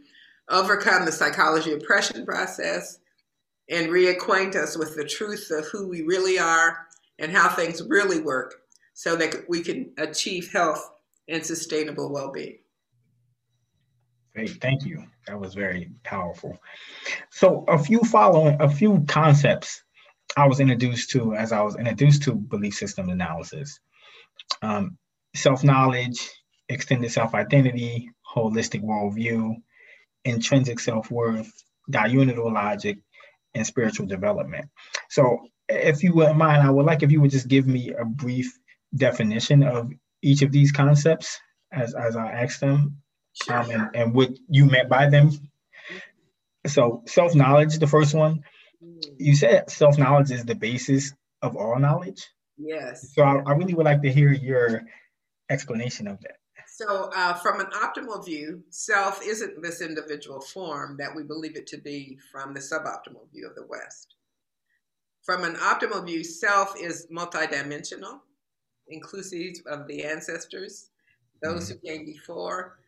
overcome 0.49 1.05
the 1.05 1.13
psychology 1.13 1.73
oppression 1.73 2.25
process 2.25 2.99
and 3.71 3.89
reacquaint 3.89 4.57
us 4.57 4.79
with 4.79 4.97
the 4.97 5.05
truth 5.05 5.51
of 5.51 5.67
who 5.67 5.87
we 5.87 6.03
really 6.03 6.39
are 6.39 6.87
and 7.19 7.31
how 7.31 7.49
things 7.49 7.83
really 7.87 8.21
work 8.21 8.55
so 8.95 9.15
that 9.15 9.45
we 9.49 9.61
can 9.63 9.93
achieve 9.99 10.51
health 10.53 10.91
and 11.29 11.45
sustainable 11.45 12.11
well-being. 12.11 12.59
Great, 14.35 14.61
thank 14.63 14.85
you. 14.85 15.05
That 15.27 15.39
was 15.39 15.55
very 15.55 15.91
powerful. 16.05 16.59
So 17.31 17.65
a 17.69 17.79
few 17.79 18.01
following, 18.01 18.57
a 18.61 18.71
few 18.71 19.05
concepts 19.07 19.83
I 20.37 20.47
was 20.47 20.61
introduced 20.61 21.11
to 21.11 21.35
as 21.35 21.53
I 21.53 21.61
was 21.63 21.77
introduced 21.77 22.23
to 22.25 22.35
belief 22.35 22.75
system 22.75 23.09
analysis. 23.09 23.81
Um, 24.63 24.97
self-knowledge, 25.39 26.29
extended 26.69 27.11
self-identity, 27.11 28.11
holistic 28.35 28.83
worldview, 28.83 29.57
intrinsic 30.25 30.81
self-worth, 30.81 31.51
diunital 31.89 32.53
logic, 32.53 32.99
and 33.55 33.67
spiritual 33.67 34.07
development. 34.07 34.67
So 35.09 35.39
if 35.69 36.03
you 36.03 36.15
wouldn't 36.15 36.37
mind, 36.37 36.63
I 36.63 36.71
would 36.71 36.87
like 36.87 37.03
if 37.03 37.11
you 37.11 37.21
would 37.21 37.31
just 37.31 37.49
give 37.49 37.67
me 37.67 37.93
a 37.93 38.05
brief 38.05 38.53
definition 38.95 39.63
of 39.63 39.91
each 40.23 40.43
of 40.43 40.53
these 40.53 40.73
concepts 40.73 41.39
as, 41.73 41.95
as 41.95 42.17
I 42.17 42.33
asked 42.33 42.61
them 42.61 42.99
sure. 43.33 43.57
um, 43.57 43.71
and, 43.71 43.97
and 43.97 44.15
what 44.15 44.31
you 44.49 44.67
meant 44.67 44.89
by 44.89 45.09
them. 45.09 45.31
So 46.67 47.03
self-knowledge, 47.07 47.79
the 47.79 47.87
first 47.87 48.15
one, 48.15 48.45
you 49.19 49.35
said 49.35 49.71
self-knowledge 49.71 50.31
is 50.31 50.45
the 50.45 50.55
basis 50.55 51.13
of 51.43 51.57
all 51.57 51.79
knowledge. 51.79 52.27
Yes. 52.57 53.15
So 53.15 53.23
I, 53.23 53.43
I 53.47 53.53
really 53.53 53.75
would 53.75 53.87
like 53.87 54.03
to 54.03 54.13
hear 54.13 54.33
your 54.33 54.83
explanation 55.51 56.07
of 56.07 56.21
that. 56.21 56.37
So, 56.67 57.11
uh, 57.17 57.35
from 57.35 57.61
an 57.61 57.67
optimal 57.67 58.25
view, 58.25 58.63
self 58.71 59.21
isn't 59.25 59.63
this 59.63 59.81
individual 59.81 60.41
form 60.41 60.97
that 60.99 61.15
we 61.15 61.23
believe 61.23 61.57
it 61.57 61.67
to 61.69 61.79
be 61.79 62.19
from 62.31 62.55
the 62.55 62.61
suboptimal 62.61 63.31
view 63.33 63.49
of 63.49 63.55
the 63.55 63.67
West. 63.67 64.15
From 65.25 65.45
an 65.45 65.57
optimal 65.57 66.07
view, 66.07 66.23
self 66.23 66.75
is 66.81 67.09
multidimensional, 67.13 68.21
inclusive 68.87 69.57
of 69.67 69.89
the 69.89 70.05
ancestors, 70.05 70.91
those 71.43 71.71
mm-hmm. 71.71 71.87
who 71.87 71.97
came 71.97 72.07
before, 72.07 72.79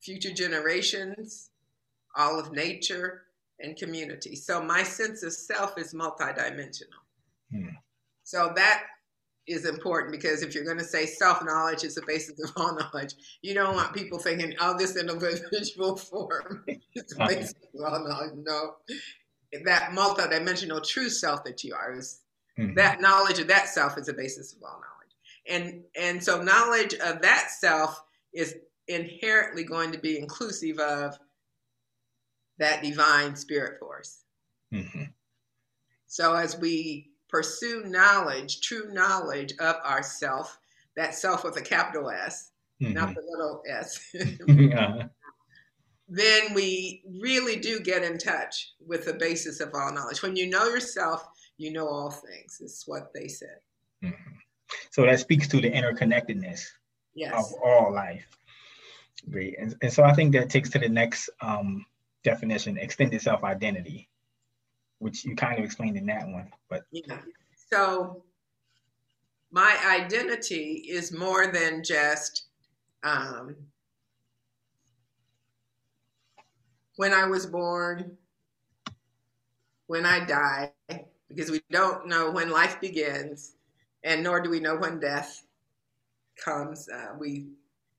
future 0.00 0.32
generations, 0.32 1.50
all 2.16 2.38
of 2.38 2.52
nature, 2.52 3.24
and 3.60 3.76
community. 3.76 4.34
So, 4.34 4.62
my 4.62 4.82
sense 4.82 5.22
of 5.22 5.32
self 5.32 5.78
is 5.78 5.94
multidimensional. 5.94 7.02
Mm. 7.54 7.76
So, 8.22 8.52
that 8.56 8.84
is 9.46 9.66
important 9.66 10.12
because 10.12 10.42
if 10.42 10.54
you're 10.54 10.64
going 10.64 10.78
to 10.78 10.84
say 10.84 11.06
self 11.06 11.44
knowledge 11.44 11.84
is 11.84 11.94
the 11.94 12.02
basis 12.06 12.42
of 12.42 12.50
all 12.56 12.76
knowledge, 12.78 13.14
you 13.42 13.54
don't 13.54 13.74
want 13.74 13.94
people 13.94 14.18
thinking, 14.18 14.54
oh, 14.60 14.76
this 14.76 14.96
individual 14.96 15.96
form 16.10 16.64
is 16.66 17.04
the 17.06 17.26
basis 17.26 17.54
of 17.74 17.92
all 17.92 18.08
knowledge. 18.08 18.32
No, 18.36 18.76
that 19.64 19.90
multidimensional 19.90 20.86
true 20.86 21.08
self 21.08 21.44
that 21.44 21.62
you 21.62 21.74
are 21.74 21.96
is 21.96 22.20
mm-hmm. 22.58 22.74
that 22.74 23.00
knowledge 23.00 23.38
of 23.38 23.48
that 23.48 23.68
self 23.68 23.98
is 23.98 24.06
the 24.06 24.14
basis 24.14 24.54
of 24.54 24.62
all 24.62 24.80
knowledge. 24.80 24.84
And, 25.46 25.82
and 26.00 26.24
so, 26.24 26.42
knowledge 26.42 26.94
of 26.94 27.20
that 27.20 27.50
self 27.50 28.02
is 28.32 28.56
inherently 28.88 29.64
going 29.64 29.92
to 29.92 29.98
be 29.98 30.18
inclusive 30.18 30.78
of 30.78 31.18
that 32.58 32.82
divine 32.82 33.36
spirit 33.36 33.78
force. 33.78 34.22
Mm-hmm. 34.72 35.04
So, 36.06 36.34
as 36.34 36.58
we 36.58 37.10
pursue 37.34 37.82
knowledge, 37.86 38.60
true 38.60 38.92
knowledge 38.92 39.54
of 39.58 39.74
ourself, 39.84 40.56
that 40.94 41.16
self 41.16 41.42
with 41.42 41.56
a 41.56 41.60
capital 41.60 42.08
S, 42.08 42.52
mm-hmm. 42.80 42.92
not 42.92 43.12
the 43.12 43.22
little 43.28 43.60
s, 43.68 44.14
yeah. 44.46 45.08
then 46.08 46.54
we 46.54 47.02
really 47.20 47.56
do 47.56 47.80
get 47.80 48.04
in 48.04 48.18
touch 48.18 48.74
with 48.86 49.04
the 49.04 49.14
basis 49.14 49.58
of 49.58 49.74
all 49.74 49.92
knowledge. 49.92 50.22
When 50.22 50.36
you 50.36 50.48
know 50.48 50.66
yourself, 50.66 51.26
you 51.56 51.72
know 51.72 51.88
all 51.88 52.12
things, 52.12 52.60
is 52.60 52.84
what 52.86 53.12
they 53.12 53.26
said. 53.26 53.58
Mm-hmm. 54.04 54.36
So 54.92 55.02
that 55.02 55.18
speaks 55.18 55.48
to 55.48 55.60
the 55.60 55.72
interconnectedness 55.72 56.64
yes. 57.16 57.34
of 57.34 57.46
all 57.64 57.92
life. 57.92 58.28
Great. 59.28 59.58
And, 59.58 59.74
and, 59.82 59.92
so 59.92 60.04
I 60.04 60.14
think 60.14 60.34
that 60.34 60.50
takes 60.50 60.70
to 60.70 60.78
the 60.78 60.88
next 60.88 61.30
um, 61.40 61.84
definition 62.22 62.78
extended 62.78 63.22
self 63.22 63.42
identity 63.42 64.08
which 65.04 65.22
you 65.22 65.36
kind 65.36 65.58
of 65.58 65.64
explained 65.66 65.98
in 65.98 66.06
that 66.06 66.26
one. 66.26 66.50
But 66.70 66.84
yeah. 66.90 67.18
So 67.70 68.22
my 69.50 69.76
identity 69.86 70.86
is 70.88 71.12
more 71.12 71.48
than 71.48 71.84
just 71.84 72.46
um, 73.02 73.54
when 76.96 77.12
I 77.12 77.26
was 77.26 77.44
born, 77.44 78.16
when 79.88 80.06
I 80.06 80.24
die, 80.24 80.72
because 81.28 81.50
we 81.50 81.60
don't 81.70 82.08
know 82.08 82.30
when 82.30 82.48
life 82.48 82.80
begins, 82.80 83.56
and 84.04 84.22
nor 84.22 84.40
do 84.40 84.48
we 84.48 84.58
know 84.58 84.76
when 84.76 85.00
death 85.00 85.44
comes. 86.42 86.88
Uh, 86.88 87.14
we 87.18 87.48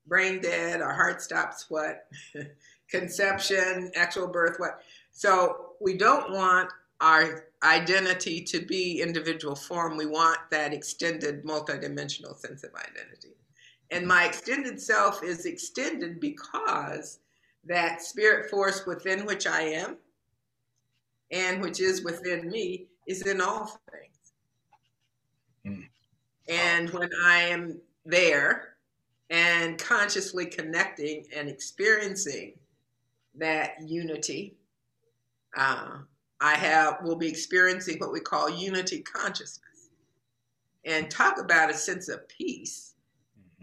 brain 0.08 0.42
dead, 0.42 0.82
our 0.82 0.94
heart 0.94 1.22
stops. 1.22 1.68
What 1.70 2.08
conception, 2.90 3.92
actual 3.96 4.28
birth? 4.28 4.56
What? 4.58 4.80
So 5.12 5.74
we 5.80 5.96
don't 5.96 6.32
want 6.32 6.72
our 7.02 7.48
identity 7.64 8.42
to 8.42 8.60
be 8.66 9.02
individual 9.02 9.56
form. 9.56 9.98
We 9.98 10.06
want 10.06 10.40
that 10.52 10.74
extended 10.74 11.44
multidimensional 11.44 12.38
sense 12.38 12.64
of 12.64 12.72
identity. 12.76 13.36
And 13.92 14.08
my 14.08 14.26
extended 14.26 14.82
self 14.82 15.24
is 15.24 15.46
extended 15.46 16.20
because 16.20 17.20
that 17.66 18.02
spirit 18.02 18.50
force 18.50 18.86
within 18.86 19.26
which 19.26 19.48
I 19.48 19.62
am 19.62 19.98
and 21.32 21.62
which 21.62 21.80
is 21.80 22.04
within 22.04 22.50
me 22.50 22.88
is 23.08 23.22
in 23.24 23.42
all 23.42 23.80
things. 23.92 24.16
Mm. 25.66 25.88
And 26.48 26.90
when 26.92 27.10
I 27.24 27.38
am 27.42 27.80
there 28.06 28.76
and 29.30 29.78
consciously 29.78 30.46
connecting 30.46 31.26
and 31.36 31.50
experiencing 31.50 32.54
that 33.36 33.76
unity, 33.84 34.56
uh, 35.58 35.98
I 36.42 36.56
have 36.56 36.98
will 37.04 37.16
be 37.16 37.28
experiencing 37.28 38.00
what 38.00 38.12
we 38.12 38.20
call 38.20 38.50
unity 38.50 39.02
consciousness 39.02 39.90
and 40.84 41.10
talk 41.10 41.40
about 41.40 41.70
a 41.70 41.74
sense 41.74 42.10
of 42.10 42.28
peace 42.28 42.96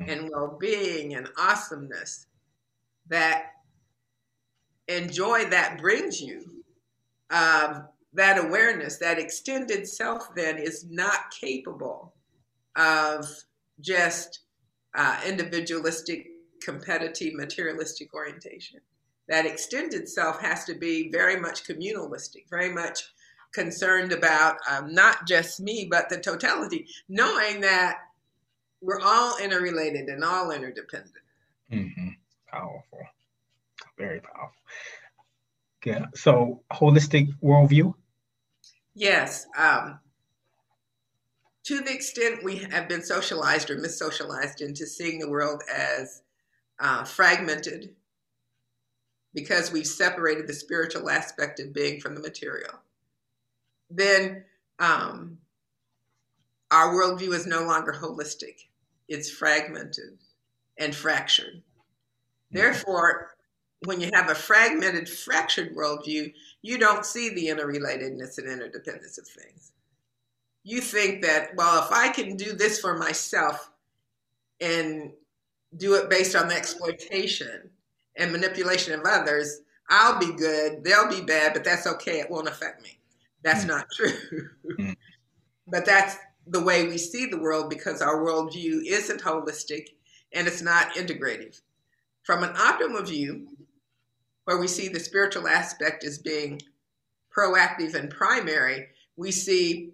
mm-hmm. 0.00 0.10
and 0.10 0.30
well-being 0.30 1.14
and 1.14 1.28
awesomeness 1.38 2.26
that 3.08 3.52
and 4.88 5.12
joy 5.12 5.44
that 5.46 5.78
brings 5.78 6.20
you 6.20 6.64
um, 7.30 7.88
that 8.14 8.44
awareness 8.44 8.98
that 8.98 9.18
extended 9.18 9.88
self 9.88 10.34
then 10.34 10.58
is 10.58 10.84
not 10.90 11.30
capable 11.30 12.14
of 12.76 13.26
just 13.80 14.40
uh, 14.94 15.20
individualistic 15.26 16.28
competitive 16.62 17.34
materialistic 17.34 18.12
orientation 18.14 18.80
that 19.32 19.46
extended 19.46 20.06
self 20.06 20.38
has 20.42 20.66
to 20.66 20.74
be 20.74 21.10
very 21.10 21.40
much 21.40 21.64
communalistic, 21.64 22.44
very 22.50 22.68
much 22.68 23.02
concerned 23.54 24.12
about 24.12 24.58
um, 24.70 24.92
not 24.92 25.26
just 25.26 25.58
me, 25.58 25.88
but 25.90 26.10
the 26.10 26.18
totality, 26.18 26.86
knowing 27.08 27.62
that 27.62 27.96
we're 28.82 29.00
all 29.00 29.38
interrelated 29.38 30.08
and 30.08 30.22
all 30.22 30.50
interdependent. 30.50 31.14
Mm-hmm. 31.72 32.08
Powerful. 32.50 32.98
Very 33.96 34.20
powerful. 34.20 34.52
Yeah. 35.82 36.06
So, 36.14 36.60
holistic 36.70 37.30
worldview? 37.42 37.94
Yes. 38.94 39.46
Um, 39.56 39.98
to 41.64 41.80
the 41.80 41.94
extent 41.94 42.44
we 42.44 42.56
have 42.56 42.86
been 42.86 43.02
socialized 43.02 43.70
or 43.70 43.78
mis-socialized 43.78 44.60
into 44.60 44.86
seeing 44.86 45.18
the 45.18 45.30
world 45.30 45.62
as 45.74 46.20
uh, 46.80 47.04
fragmented 47.04 47.94
because 49.34 49.72
we've 49.72 49.86
separated 49.86 50.46
the 50.46 50.54
spiritual 50.54 51.08
aspect 51.08 51.60
of 51.60 51.72
being 51.72 52.00
from 52.00 52.14
the 52.14 52.20
material, 52.20 52.74
then 53.90 54.44
um, 54.78 55.38
our 56.70 56.94
worldview 56.94 57.34
is 57.34 57.46
no 57.46 57.64
longer 57.64 57.92
holistic. 57.92 58.66
It's 59.08 59.30
fragmented 59.30 60.18
and 60.78 60.94
fractured. 60.94 61.62
Therefore, 62.50 63.34
when 63.84 64.00
you 64.00 64.10
have 64.12 64.30
a 64.30 64.34
fragmented, 64.34 65.08
fractured 65.08 65.74
worldview, 65.74 66.32
you 66.62 66.78
don't 66.78 67.04
see 67.04 67.30
the 67.30 67.46
interrelatedness 67.46 68.38
and 68.38 68.48
interdependence 68.48 69.18
of 69.18 69.26
things. 69.26 69.72
You 70.64 70.80
think 70.80 71.22
that, 71.22 71.56
well, 71.56 71.82
if 71.84 71.90
I 71.90 72.08
can 72.08 72.36
do 72.36 72.52
this 72.52 72.78
for 72.78 72.96
myself 72.96 73.70
and 74.60 75.12
do 75.76 75.94
it 75.94 76.08
based 76.08 76.36
on 76.36 76.48
the 76.48 76.54
exploitation, 76.54 77.70
and 78.16 78.32
manipulation 78.32 78.98
of 78.98 79.04
others, 79.06 79.60
I'll 79.88 80.18
be 80.18 80.32
good, 80.32 80.84
they'll 80.84 81.08
be 81.08 81.20
bad, 81.20 81.52
but 81.52 81.64
that's 81.64 81.86
okay. 81.86 82.20
It 82.20 82.30
won't 82.30 82.48
affect 82.48 82.82
me. 82.82 82.98
That's 83.42 83.64
mm. 83.64 83.68
not 83.68 83.86
true. 83.94 84.48
mm. 84.78 84.96
But 85.66 85.84
that's 85.84 86.16
the 86.46 86.62
way 86.62 86.86
we 86.88 86.98
see 86.98 87.26
the 87.26 87.38
world 87.38 87.70
because 87.70 88.02
our 88.02 88.22
worldview 88.22 88.84
isn't 88.84 89.22
holistic 89.22 89.88
and 90.32 90.46
it's 90.46 90.62
not 90.62 90.94
integrative. 90.94 91.60
From 92.24 92.42
an 92.42 92.54
optimal 92.54 93.06
view, 93.06 93.48
where 94.44 94.58
we 94.58 94.66
see 94.66 94.88
the 94.88 95.00
spiritual 95.00 95.46
aspect 95.46 96.04
as 96.04 96.18
being 96.18 96.60
proactive 97.36 97.94
and 97.94 98.10
primary, 98.10 98.88
we 99.16 99.30
see, 99.30 99.92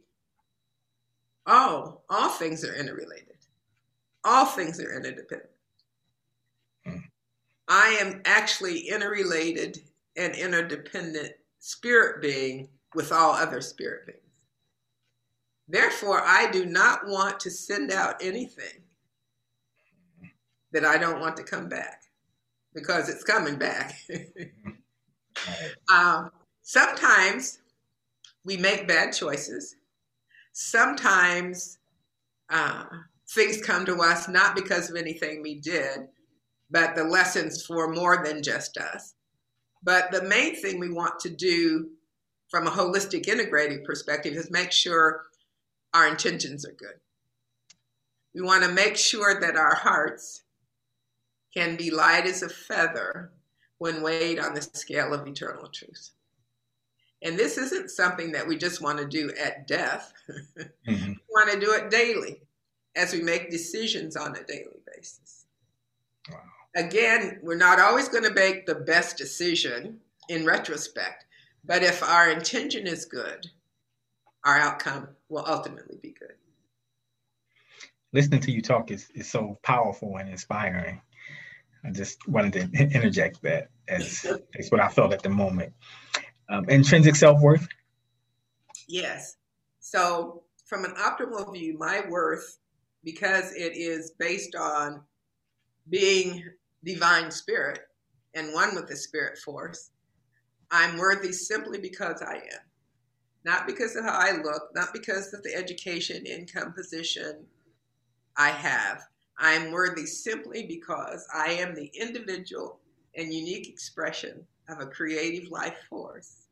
oh, 1.47 2.01
all 2.09 2.29
things 2.31 2.65
are 2.65 2.75
interrelated. 2.75 3.37
All 4.25 4.47
things 4.47 4.81
are 4.81 4.97
interdependent. 4.97 5.51
I 7.69 7.99
am 8.01 8.23
actually 8.25 8.89
interrelated 8.89 9.79
and 10.17 10.35
interdependent 10.35 11.33
spirit 11.59 12.23
being 12.23 12.69
with 12.95 13.13
all 13.13 13.33
other 13.33 13.61
spirit 13.61 14.07
beings. 14.07 14.23
Therefore, 15.69 16.23
I 16.25 16.51
do 16.51 16.65
not 16.65 17.07
want 17.07 17.39
to 17.41 17.51
send 17.51 17.93
out 17.93 18.17
anything 18.23 18.83
that 20.73 20.85
I 20.85 20.97
don't 20.97 21.21
want 21.21 21.37
to 21.37 21.43
come 21.43 21.69
back 21.69 22.03
because 22.75 23.09
it's 23.09 23.25
coming 23.25 23.57
back. 23.57 23.95
um, 25.93 26.31
sometimes 26.63 27.59
we 28.45 28.57
make 28.57 28.89
bad 28.89 29.13
choices. 29.13 29.77
Sometimes 30.53 31.79
uh, 32.51 32.85
things 33.31 33.61
come 33.61 33.85
to 33.87 33.97
us 33.97 34.27
not 34.29 34.57
because 34.57 34.89
of 34.89 34.97
anything 34.97 35.43
we 35.43 35.61
did, 35.61 36.09
but 36.71 36.95
the 36.95 37.05
lessons 37.05 37.65
for 37.65 37.93
more 37.93 38.23
than 38.25 38.43
just 38.43 38.77
us. 38.77 39.15
But 39.83 40.11
the 40.11 40.23
main 40.23 40.57
thing 40.57 40.79
we 40.79 40.91
want 40.91 41.21
to 41.21 41.31
do 41.31 41.91
from 42.49 42.67
a 42.67 42.71
holistic 42.71 43.27
integrative 43.27 43.85
perspective 43.85 44.35
is 44.35 44.51
make 44.51 44.73
sure 44.73 45.27
our 45.95 46.09
intentions 46.09 46.67
are 46.67 46.73
good. 46.73 47.01
We 48.35 48.43
want 48.43 48.65
to 48.65 48.71
make 48.71 48.97
sure 48.97 49.41
that 49.41 49.57
our 49.57 49.75
hearts 49.75 50.43
can 51.55 51.77
be 51.77 51.91
light 51.91 52.27
as 52.27 52.43
a 52.43 52.49
feather 52.49 53.33
when 53.79 54.03
weighed 54.03 54.39
on 54.39 54.55
the 54.55 54.63
scale 54.63 55.15
of 55.15 55.27
eternal 55.27 55.69
truth. 55.69 56.11
And 57.23 57.37
this 57.37 57.59
isn't 57.59 57.91
something 57.91 58.33
that 58.33 58.47
we 58.47 58.57
just 58.57 58.81
want 58.81 58.99
to 58.99 59.07
do 59.07 59.33
at 59.41 59.67
death. 59.67 60.13
mm-hmm. 60.29 61.09
We 61.09 61.19
want 61.31 61.51
to 61.53 61.61
do 61.61 61.73
it 61.73 61.91
daily 61.91 62.43
as 62.95 63.13
we 63.13 63.23
make 63.23 63.51
decisions 63.51 64.17
on 64.17 64.37
a 64.37 64.45
daily 64.45 64.81
basis. 64.95 65.28
Again, 66.77 67.39
we're 67.43 67.57
not 67.57 67.81
always 67.81 68.09
going 68.09 68.25
to 68.25 68.35
make 68.35 68.67
the 68.67 68.75
best 68.75 69.17
decision 69.17 70.01
in 70.29 70.45
retrospect, 70.45 71.25
but 71.65 71.83
if 71.83 72.03
our 72.03 72.31
intention 72.31 72.87
is 72.87 73.05
good, 73.05 73.47
our 74.45 74.59
outcome 74.59 75.09
will 75.29 75.45
ultimately 75.47 75.99
be 76.01 76.15
good. 76.19 76.35
Listening 78.13 78.41
to 78.41 78.51
you 78.51 78.63
talk 78.63 78.91
is, 78.91 79.09
is 79.15 79.29
so 79.29 79.59
powerful 79.63 80.17
and 80.17 80.29
inspiring. 80.29 81.01
I 81.85 81.91
just 81.91 82.27
wanted 82.29 82.53
to 82.55 82.83
interject 82.83 83.43
that 83.43 83.69
as 83.89 84.23
that's 84.55 84.71
what 84.71 84.81
I 84.81 84.89
felt 84.89 85.13
at 85.13 85.23
the 85.23 85.29
moment. 85.29 85.73
Um, 86.49 86.69
intrinsic 86.69 87.17
self 87.17 87.41
worth. 87.41 87.67
Yes. 88.87 89.37
So, 89.81 90.43
from 90.67 90.85
an 90.85 90.95
optimal 90.95 91.53
view, 91.53 91.77
my 91.79 92.03
worth, 92.09 92.59
because 93.05 93.53
it 93.53 93.77
is 93.77 94.13
based 94.19 94.55
on 94.55 95.03
being 95.89 96.45
divine 96.85 97.31
spirit 97.31 97.81
and 98.35 98.53
one 98.53 98.75
with 98.75 98.89
the 98.89 98.97
spirit 98.97 99.39
force, 99.39 99.91
I'm 100.71 100.99
worthy 100.99 101.33
simply 101.33 101.79
because 101.79 102.23
I 102.23 102.37
am. 102.37 102.61
Not 103.45 103.67
because 103.67 103.97
of 103.97 104.05
how 104.05 104.19
I 104.19 104.33
look, 104.43 104.71
not 104.75 104.93
because 104.93 105.33
of 105.33 105.43
the 105.43 105.55
education, 105.55 106.27
income, 106.27 106.73
position 106.73 107.47
I 108.37 108.51
have. 108.51 109.03
I'm 109.39 109.71
worthy 109.71 110.07
simply 110.07 110.67
because 110.67 111.27
I 111.35 111.53
am 111.53 111.75
the 111.75 111.91
individual 111.99 112.81
and 113.17 113.33
unique 113.33 113.69
expression 113.69 114.47
of 114.69 114.81
a 114.81 114.87
creative 114.87 115.51
life 115.51 115.77
force. 115.89 116.49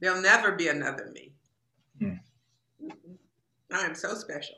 There'll 0.00 0.20
never 0.20 0.52
be 0.52 0.68
another 0.68 1.10
me. 1.12 1.32
Hmm. 2.00 2.88
I 3.72 3.80
am 3.80 3.94
so 3.94 4.14
special. 4.14 4.56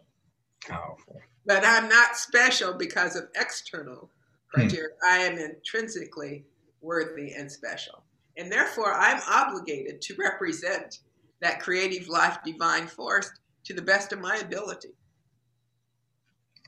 Powerful. 0.66 1.20
But 1.48 1.64
I'm 1.64 1.88
not 1.88 2.14
special 2.14 2.74
because 2.74 3.16
of 3.16 3.28
external 3.34 4.10
hmm. 4.52 4.60
criteria. 4.60 4.90
Hmm. 5.02 5.12
I 5.12 5.16
am 5.24 5.38
intrinsically 5.38 6.44
worthy 6.82 7.32
and 7.32 7.50
special. 7.50 8.04
And 8.36 8.52
therefore, 8.52 8.94
I'm 8.94 9.20
obligated 9.28 10.00
to 10.02 10.14
represent 10.16 10.98
that 11.40 11.60
creative 11.60 12.08
life 12.08 12.38
divine 12.44 12.86
force 12.86 13.30
to 13.64 13.72
the 13.72 13.82
best 13.82 14.12
of 14.12 14.20
my 14.20 14.36
ability. 14.36 14.90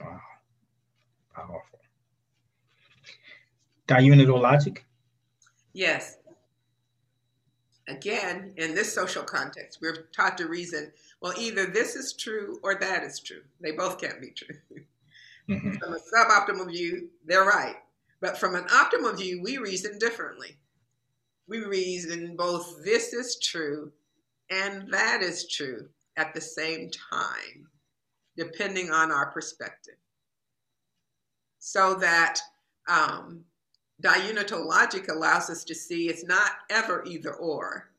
Wow. 0.00 0.18
Powerful. 1.34 1.78
Diunital 3.86 4.40
logic? 4.40 4.86
Yes. 5.74 6.16
Again, 7.90 8.52
in 8.56 8.74
this 8.74 8.92
social 8.92 9.22
context, 9.22 9.78
we're 9.82 10.08
taught 10.14 10.38
to 10.38 10.46
reason 10.46 10.92
well, 11.20 11.34
either 11.38 11.66
this 11.66 11.96
is 11.96 12.14
true 12.14 12.58
or 12.62 12.76
that 12.76 13.02
is 13.02 13.20
true. 13.20 13.42
They 13.60 13.72
both 13.72 14.00
can't 14.00 14.20
be 14.20 14.30
true. 14.30 14.56
Mm-hmm. 15.48 15.72
From 15.78 15.94
a 15.94 15.98
suboptimal 15.98 16.70
view, 16.70 17.10
they're 17.26 17.44
right. 17.44 17.76
But 18.20 18.38
from 18.38 18.54
an 18.54 18.64
optimal 18.64 19.16
view, 19.16 19.40
we 19.42 19.56
reason 19.58 19.98
differently. 19.98 20.58
We 21.48 21.64
reason 21.64 22.36
both 22.36 22.84
this 22.84 23.12
is 23.12 23.38
true 23.38 23.92
and 24.50 24.92
that 24.92 25.22
is 25.22 25.48
true 25.48 25.88
at 26.16 26.34
the 26.34 26.40
same 26.40 26.90
time, 26.90 27.68
depending 28.36 28.90
on 28.90 29.10
our 29.10 29.30
perspective. 29.30 29.94
So 31.58 31.94
that 31.94 32.40
um, 32.88 33.44
diunital 34.00 34.66
logic 34.66 35.08
allows 35.08 35.50
us 35.50 35.64
to 35.64 35.74
see 35.74 36.08
it's 36.08 36.24
not 36.24 36.52
ever 36.70 37.04
either 37.06 37.34
or. 37.34 37.90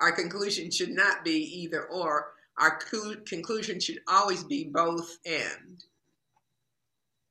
Our 0.00 0.12
conclusion 0.12 0.70
should 0.70 0.90
not 0.90 1.24
be 1.24 1.36
either 1.62 1.84
or. 1.86 2.32
Our 2.58 2.78
co- 2.78 3.16
conclusion 3.26 3.80
should 3.80 4.00
always 4.08 4.44
be 4.44 4.64
both 4.64 5.18
and 5.26 5.84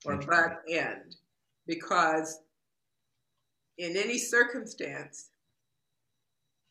or 0.06 0.18
but 0.18 0.62
and 0.72 1.16
because 1.66 2.40
in 3.78 3.96
any 3.96 4.18
circumstance, 4.18 5.30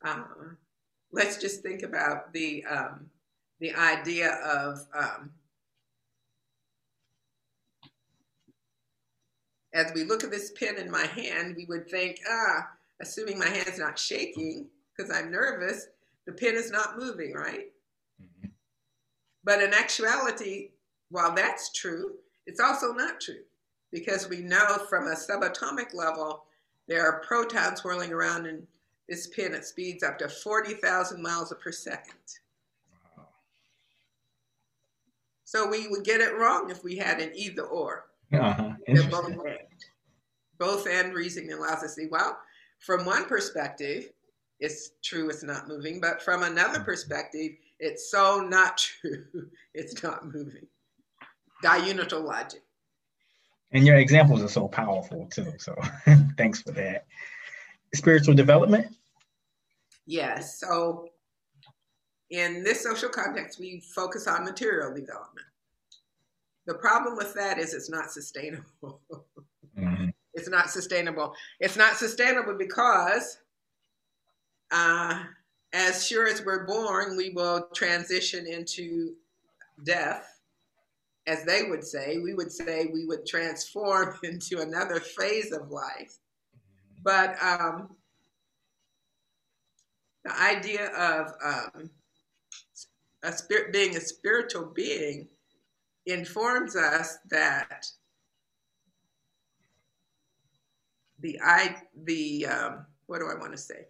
uh, 0.04 0.24
let's 1.12 1.38
just 1.38 1.62
think 1.62 1.82
about 1.82 2.32
the 2.32 2.64
um, 2.64 3.06
the 3.60 3.74
idea 3.74 4.34
of 4.44 4.86
um, 4.94 5.30
as 9.74 9.92
we 9.94 10.04
look 10.04 10.24
at 10.24 10.30
this 10.30 10.52
pen 10.52 10.76
in 10.76 10.90
my 10.90 11.06
hand, 11.06 11.54
we 11.56 11.64
would 11.66 11.88
think, 11.88 12.20
ah, 12.28 12.68
assuming 13.00 13.38
my 13.38 13.48
hand's 13.48 13.78
not 13.78 13.98
shaking 13.98 14.66
because 14.96 15.10
I'm 15.10 15.30
nervous, 15.30 15.86
the 16.26 16.32
pen 16.32 16.54
is 16.54 16.70
not 16.70 16.98
moving, 16.98 17.32
right? 17.32 17.72
Mm-hmm. 18.22 18.48
But 19.44 19.62
in 19.62 19.72
actuality, 19.74 20.70
while 21.10 21.34
that's 21.34 21.72
true, 21.72 22.14
it's 22.46 22.60
also 22.60 22.92
not 22.92 23.20
true 23.20 23.42
because 23.90 24.28
we 24.28 24.38
know 24.38 24.78
from 24.88 25.06
a 25.06 25.14
subatomic 25.14 25.94
level 25.94 26.44
there 26.88 27.06
are 27.06 27.20
protons 27.20 27.84
whirling 27.84 28.12
around 28.12 28.46
in 28.46 28.66
this 29.08 29.28
pen 29.28 29.54
at 29.54 29.64
speeds 29.64 30.02
up 30.02 30.18
to 30.18 30.28
40,000 30.28 31.22
miles 31.22 31.52
per 31.62 31.72
second. 31.72 32.14
Wow. 33.16 33.26
So 35.44 35.68
we 35.68 35.88
would 35.88 36.04
get 36.04 36.20
it 36.20 36.36
wrong 36.36 36.70
if 36.70 36.82
we 36.82 36.96
had 36.96 37.20
an 37.20 37.32
either 37.34 37.62
or. 37.62 38.06
Uh-huh. 38.32 38.72
Both 39.10 39.26
and. 39.26 39.58
both 40.58 40.86
and 40.86 41.14
reasoning 41.14 41.52
allows 41.52 41.82
us 41.82 41.94
to 41.94 42.02
see, 42.02 42.06
well, 42.10 42.38
from 42.80 43.04
one 43.04 43.26
perspective, 43.26 44.10
it's 44.60 44.92
true 45.02 45.28
it's 45.28 45.42
not 45.42 45.68
moving, 45.68 46.00
but 46.00 46.22
from 46.22 46.42
another 46.42 46.74
mm-hmm. 46.74 46.84
perspective, 46.84 47.52
it's 47.78 48.10
so 48.10 48.40
not 48.40 48.78
true 49.02 49.50
it's 49.74 50.02
not 50.02 50.26
moving. 50.26 50.66
Diunital 51.62 52.20
logic. 52.22 52.62
And 53.72 53.86
your 53.86 53.96
examples 53.96 54.42
are 54.42 54.48
so 54.48 54.68
powerful 54.68 55.26
too. 55.30 55.52
So 55.58 55.74
thanks 56.36 56.60
for 56.60 56.72
that. 56.72 57.06
Spiritual 57.94 58.34
development? 58.34 58.86
Yes. 60.06 60.58
So 60.58 61.08
in 62.30 62.62
this 62.62 62.82
social 62.82 63.08
context, 63.08 63.58
we 63.58 63.80
focus 63.94 64.26
on 64.26 64.44
material 64.44 64.94
development. 64.94 65.46
The 66.66 66.74
problem 66.74 67.16
with 67.16 67.34
that 67.34 67.58
is 67.58 67.74
it's 67.74 67.90
not 67.90 68.10
sustainable. 68.10 69.00
mm-hmm. 69.78 70.08
It's 70.34 70.48
not 70.48 70.70
sustainable. 70.70 71.34
It's 71.60 71.76
not 71.76 71.96
sustainable 71.96 72.54
because 72.54 73.38
uh, 74.70 75.22
as 75.72 76.06
sure 76.06 76.26
as 76.26 76.44
we're 76.44 76.64
born, 76.64 77.16
we 77.16 77.30
will 77.30 77.68
transition 77.74 78.46
into 78.46 79.14
death 79.84 80.32
as 81.26 81.44
they 81.44 81.64
would 81.64 81.84
say, 81.84 82.18
we 82.18 82.34
would 82.34 82.50
say 82.50 82.86
we 82.92 83.06
would 83.06 83.26
transform 83.26 84.18
into 84.24 84.60
another 84.60 85.00
phase 85.00 85.52
of 85.52 85.70
life. 85.70 86.18
But 87.02 87.36
um, 87.42 87.96
the 90.24 90.40
idea 90.40 90.86
of 90.88 91.32
um, 91.44 91.90
a 93.22 93.32
spirit 93.32 93.72
being 93.72 93.96
a 93.96 94.00
spiritual 94.00 94.66
being 94.66 95.28
informs 96.06 96.76
us 96.76 97.18
that 97.30 97.86
the 101.20 101.38
I 101.42 101.76
the 102.04 102.46
um, 102.46 102.86
what 103.06 103.18
do 103.18 103.26
I 103.26 103.34
want 103.34 103.52
to 103.52 103.58
say? 103.58 103.86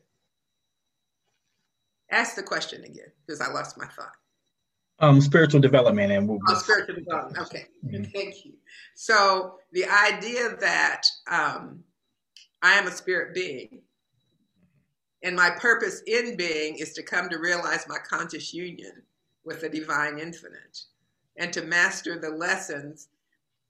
Ask 2.10 2.36
the 2.36 2.42
question 2.42 2.84
again 2.84 3.10
because 3.26 3.40
I 3.40 3.50
lost 3.50 3.78
my 3.78 3.86
thought. 3.86 4.12
Um, 4.98 5.20
spiritual 5.20 5.60
development 5.60 6.12
and 6.12 6.28
we'll, 6.28 6.38
oh, 6.48 6.54
spiritual 6.54 6.96
development. 6.96 7.38
Okay, 7.46 7.66
mm-hmm. 7.84 8.04
thank 8.04 8.44
you. 8.44 8.52
So 8.94 9.58
the 9.72 9.86
idea 9.86 10.56
that 10.60 11.02
um, 11.28 11.82
I 12.62 12.74
am 12.74 12.86
a 12.86 12.92
spirit 12.92 13.34
being, 13.34 13.80
and 15.24 15.34
my 15.34 15.50
purpose 15.50 16.02
in 16.06 16.36
being 16.36 16.76
is 16.76 16.92
to 16.92 17.02
come 17.02 17.28
to 17.30 17.38
realize 17.38 17.86
my 17.88 17.98
conscious 18.08 18.52
union 18.54 19.02
with 19.44 19.62
the 19.62 19.68
divine 19.68 20.18
infinite, 20.18 20.82
and 21.38 21.52
to 21.52 21.62
master 21.62 22.18
the 22.18 22.30
lessons 22.30 23.08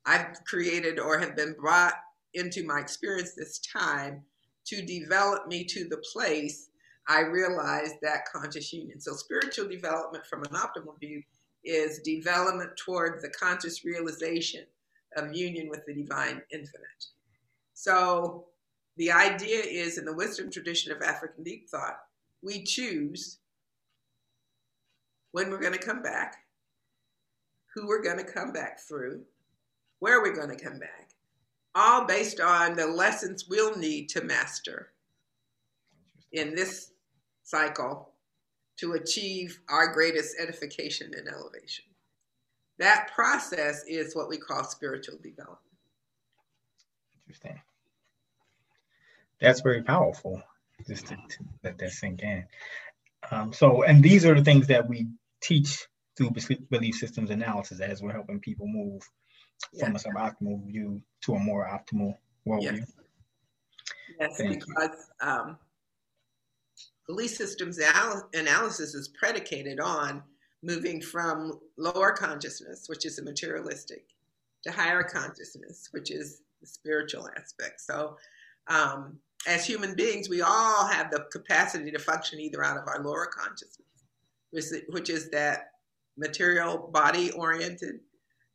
I've 0.05 0.45
created 0.45 0.99
or 0.99 1.19
have 1.19 1.37
been 1.37 1.55
brought 1.59 1.95
into 2.35 2.67
my 2.67 2.81
experience 2.81 3.35
this 3.35 3.59
time 3.61 4.23
to 4.67 4.85
develop 4.85 5.47
me 5.47 5.65
to 5.65 5.89
the 5.89 6.03
place 6.13 6.71
I 7.09 7.21
realized 7.21 7.97
that 8.03 8.31
conscious 8.33 8.73
union. 8.73 9.01
So, 9.01 9.15
spiritual 9.15 9.69
development 9.69 10.25
from 10.27 10.43
an 10.45 10.51
optimal 10.51 10.99
view 11.01 11.23
is 11.65 12.01
development 12.01 12.71
toward 12.77 13.21
the 13.21 13.31
conscious 13.31 13.85
realization 13.85 14.65
of 15.17 15.35
union 15.35 15.69
with 15.69 15.85
the 15.87 15.95
divine 15.95 16.43
infinite. 16.53 17.07
So, 17.75 18.47
the 18.97 19.11
idea 19.11 19.63
is 19.65 19.99
in 19.99 20.05
the 20.05 20.15
wisdom 20.15 20.51
tradition 20.51 20.93
of 20.93 21.03
African 21.03 21.43
deep 21.43 21.69
thought, 21.69 21.99
we 22.43 22.63
choose 22.63 23.39
when 25.33 25.51
we're 25.51 25.61
going 25.61 25.73
to 25.73 25.79
come 25.79 26.03
back, 26.03 26.37
who 27.75 27.87
we're 27.87 28.03
going 28.03 28.19
to 28.19 28.25
come 28.25 28.53
back 28.53 28.81
through, 28.81 29.23
where 29.99 30.21
we're 30.23 30.35
going 30.35 30.57
to 30.57 30.63
come 30.63 30.79
back, 30.79 31.11
all 31.75 32.05
based 32.05 32.41
on 32.41 32.77
the 32.77 32.87
lessons 32.87 33.47
we'll 33.49 33.77
need 33.77 34.09
to 34.11 34.23
master 34.23 34.93
in 36.33 36.55
this 36.55 36.93
cycle 37.45 38.11
to 38.79 38.93
achieve 38.93 39.61
our 39.69 39.93
greatest 39.93 40.37
edification 40.41 41.13
and 41.17 41.29
elevation. 41.29 41.85
That 42.79 43.11
process 43.15 43.85
is 43.87 44.17
what 44.17 44.29
we 44.29 44.39
call 44.39 44.65
spiritual 44.65 45.19
development. 45.23 45.59
Interesting. 47.27 47.61
That's 49.41 49.61
very 49.61 49.83
powerful, 49.83 50.43
just 50.87 51.07
to, 51.09 51.17
to 51.17 51.45
let 51.63 51.79
that 51.79 51.93
sink 51.93 52.23
in. 52.23 52.45
Um, 53.31 53.53
so, 53.53 53.83
and 53.83 54.03
these 54.03 54.25
are 54.25 54.35
the 54.35 54.45
things 54.45 54.67
that 54.69 54.89
we 54.89 55.09
teach 55.41 55.87
through 56.17 56.31
belief 56.71 56.95
systems 56.95 57.31
analysis 57.31 57.81
as 57.81 58.03
we're 58.03 58.13
helping 58.13 58.41
people 58.41 58.67
move 58.67 59.03
yeah. 59.73 59.87
from 59.87 59.97
a 59.97 59.99
suboptimal 59.99 60.67
view 60.67 61.01
to 61.23 61.35
a 61.35 61.39
more 61.39 61.67
optimal 61.67 62.17
worldview. 62.47 62.85
Yes, 64.21 64.37
yes 64.39 64.43
because 64.49 65.11
um, 65.21 65.59
belief 67.07 67.31
systems 67.31 67.79
analysis 68.35 68.95
is 68.95 69.09
predicated 69.09 69.81
on 69.81 70.23
moving 70.63 71.01
from 71.01 71.59
lower 71.77 72.13
consciousness, 72.13 72.85
which 72.89 73.05
is 73.05 73.19
a 73.19 73.23
materialistic, 73.23 74.07
to 74.63 74.71
higher 74.71 75.03
consciousness, 75.03 75.89
which 75.91 76.11
is 76.11 76.43
the 76.61 76.67
spiritual 76.67 77.29
aspect. 77.37 77.81
So, 77.81 78.17
um, 78.69 79.19
as 79.49 79.67
human 79.67 79.97
beings, 79.97 80.29
we 80.29 80.41
all 80.41 80.87
have 80.87 81.11
the 81.11 81.27
capacity 81.33 81.91
to 81.91 81.99
function 81.99 82.39
either 82.39 82.63
out 82.63 82.77
of 82.77 82.87
our 82.87 83.03
lower 83.03 83.27
consciousness, 83.27 83.89
which 84.53 84.65
is, 84.65 84.83
which 84.89 85.11
is 85.11 85.31
that 85.31 85.72
material, 86.17 86.91
body 86.93 87.31
oriented 87.33 88.01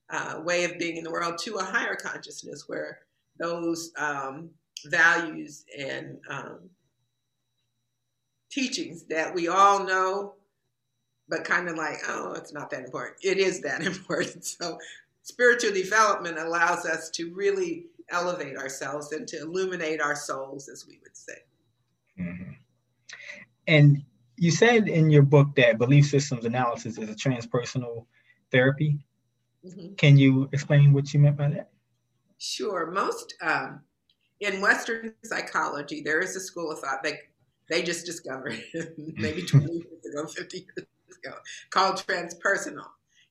uh, 0.10 0.42
way 0.44 0.64
of 0.64 0.78
being 0.80 0.98
in 0.98 1.04
the 1.04 1.12
world, 1.12 1.38
to 1.40 1.56
a 1.56 1.64
higher 1.64 1.96
consciousness 1.96 2.66
where 2.68 3.00
those 3.40 3.92
um, 3.98 4.50
values 4.86 5.66
and 5.78 6.18
um, 6.30 6.70
teachings 8.50 9.04
that 9.06 9.34
we 9.34 9.48
all 9.48 9.84
know, 9.84 10.36
but 11.28 11.44
kind 11.44 11.68
of 11.68 11.76
like, 11.76 11.98
oh, 12.08 12.34
it's 12.34 12.54
not 12.54 12.70
that 12.70 12.86
important. 12.86 13.18
It 13.22 13.38
is 13.38 13.62
that 13.62 13.82
important. 13.86 14.46
So, 14.46 14.78
spiritual 15.24 15.74
development 15.74 16.38
allows 16.40 16.86
us 16.86 17.10
to 17.12 17.34
really 17.34 17.88
elevate 18.10 18.58
ourselves 18.58 19.12
and 19.12 19.28
to 19.28 19.42
illuminate 19.42 20.02
our 20.02 20.16
souls, 20.16 20.70
as 20.70 20.86
we 20.88 21.00
would 21.04 21.18
say. 21.18 21.34
Mm-hmm. 22.20 22.52
And 23.68 24.04
you 24.38 24.52
said 24.52 24.88
in 24.88 25.10
your 25.10 25.24
book 25.24 25.56
that 25.56 25.78
belief 25.78 26.08
systems 26.08 26.46
analysis 26.46 26.98
is 26.98 27.10
a 27.10 27.16
transpersonal 27.16 28.06
therapy. 28.52 29.00
Mm-hmm. 29.66 29.96
Can 29.96 30.18
you 30.18 30.48
explain 30.54 30.94
what 30.94 31.14
you 31.14 31.20
meant 31.20 31.38
by 31.38 31.50
that? 31.50 31.70
Sure. 32.38 32.92
Most 32.92 33.34
um, 33.42 33.82
in 34.40 34.62
Western 34.62 35.14
psychology, 35.24 36.02
there 36.02 36.22
is 36.22 36.36
a 36.36 36.40
school 36.40 36.72
of 36.72 36.80
thought 36.80 37.04
that 37.04 37.16
they 37.70 37.82
just 37.82 38.06
discovered 38.06 38.64
maybe 38.98 39.42
20 39.46 39.74
years 39.74 40.06
ago, 40.14 40.28
50 40.28 40.58
years 40.58 40.88
ago, 41.26 41.36
called 41.72 41.96
transpersonal. 41.96 42.86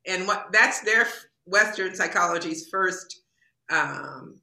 And 0.06 0.26
what 0.26 0.48
that's 0.52 0.80
their 0.80 1.06
Western 1.46 1.94
psychology's 1.94 2.68
first 2.68 3.22
um, 3.70 4.40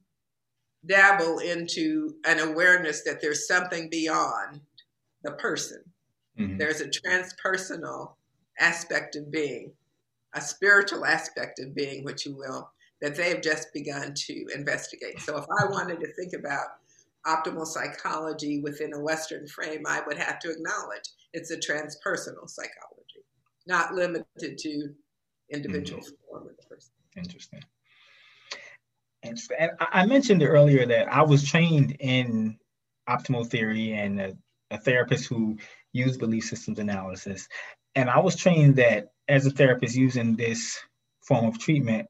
dabble 0.86 1.38
into 1.38 2.16
an 2.26 2.40
awareness 2.40 3.04
that 3.04 3.20
there's 3.20 3.46
something 3.46 3.88
beyond 3.90 4.60
the 5.22 5.32
person. 5.32 5.82
Mm-hmm. 6.38 6.58
There's 6.58 6.80
a 6.80 6.88
transpersonal 6.88 8.14
aspect 8.58 9.16
of 9.16 9.30
being, 9.30 9.72
a 10.34 10.40
spiritual 10.40 11.04
aspect 11.04 11.60
of 11.60 11.74
being, 11.74 12.04
which 12.04 12.26
you 12.26 12.36
will, 12.36 12.70
that 13.00 13.14
they've 13.14 13.40
just 13.40 13.72
begun 13.72 14.14
to 14.14 14.46
investigate. 14.54 15.20
So 15.20 15.36
if 15.36 15.44
I 15.60 15.66
wanted 15.66 16.00
to 16.00 16.12
think 16.14 16.32
about 16.32 16.66
optimal 17.26 17.66
psychology 17.66 18.60
within 18.60 18.92
a 18.94 19.00
Western 19.00 19.46
frame, 19.46 19.82
I 19.86 20.02
would 20.06 20.18
have 20.18 20.38
to 20.40 20.50
acknowledge 20.50 21.04
it's 21.32 21.50
a 21.50 21.56
transpersonal 21.56 22.48
psychology, 22.48 23.24
not 23.66 23.94
limited 23.94 24.58
to 24.58 24.88
individual 25.50 26.00
mm-hmm. 26.00 26.14
form 26.28 26.48
of 26.48 26.56
the 26.56 26.62
person. 26.66 26.92
Interesting. 27.16 27.62
Interesting. 29.22 29.56
And 29.58 29.70
I 29.80 30.06
mentioned 30.06 30.42
earlier 30.42 30.86
that 30.86 31.12
I 31.12 31.22
was 31.22 31.44
trained 31.44 31.96
in 32.00 32.58
optimal 33.08 33.46
theory 33.46 33.92
and 33.92 34.20
a, 34.20 34.36
a 34.70 34.78
therapist 34.78 35.26
who 35.28 35.56
used 35.94 36.20
belief 36.20 36.44
systems 36.44 36.78
analysis. 36.78 37.48
And 37.94 38.10
I 38.10 38.18
was 38.18 38.36
trained 38.36 38.76
that 38.76 39.12
as 39.28 39.46
a 39.46 39.50
therapist 39.50 39.94
using 39.94 40.36
this 40.36 40.78
form 41.22 41.46
of 41.46 41.58
treatment, 41.58 42.08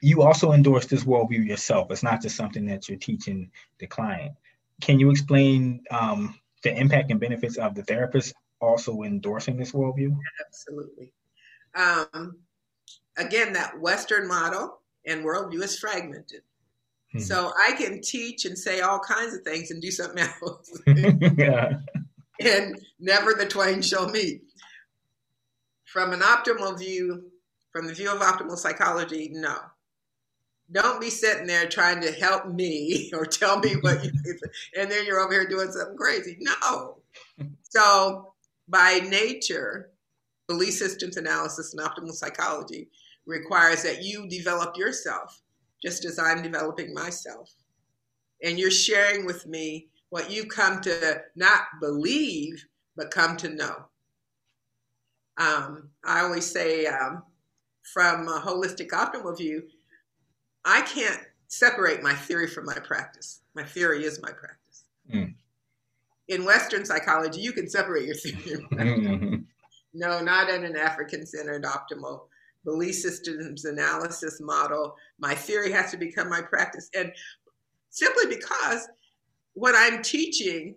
you 0.00 0.22
also 0.22 0.52
endorse 0.52 0.86
this 0.86 1.04
worldview 1.04 1.44
yourself. 1.44 1.90
It's 1.90 2.02
not 2.02 2.22
just 2.22 2.36
something 2.36 2.64
that 2.66 2.88
you're 2.88 2.98
teaching 2.98 3.50
the 3.78 3.86
client. 3.86 4.32
Can 4.80 5.00
you 5.00 5.10
explain 5.10 5.82
um, 5.90 6.38
the 6.62 6.74
impact 6.78 7.10
and 7.10 7.20
benefits 7.20 7.56
of 7.56 7.74
the 7.74 7.82
therapist 7.82 8.34
also 8.60 9.02
endorsing 9.02 9.56
this 9.56 9.72
worldview? 9.72 10.16
Absolutely. 10.46 11.12
Um, 11.74 12.38
again, 13.16 13.52
that 13.54 13.78
Western 13.80 14.28
model 14.28 14.80
and 15.06 15.24
worldview 15.24 15.62
is 15.62 15.78
fragmented. 15.78 16.42
Hmm. 17.12 17.18
So 17.18 17.52
I 17.58 17.72
can 17.72 18.00
teach 18.02 18.44
and 18.44 18.56
say 18.56 18.80
all 18.80 19.00
kinds 19.00 19.34
of 19.34 19.42
things 19.42 19.70
and 19.70 19.80
do 19.80 19.90
something 19.90 20.18
else. 20.42 20.80
yeah. 21.36 21.78
And 22.40 22.78
never 22.98 23.34
the 23.34 23.46
twain 23.46 23.82
shall 23.82 24.08
meet. 24.08 24.42
From 25.84 26.12
an 26.12 26.20
optimal 26.20 26.78
view, 26.78 27.30
from 27.72 27.86
the 27.86 27.94
view 27.94 28.12
of 28.12 28.20
optimal 28.20 28.56
psychology, 28.56 29.30
no 29.32 29.56
don't 30.72 31.00
be 31.00 31.10
sitting 31.10 31.46
there 31.46 31.68
trying 31.68 32.00
to 32.00 32.12
help 32.12 32.46
me 32.46 33.10
or 33.14 33.24
tell 33.24 33.58
me 33.58 33.74
what 33.80 34.04
you 34.04 34.12
and 34.76 34.90
then 34.90 35.06
you're 35.06 35.20
over 35.20 35.32
here 35.32 35.46
doing 35.46 35.70
something 35.70 35.96
crazy. 35.96 36.38
No. 36.40 36.98
So 37.68 38.32
by 38.68 39.00
nature, 39.00 39.90
belief 40.48 40.74
systems 40.74 41.18
analysis 41.18 41.74
and 41.74 41.82
optimal 41.82 42.12
psychology 42.12 42.88
requires 43.26 43.82
that 43.82 44.02
you 44.02 44.26
develop 44.28 44.78
yourself 44.78 45.42
just 45.82 46.06
as 46.06 46.18
I'm 46.18 46.40
developing 46.40 46.94
myself. 46.94 47.52
And 48.42 48.58
you're 48.58 48.70
sharing 48.70 49.26
with 49.26 49.46
me 49.46 49.88
what 50.10 50.30
you 50.30 50.46
come 50.46 50.80
to 50.82 51.22
not 51.34 51.62
believe, 51.80 52.64
but 52.96 53.10
come 53.10 53.36
to 53.38 53.48
know. 53.48 53.86
Um, 55.38 55.90
I 56.04 56.20
always 56.20 56.50
say, 56.50 56.86
um, 56.86 57.22
from 57.92 58.26
a 58.28 58.40
holistic 58.40 58.88
optimal 58.88 59.36
view, 59.36 59.64
I 60.64 60.82
can't 60.82 61.20
separate 61.48 62.02
my 62.02 62.14
theory 62.14 62.48
from 62.48 62.64
my 62.64 62.74
practice. 62.74 63.40
My 63.54 63.62
theory 63.62 64.04
is 64.04 64.20
my 64.22 64.30
practice. 64.30 64.84
Mm. 65.12 65.34
In 66.28 66.44
Western 66.44 66.84
psychology, 66.84 67.40
you 67.40 67.52
can 67.52 67.68
separate 67.68 68.06
your 68.06 68.16
theory. 68.16 68.66
Mm-hmm. 68.72 69.36
no, 69.94 70.20
not 70.20 70.50
in 70.50 70.64
an 70.64 70.76
African 70.76 71.24
centered 71.24 71.64
optimal 71.64 72.22
belief 72.64 72.96
systems 72.96 73.64
analysis 73.64 74.40
model. 74.40 74.96
My 75.18 75.34
theory 75.34 75.70
has 75.70 75.92
to 75.92 75.96
become 75.96 76.28
my 76.28 76.42
practice. 76.42 76.90
And 76.94 77.12
simply 77.90 78.26
because 78.26 78.88
what 79.56 79.74
I'm 79.74 80.02
teaching 80.02 80.76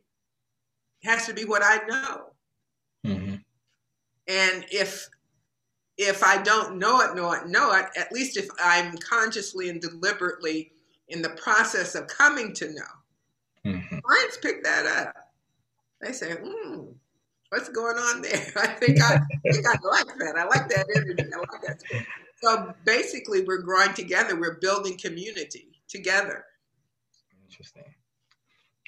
has 1.04 1.28
to 1.28 1.34
be 1.34 1.44
what 1.44 1.62
I 1.64 1.86
know. 1.86 2.22
Mm-hmm. 3.06 3.36
And 4.28 4.66
if 4.72 5.08
if 5.98 6.24
I 6.24 6.42
don't 6.42 6.80
know 6.80 7.02
it, 7.02 7.14
know 7.14 7.34
it, 7.34 7.48
know 7.48 7.74
it, 7.74 7.88
at 7.98 8.12
least 8.14 8.38
if 8.38 8.48
I'm 8.64 8.98
consciously 8.98 9.70
and 9.70 9.82
deliberately 9.82 10.72
in 11.10 11.22
the 11.22 11.32
process 11.32 11.94
of 11.94 12.08
coming 12.08 12.54
to 12.54 12.68
know, 12.74 13.72
mm-hmm. 13.74 13.98
clients 14.00 14.38
pick 14.38 14.64
that 14.64 14.86
up. 14.86 15.14
They 16.00 16.14
say, 16.14 16.38
hmm, 16.42 16.84
what's 17.50 17.68
going 17.68 17.98
on 17.98 18.22
there? 18.22 18.48
I 18.56 18.68
think 18.68 19.02
I, 19.02 19.16
I 19.16 19.52
think 19.52 19.66
I 19.68 19.78
like 19.86 20.18
that. 20.20 20.36
I 20.38 20.46
like 20.46 20.70
that 20.70 20.86
energy. 20.96 21.34
I 21.34 21.38
like 21.38 21.62
that. 21.64 21.84
So 22.42 22.74
basically, 22.86 23.44
we're 23.44 23.62
growing 23.62 23.94
together. 23.94 24.40
We're 24.40 24.60
building 24.62 24.98
community 24.98 25.82
together. 25.90 26.46
Interesting. 27.50 27.84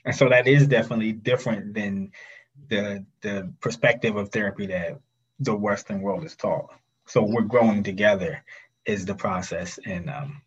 And 0.05 0.15
so 0.15 0.29
that 0.29 0.47
is 0.47 0.67
definitely 0.67 1.11
different 1.13 1.73
than 1.73 2.11
the 2.69 3.05
the 3.21 3.51
perspective 3.59 4.15
of 4.15 4.29
therapy 4.29 4.67
that 4.67 4.99
the 5.39 5.55
Western 5.55 6.01
world 6.01 6.23
is 6.23 6.35
taught. 6.35 6.69
So 7.07 7.23
we're 7.23 7.41
growing 7.41 7.83
together 7.83 8.43
is 8.85 9.05
the 9.05 9.15
process 9.15 9.77
in 9.79 10.09
um, 10.09 10.41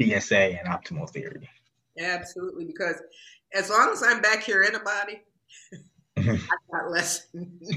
BSA 0.00 0.58
and 0.58 0.68
optimal 0.68 1.08
theory. 1.08 1.48
Absolutely, 1.98 2.64
because 2.64 2.96
as 3.54 3.70
long 3.70 3.90
as 3.92 4.02
I'm 4.02 4.20
back 4.20 4.42
here 4.42 4.62
in 4.62 4.74
a 4.74 4.80
body, 4.80 5.22
I've 6.16 6.70
got 6.72 6.90
lessons. 6.90 7.70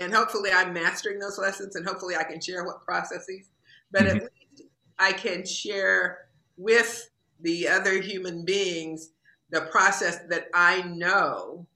and 0.00 0.12
hopefully 0.12 0.50
I'm 0.52 0.72
mastering 0.72 1.18
those 1.18 1.38
lessons 1.38 1.76
and 1.76 1.86
hopefully 1.86 2.16
I 2.16 2.24
can 2.24 2.40
share 2.40 2.64
what 2.64 2.84
processes. 2.84 3.50
But 3.90 4.02
mm-hmm. 4.02 4.16
at 4.16 4.22
least 4.22 4.62
I 4.98 5.12
can 5.12 5.44
share 5.44 6.28
with 6.56 7.10
the 7.40 7.68
other 7.68 8.00
human 8.00 8.44
beings 8.44 9.10
the 9.50 9.62
process 9.62 10.18
that 10.28 10.48
I 10.54 10.82
know 10.82 11.66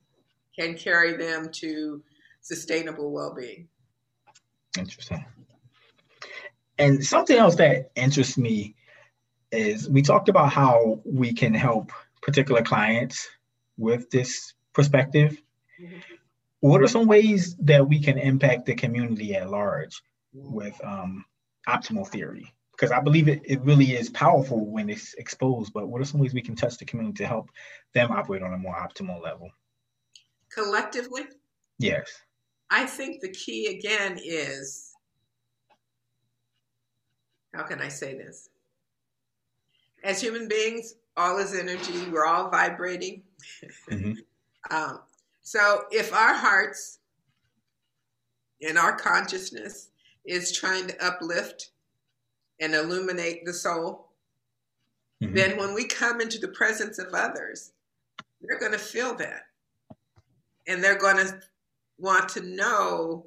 can 0.58 0.76
carry 0.76 1.16
them 1.16 1.50
to 1.52 2.02
sustainable 2.40 3.12
well 3.12 3.34
being. 3.34 3.68
Interesting. 4.78 5.24
And 6.78 7.04
something 7.04 7.36
else 7.36 7.56
that 7.56 7.90
interests 7.94 8.36
me 8.36 8.74
is 9.50 9.88
we 9.88 10.02
talked 10.02 10.28
about 10.28 10.52
how 10.52 11.00
we 11.04 11.32
can 11.32 11.54
help 11.54 11.92
particular 12.22 12.62
clients 12.62 13.28
with 13.76 14.10
this 14.10 14.54
perspective. 14.72 15.40
Mm-hmm. 15.80 15.98
What 16.60 16.80
are 16.80 16.88
some 16.88 17.06
ways 17.06 17.56
that 17.60 17.88
we 17.88 18.00
can 18.00 18.18
impact 18.18 18.66
the 18.66 18.74
community 18.74 19.34
at 19.34 19.50
large 19.50 20.00
with 20.32 20.80
um, 20.84 21.24
optimal 21.68 22.06
theory? 22.06 22.52
Because 22.82 22.90
I 22.90 23.00
believe 23.00 23.28
it, 23.28 23.42
it 23.44 23.60
really 23.60 23.92
is 23.92 24.10
powerful 24.10 24.66
when 24.66 24.90
it's 24.90 25.14
exposed, 25.14 25.72
but 25.72 25.86
what 25.86 26.02
are 26.02 26.04
some 26.04 26.18
ways 26.18 26.34
we 26.34 26.42
can 26.42 26.56
touch 26.56 26.78
the 26.78 26.84
community 26.84 27.18
to 27.18 27.28
help 27.28 27.48
them 27.94 28.10
operate 28.10 28.42
on 28.42 28.54
a 28.54 28.58
more 28.58 28.74
optimal 28.74 29.22
level? 29.22 29.52
Collectively? 30.52 31.22
Yes. 31.78 32.10
I 32.70 32.86
think 32.86 33.20
the 33.20 33.30
key 33.30 33.66
again 33.78 34.18
is 34.20 34.90
how 37.54 37.62
can 37.62 37.80
I 37.80 37.86
say 37.86 38.14
this? 38.14 38.48
As 40.02 40.20
human 40.20 40.48
beings, 40.48 40.96
all 41.16 41.38
is 41.38 41.54
energy. 41.54 42.10
We're 42.10 42.26
all 42.26 42.50
vibrating. 42.50 43.22
Mm-hmm. 43.92 44.14
um, 44.76 45.02
so 45.42 45.84
if 45.92 46.12
our 46.12 46.34
hearts 46.34 46.98
and 48.60 48.76
our 48.76 48.96
consciousness 48.96 49.90
is 50.24 50.50
trying 50.50 50.88
to 50.88 51.06
uplift 51.06 51.68
and 52.62 52.74
illuminate 52.74 53.44
the 53.44 53.52
soul, 53.52 54.08
mm-hmm. 55.22 55.34
then 55.34 55.58
when 55.58 55.74
we 55.74 55.84
come 55.84 56.20
into 56.20 56.38
the 56.38 56.48
presence 56.48 56.98
of 56.98 57.12
others, 57.12 57.72
they're 58.40 58.58
going 58.58 58.72
to 58.72 58.78
feel 58.78 59.14
that. 59.16 59.42
And 60.68 60.82
they're 60.82 60.98
going 60.98 61.16
to 61.16 61.40
want 61.98 62.28
to 62.30 62.40
know 62.40 63.26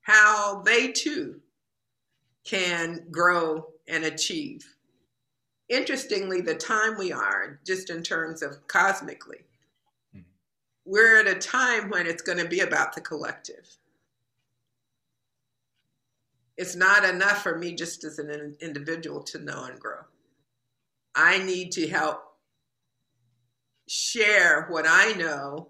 how 0.00 0.62
they 0.64 0.90
too 0.90 1.40
can 2.44 3.04
grow 3.10 3.66
and 3.86 4.04
achieve. 4.04 4.74
Interestingly, 5.68 6.40
the 6.40 6.54
time 6.54 6.96
we 6.98 7.12
are, 7.12 7.60
just 7.66 7.90
in 7.90 8.02
terms 8.02 8.40
of 8.40 8.66
cosmically, 8.66 9.44
mm-hmm. 10.16 10.22
we're 10.86 11.20
at 11.20 11.26
a 11.26 11.34
time 11.34 11.90
when 11.90 12.06
it's 12.06 12.22
going 12.22 12.38
to 12.38 12.48
be 12.48 12.60
about 12.60 12.94
the 12.94 13.02
collective. 13.02 13.76
It's 16.58 16.76
not 16.76 17.04
enough 17.04 17.42
for 17.42 17.56
me 17.56 17.74
just 17.74 18.04
as 18.04 18.18
an 18.18 18.56
individual 18.60 19.22
to 19.22 19.38
know 19.38 19.64
and 19.64 19.80
grow. 19.80 20.00
I 21.14 21.38
need 21.38 21.72
to 21.72 21.88
help 21.88 22.22
share 23.88 24.66
what 24.68 24.84
I 24.86 25.12
know 25.12 25.68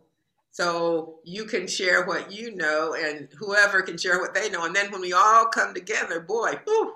so 0.51 1.21
you 1.23 1.45
can 1.45 1.69
share 1.69 2.05
what 2.05 2.33
you 2.33 2.57
know, 2.57 2.95
and 2.95 3.29
whoever 3.39 3.81
can 3.83 3.97
share 3.97 4.19
what 4.19 4.35
they 4.35 4.51
know. 4.51 4.65
And 4.65 4.75
then 4.75 4.91
when 4.91 5.03
we 5.03 5.13
all 5.13 5.47
come 5.47 5.73
together, 5.73 6.19
boy, 6.19 6.59
whew, 6.65 6.95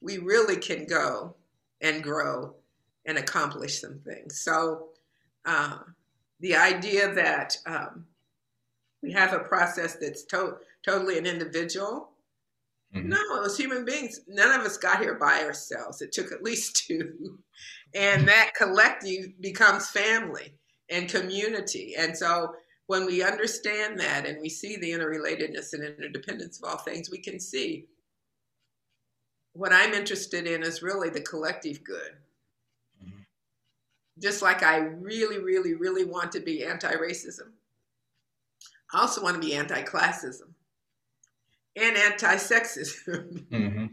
we 0.00 0.18
really 0.18 0.56
can 0.56 0.86
go 0.86 1.34
and 1.80 2.04
grow 2.04 2.54
and 3.04 3.18
accomplish 3.18 3.80
some 3.80 3.98
things. 3.98 4.40
So 4.40 4.90
uh, 5.44 5.78
the 6.38 6.54
idea 6.54 7.12
that 7.14 7.56
um, 7.66 8.04
we 9.02 9.10
have 9.12 9.32
a 9.32 9.40
process 9.40 9.96
that's 9.96 10.22
to- 10.26 10.58
totally 10.84 11.18
an 11.18 11.26
individual. 11.26 12.10
Mm-hmm. 12.94 13.08
No, 13.10 13.42
as 13.44 13.56
human 13.56 13.84
beings, 13.84 14.20
none 14.26 14.58
of 14.58 14.64
us 14.64 14.78
got 14.78 15.00
here 15.00 15.14
by 15.14 15.42
ourselves. 15.42 16.00
It 16.00 16.12
took 16.12 16.32
at 16.32 16.42
least 16.42 16.76
two. 16.86 17.38
And 17.94 18.28
that 18.28 18.52
collective 18.56 19.40
becomes 19.40 19.88
family 19.88 20.54
and 20.90 21.08
community. 21.08 21.94
And 21.98 22.16
so 22.16 22.54
when 22.86 23.04
we 23.04 23.22
understand 23.22 24.00
that 24.00 24.26
and 24.26 24.40
we 24.40 24.48
see 24.48 24.76
the 24.76 24.90
interrelatedness 24.90 25.74
and 25.74 25.84
interdependence 25.84 26.58
of 26.58 26.68
all 26.68 26.78
things, 26.78 27.10
we 27.10 27.18
can 27.18 27.38
see 27.38 27.86
what 29.52 29.72
I'm 29.72 29.92
interested 29.92 30.46
in 30.46 30.62
is 30.62 30.82
really 30.82 31.10
the 31.10 31.20
collective 31.20 31.84
good. 31.84 32.12
Mm-hmm. 33.04 33.22
Just 34.18 34.40
like 34.40 34.62
I 34.62 34.78
really, 34.78 35.38
really, 35.38 35.74
really 35.74 36.04
want 36.04 36.32
to 36.32 36.40
be 36.40 36.64
anti 36.64 36.92
racism, 36.92 37.50
I 38.94 39.00
also 39.00 39.22
want 39.22 39.34
to 39.34 39.46
be 39.46 39.54
anti 39.54 39.82
classism 39.82 40.54
and 41.78 41.96
anti 41.96 42.36
sexism. 42.36 43.44
Mm-hmm. 43.50 43.86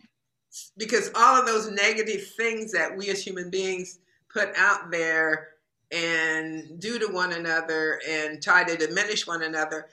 because 0.77 1.11
all 1.15 1.39
of 1.39 1.45
those 1.45 1.69
negative 1.69 2.27
things 2.37 2.71
that 2.71 2.95
we 2.95 3.09
as 3.09 3.21
human 3.21 3.49
beings 3.49 3.99
put 4.29 4.49
out 4.57 4.91
there 4.91 5.49
and 5.91 6.79
do 6.79 6.99
to 6.99 7.07
one 7.07 7.33
another 7.33 8.01
and 8.07 8.41
try 8.41 8.63
to 8.63 8.77
diminish 8.77 9.27
one 9.27 9.43
another, 9.43 9.87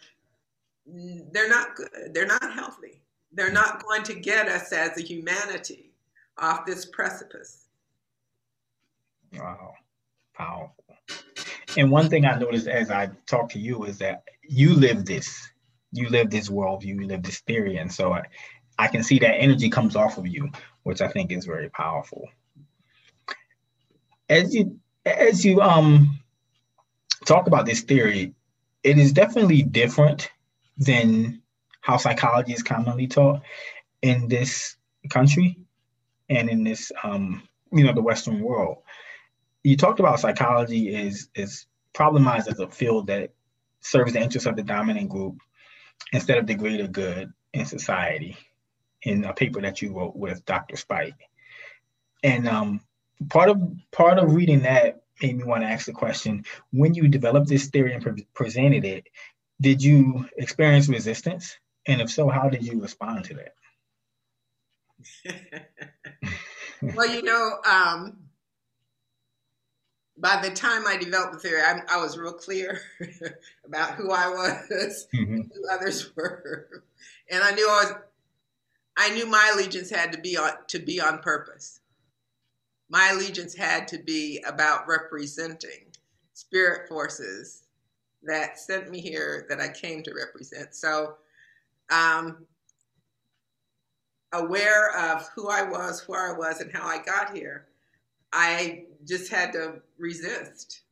they're 0.87 1.49
not 1.49 1.75
good. 1.77 2.13
They're 2.13 2.27
not 2.27 2.53
healthy. 2.53 3.03
They're 3.33 3.53
not 3.53 3.85
going 3.85 4.03
to 4.05 4.15
get 4.15 4.49
us 4.49 4.73
as 4.73 4.97
a 4.99 5.03
humanity 5.03 5.93
off 6.39 6.67
this 6.67 6.85
precipice. 6.85 7.67
Wow, 9.33 9.75
powerful. 10.35 10.85
And 11.77 11.91
one 11.91 12.11
thing 12.11 12.27
I 12.27 12.39
noticed 12.39 12.67
as 12.67 12.91
I 12.91 13.11
talk 13.27 13.49
to 13.51 13.59
you 13.59 13.85
is 13.85 13.99
that 13.99 14.25
you 14.43 14.75
live 14.75 15.07
this, 15.07 15.51
you 15.93 16.09
live 16.09 16.31
this 16.31 16.51
world, 16.51 16.85
you 16.85 17.07
live 17.07 17.23
this 17.23 17.41
theory, 17.41 17.77
and 17.77 17.93
so 17.93 18.13
I, 18.13 18.23
I 18.79 18.89
can 18.89 19.03
see 19.03 19.19
that 19.21 19.41
energy 19.41 19.69
comes 19.71 19.97
off 19.97 20.19
of 20.19 20.27
you, 20.27 20.51
which 20.83 21.01
I 21.01 21.09
think 21.09 21.31
is 21.31 21.47
very 21.47 21.69
powerful. 21.71 22.29
As 24.29 24.55
you 24.55 24.79
as 25.05 25.45
you 25.45 25.61
um 25.61 26.19
talk 27.27 27.47
about 27.47 27.67
this 27.67 27.83
theory, 27.83 28.35
it 28.83 28.99
is 28.99 29.13
definitely 29.13 29.63
different 29.63 30.31
than 30.79 31.43
how 31.81 31.97
psychology 31.97 32.53
is 32.53 32.63
commonly 32.63 33.07
taught 33.07 33.43
in 34.01 34.29
this 34.29 34.77
country 35.11 35.59
and 36.29 36.49
in 36.49 36.65
this 36.65 36.91
um, 37.03 37.43
you 37.73 37.85
know 37.85 37.93
the 37.93 38.03
Western 38.03 38.41
world. 38.41 38.79
You 39.63 39.77
talked 39.77 40.01
about 40.01 40.21
psychology 40.21 40.95
is 40.95 41.29
is 41.35 41.67
problemized 41.95 42.49
as 42.49 42.59
a 42.59 42.69
field 42.69 43.09
that 43.09 43.33
serves 43.81 44.15
the 44.15 44.21
interests 44.21 44.47
of 44.47 44.57
the 44.57 44.63
dominant 44.63 45.11
group 45.11 45.39
instead 46.13 46.39
of 46.39 46.47
the 46.47 46.55
greater 46.55 46.87
good 46.87 47.33
in 47.53 47.67
society 47.67 48.37
in 49.03 49.25
a 49.25 49.35
paper 49.35 49.61
that 49.61 49.83
you 49.83 49.93
wrote 49.93 50.17
with 50.17 50.45
Dr. 50.45 50.77
Speight. 50.77 51.15
And 52.23 52.49
um, 52.49 52.81
part 53.29 53.49
of 53.49 53.61
part 53.91 54.19
of 54.19 54.35
reading 54.35 54.63
that 54.63 55.03
made 55.21 55.37
me 55.37 55.45
want 55.45 55.63
to 55.63 55.69
ask 55.69 55.87
the 55.87 55.93
question: 55.93 56.45
When 56.71 56.95
you 56.95 57.09
developed 57.09 57.49
this 57.49 57.67
theory 57.69 57.95
and 57.95 58.03
pre- 58.03 58.27
presented 58.35 58.85
it, 58.85 59.09
did 59.61 59.83
you 59.83 60.29
experience 60.37 60.89
resistance? 60.89 61.57
And 61.87 62.01
if 62.01 62.11
so, 62.11 62.29
how 62.29 62.49
did 62.49 62.65
you 62.65 62.81
respond 62.81 63.25
to 63.27 63.35
that? 63.35 63.55
well, 66.95 67.11
you 67.11 67.23
know, 67.25 67.59
um, 67.69 68.19
by 70.17 70.41
the 70.43 70.55
time 70.55 70.87
I 70.87 70.97
developed 70.97 71.33
the 71.33 71.39
theory, 71.39 71.63
I, 71.63 71.81
I 71.89 71.97
was 71.97 72.19
real 72.19 72.33
clear 72.33 72.81
about 73.65 73.93
who 73.93 74.11
I 74.11 74.29
was, 74.29 75.09
mm-hmm. 75.15 75.41
who 75.41 75.69
others 75.71 76.11
were, 76.17 76.85
and 77.31 77.43
I 77.43 77.53
knew 77.53 77.69
I 77.69 77.85
was. 77.85 77.95
I 78.95 79.09
knew 79.15 79.25
my 79.25 79.53
allegiance 79.55 79.89
had 79.89 80.13
to 80.13 80.19
be 80.19 80.37
on 80.37 80.53
to 80.69 80.79
be 80.79 81.01
on 81.01 81.21
purpose 81.21 81.81
my 82.93 83.09
allegiance 83.09 83.55
had 83.55 83.89
to 83.89 83.99
be 83.99 84.45
about 84.47 84.87
representing 84.87 85.87
spirit 86.35 86.87
forces 86.87 87.63
that 88.23 88.59
sent 88.59 88.91
me 88.91 89.01
here 89.01 89.47
that 89.49 89.61
I 89.61 89.69
came 89.69 90.03
to 90.03 90.13
represent. 90.15 90.75
So 90.75 91.15
um, 91.91 92.47
aware 94.35 94.95
of 94.95 95.27
who 95.35 95.49
I 95.49 95.63
was, 95.63 96.07
where 96.07 96.35
I 96.35 96.39
was, 96.39 96.61
and 96.61 96.71
how 96.71 96.87
I 96.87 97.03
got 97.03 97.35
here, 97.35 97.67
I 98.31 98.85
just 99.07 99.33
had 99.33 99.55
to 99.55 99.81
resist 100.03 100.83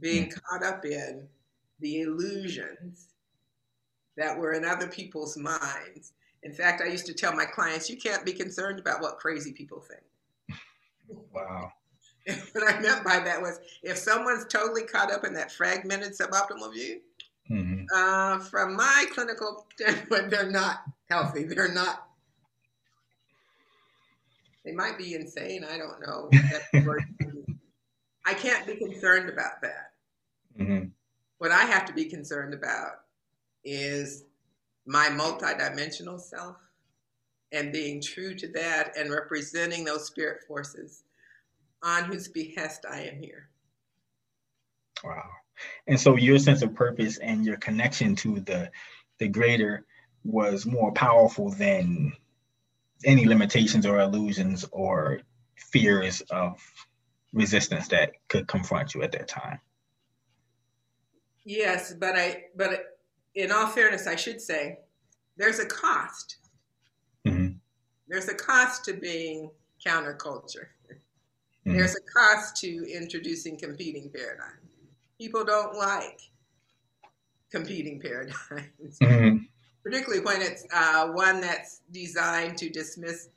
being 0.00 0.30
mm. 0.30 0.42
caught 0.42 0.62
up 0.62 0.86
in 0.86 1.26
the 1.80 2.00
illusions 2.00 3.08
that 4.16 4.38
were 4.38 4.52
in 4.52 4.64
other 4.64 4.86
people's 4.86 5.36
minds. 5.36 6.12
In 6.44 6.52
fact, 6.52 6.80
I 6.80 6.86
used 6.86 7.06
to 7.06 7.14
tell 7.14 7.34
my 7.34 7.44
clients, 7.44 7.90
you 7.90 7.96
can't 7.96 8.24
be 8.24 8.32
concerned 8.32 8.78
about 8.78 9.02
what 9.02 9.18
crazy 9.18 9.52
people 9.52 9.80
think. 9.80 10.58
Wow. 11.34 11.72
what 12.52 12.72
I 12.72 12.80
meant 12.80 13.04
by 13.04 13.18
that 13.18 13.42
was 13.42 13.58
if 13.82 13.98
someone's 13.98 14.46
totally 14.46 14.84
caught 14.84 15.12
up 15.12 15.24
in 15.24 15.34
that 15.34 15.52
fragmented 15.52 16.12
suboptimal 16.12 16.72
view, 16.72 17.00
mm-hmm. 17.50 17.84
uh, 17.94 18.38
from 18.44 18.76
my 18.76 19.06
clinical 19.12 19.66
standpoint, 19.76 20.30
they're 20.30 20.50
not 20.50 20.84
healthy. 21.10 21.44
They're 21.44 21.72
not. 21.72 22.06
They 24.64 24.72
might 24.72 24.96
be 24.96 25.14
insane. 25.14 25.64
I 25.64 25.76
don't 25.76 26.00
know. 26.00 26.30
I 28.26 28.34
can't 28.34 28.66
be 28.66 28.76
concerned 28.76 29.28
about 29.28 29.60
that. 29.62 29.92
Mm-hmm. 30.58 30.88
What 31.38 31.52
I 31.52 31.64
have 31.64 31.84
to 31.86 31.92
be 31.92 32.06
concerned 32.06 32.54
about 32.54 33.00
is 33.64 34.24
my 34.86 35.08
multidimensional 35.08 36.20
self 36.20 36.56
and 37.52 37.72
being 37.72 38.00
true 38.00 38.34
to 38.34 38.48
that 38.48 38.96
and 38.96 39.10
representing 39.10 39.84
those 39.84 40.06
spirit 40.06 40.42
forces 40.46 41.04
on 41.82 42.04
whose 42.04 42.28
behest 42.28 42.84
I 42.90 43.02
am 43.02 43.20
here. 43.20 43.48
Wow. 45.02 45.28
And 45.86 46.00
so 46.00 46.16
your 46.16 46.38
sense 46.38 46.62
of 46.62 46.74
purpose 46.74 47.18
and 47.18 47.44
your 47.44 47.56
connection 47.56 48.16
to 48.16 48.40
the 48.40 48.70
the 49.18 49.28
greater 49.28 49.86
was 50.24 50.66
more 50.66 50.90
powerful 50.92 51.50
than 51.50 52.12
any 53.04 53.26
limitations 53.26 53.86
or 53.86 54.00
illusions 54.00 54.64
or 54.72 55.20
fears 55.56 56.20
of 56.30 56.60
resistance 57.34 57.88
that 57.88 58.12
could 58.28 58.46
confront 58.46 58.94
you 58.94 59.02
at 59.02 59.12
that 59.12 59.28
time. 59.28 59.58
Yes, 61.44 61.92
but 61.92 62.16
I 62.16 62.44
but 62.56 62.98
in 63.34 63.52
all 63.52 63.66
fairness, 63.66 64.06
I 64.06 64.16
should 64.16 64.40
say 64.40 64.78
there's 65.36 65.58
a 65.58 65.66
cost. 65.66 66.36
Mm-hmm. 67.26 67.56
There's 68.08 68.28
a 68.28 68.34
cost 68.34 68.84
to 68.86 68.94
being 68.94 69.50
counterculture. 69.84 70.68
Mm-hmm. 70.88 71.76
There's 71.76 71.96
a 71.96 72.00
cost 72.00 72.56
to 72.58 72.86
introducing 72.90 73.58
competing 73.58 74.10
paradigms. 74.10 74.60
People 75.18 75.44
don't 75.44 75.76
like 75.76 76.20
competing 77.50 78.00
paradigms, 78.00 78.98
mm-hmm. 79.02 79.38
particularly 79.82 80.24
when 80.24 80.40
it's 80.42 80.64
uh, 80.72 81.08
one 81.08 81.40
that's 81.40 81.80
designed 81.92 82.58
to 82.58 82.70
dismiss 82.70 83.28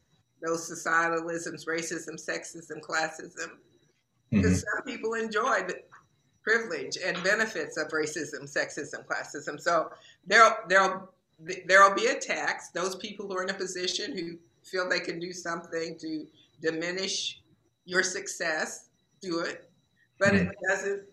those 0.42 0.70
societalisms, 0.70 1.66
racism, 1.68 2.16
sexism, 2.16 2.80
classism. 2.82 3.52
Because 4.30 4.64
mm-hmm. 4.64 4.78
some 4.78 4.84
people 4.86 5.14
enjoy 5.14 5.64
the 5.68 5.82
privilege 6.44 6.98
and 7.04 7.22
benefits 7.24 7.78
of 7.78 7.90
racism, 7.90 8.44
sexism, 8.44 9.06
classism. 9.06 9.60
So 9.60 9.90
there'll 10.26 10.56
there'll 10.68 11.10
there'll 11.66 11.96
be 11.96 12.08
attacks. 12.08 12.70
Those 12.70 12.96
people 12.96 13.28
who 13.28 13.38
are 13.38 13.44
in 13.44 13.50
a 13.50 13.54
position 13.54 14.18
who 14.18 14.38
feel 14.64 14.90
they 14.90 15.00
can 15.00 15.20
do 15.20 15.32
something 15.32 15.98
to 16.00 16.26
diminish 16.62 17.42
your 17.86 18.04
success, 18.04 18.90
do 19.22 19.40
it. 19.40 19.70
But 20.20 20.30
mm-hmm. 20.30 20.50
it 20.50 20.56
doesn't 20.68 21.04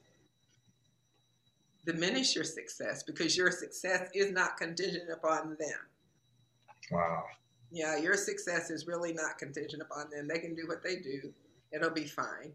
diminish 1.85 2.35
your 2.35 2.45
success 2.45 3.03
because 3.03 3.37
your 3.37 3.51
success 3.51 4.09
is 4.15 4.33
not 4.33 4.57
contingent 4.57 5.11
upon 5.13 5.57
them. 5.59 5.79
Wow. 6.91 7.25
Yeah, 7.71 7.97
your 7.97 8.17
success 8.17 8.71
is 8.71 8.87
really 8.87 9.13
not 9.13 9.39
contingent 9.39 9.83
upon 9.83 10.11
them. 10.11 10.29
They 10.29 10.39
can 10.39 10.55
do 10.55 10.67
what 10.67 10.83
they 10.83 10.97
do. 10.97 11.33
It'll 11.73 11.91
be 11.91 12.05
fine. 12.05 12.53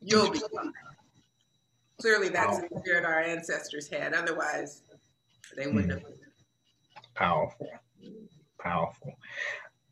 You'll 0.00 0.30
be 0.30 0.38
fine. 0.38 0.72
Clearly, 2.00 2.28
that's 2.28 2.58
the 2.58 2.68
spirit 2.78 3.04
our 3.04 3.20
ancestors 3.20 3.88
had. 3.88 4.12
Otherwise, 4.12 4.82
they 5.56 5.66
wouldn't 5.66 5.92
mm. 5.92 6.02
have. 6.02 6.02
Powerful. 7.14 7.68
Powerful. 8.60 9.14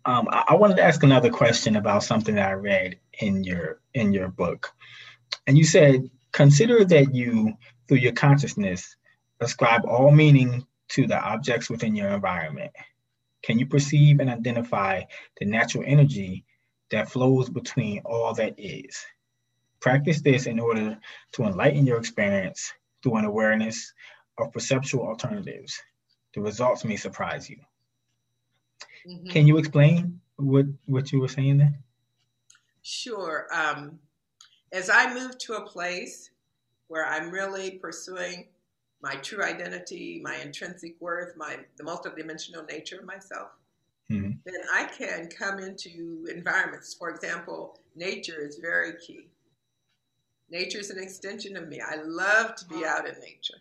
Um, 0.04 0.28
I, 0.30 0.44
I, 0.48 0.54
wanted 0.56 0.76
to 0.76 0.82
ask 0.82 1.02
another 1.02 1.30
question 1.30 1.76
about 1.76 2.04
something 2.04 2.34
that 2.34 2.50
I 2.50 2.52
read 2.52 2.98
in 3.20 3.42
your 3.42 3.80
in 3.94 4.12
your 4.12 4.28
book, 4.28 4.70
and 5.46 5.56
you 5.56 5.64
said 5.64 6.10
consider 6.32 6.84
that 6.84 7.14
you, 7.14 7.54
through 7.88 7.98
your 7.98 8.12
consciousness, 8.12 8.96
ascribe 9.40 9.86
all 9.86 10.10
meaning 10.10 10.66
to 10.88 11.06
the 11.06 11.18
objects 11.18 11.70
within 11.70 11.94
your 11.94 12.10
environment. 12.10 12.72
Can 13.42 13.58
you 13.58 13.66
perceive 13.66 14.20
and 14.20 14.28
identify 14.28 15.02
the 15.38 15.46
natural 15.46 15.84
energy 15.86 16.44
that 16.90 17.10
flows 17.10 17.48
between 17.48 18.00
all 18.04 18.34
that 18.34 18.54
is? 18.58 19.04
Practice 19.80 20.20
this 20.20 20.46
in 20.46 20.58
order 20.58 20.98
to 21.32 21.42
enlighten 21.44 21.86
your 21.86 21.98
experience 21.98 22.72
through 23.02 23.16
an 23.16 23.24
awareness 23.24 23.92
of 24.38 24.52
perceptual 24.52 25.06
alternatives. 25.06 25.80
The 26.34 26.40
results 26.40 26.84
may 26.84 26.96
surprise 26.96 27.48
you. 27.48 27.58
Mm-hmm. 29.06 29.28
Can 29.28 29.46
you 29.46 29.58
explain 29.58 30.20
what 30.36 30.66
what 30.86 31.12
you 31.12 31.20
were 31.20 31.28
saying 31.28 31.58
there? 31.58 31.78
Sure. 32.82 33.46
Um, 33.52 33.98
as 34.72 34.90
I 34.90 35.12
move 35.12 35.38
to 35.38 35.54
a 35.54 35.66
place 35.66 36.30
where 36.88 37.06
I'm 37.06 37.30
really 37.30 37.72
pursuing 37.72 38.48
my 39.02 39.16
true 39.16 39.42
identity, 39.42 40.20
my 40.22 40.36
intrinsic 40.36 40.96
worth, 41.00 41.36
my 41.36 41.58
the 41.76 41.84
multidimensional 41.84 42.68
nature 42.68 42.98
of 42.98 43.04
myself, 43.04 43.50
mm-hmm. 44.10 44.30
then 44.44 44.60
I 44.72 44.84
can 44.84 45.28
come 45.28 45.58
into 45.58 46.26
environments. 46.30 46.94
For 46.94 47.10
example, 47.10 47.78
nature 47.96 48.44
is 48.44 48.56
very 48.56 48.94
key. 48.98 49.28
Nature 50.50 50.78
is 50.78 50.90
an 50.90 51.02
extension 51.02 51.56
of 51.56 51.68
me. 51.68 51.80
I 51.80 51.96
love 52.02 52.54
to 52.56 52.64
be 52.66 52.84
out 52.84 53.08
in 53.08 53.14
nature. 53.20 53.58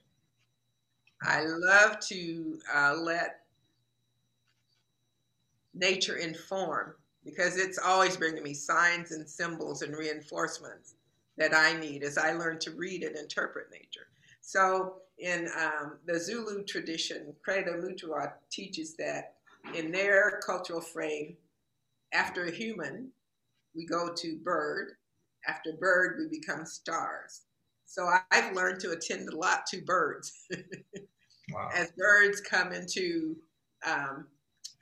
I 1.21 1.45
love 1.45 1.99
to 2.07 2.59
uh, 2.73 2.95
let 2.95 3.39
nature 5.73 6.17
inform 6.17 6.93
because 7.23 7.57
it's 7.57 7.79
always 7.79 8.17
bringing 8.17 8.43
me 8.43 8.53
signs 8.53 9.11
and 9.11 9.27
symbols 9.27 9.81
and 9.81 9.95
reinforcements 9.95 10.95
that 11.37 11.55
I 11.55 11.73
need 11.79 12.03
as 12.03 12.17
I 12.17 12.33
learn 12.33 12.59
to 12.59 12.71
read 12.71 13.03
and 13.03 13.15
interpret 13.15 13.71
nature. 13.71 14.07
So, 14.41 14.95
in 15.17 15.47
um, 15.57 15.97
the 16.05 16.19
Zulu 16.19 16.63
tradition, 16.63 17.33
Credo 17.43 17.81
Mutwa 17.81 18.33
teaches 18.49 18.95
that 18.95 19.35
in 19.75 19.91
their 19.91 20.39
cultural 20.45 20.81
frame, 20.81 21.37
after 22.13 22.45
a 22.45 22.51
human, 22.51 23.09
we 23.75 23.85
go 23.85 24.13
to 24.13 24.37
bird. 24.43 24.91
After 25.47 25.73
bird, 25.73 26.17
we 26.19 26.39
become 26.39 26.65
stars. 26.65 27.41
So 27.85 28.09
I've 28.31 28.55
learned 28.55 28.79
to 28.81 28.91
attend 28.91 29.29
a 29.29 29.35
lot 29.35 29.65
to 29.67 29.81
birds. 29.81 30.47
wow. 31.51 31.69
As 31.75 31.91
birds 31.97 32.41
come 32.41 32.71
into 32.71 33.35
um, 33.85 34.27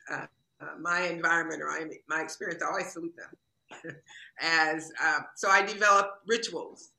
uh, 0.09 0.25
uh, 0.61 0.77
my 0.79 1.01
environment 1.07 1.61
or 1.61 1.69
I, 1.69 1.85
my 2.07 2.21
experience, 2.21 2.61
I 2.63 2.67
always 2.67 2.91
salute 2.91 3.15
them. 3.15 3.95
As 4.39 4.91
uh, 5.01 5.19
so, 5.35 5.49
I 5.49 5.65
develop 5.65 6.19
rituals 6.27 6.89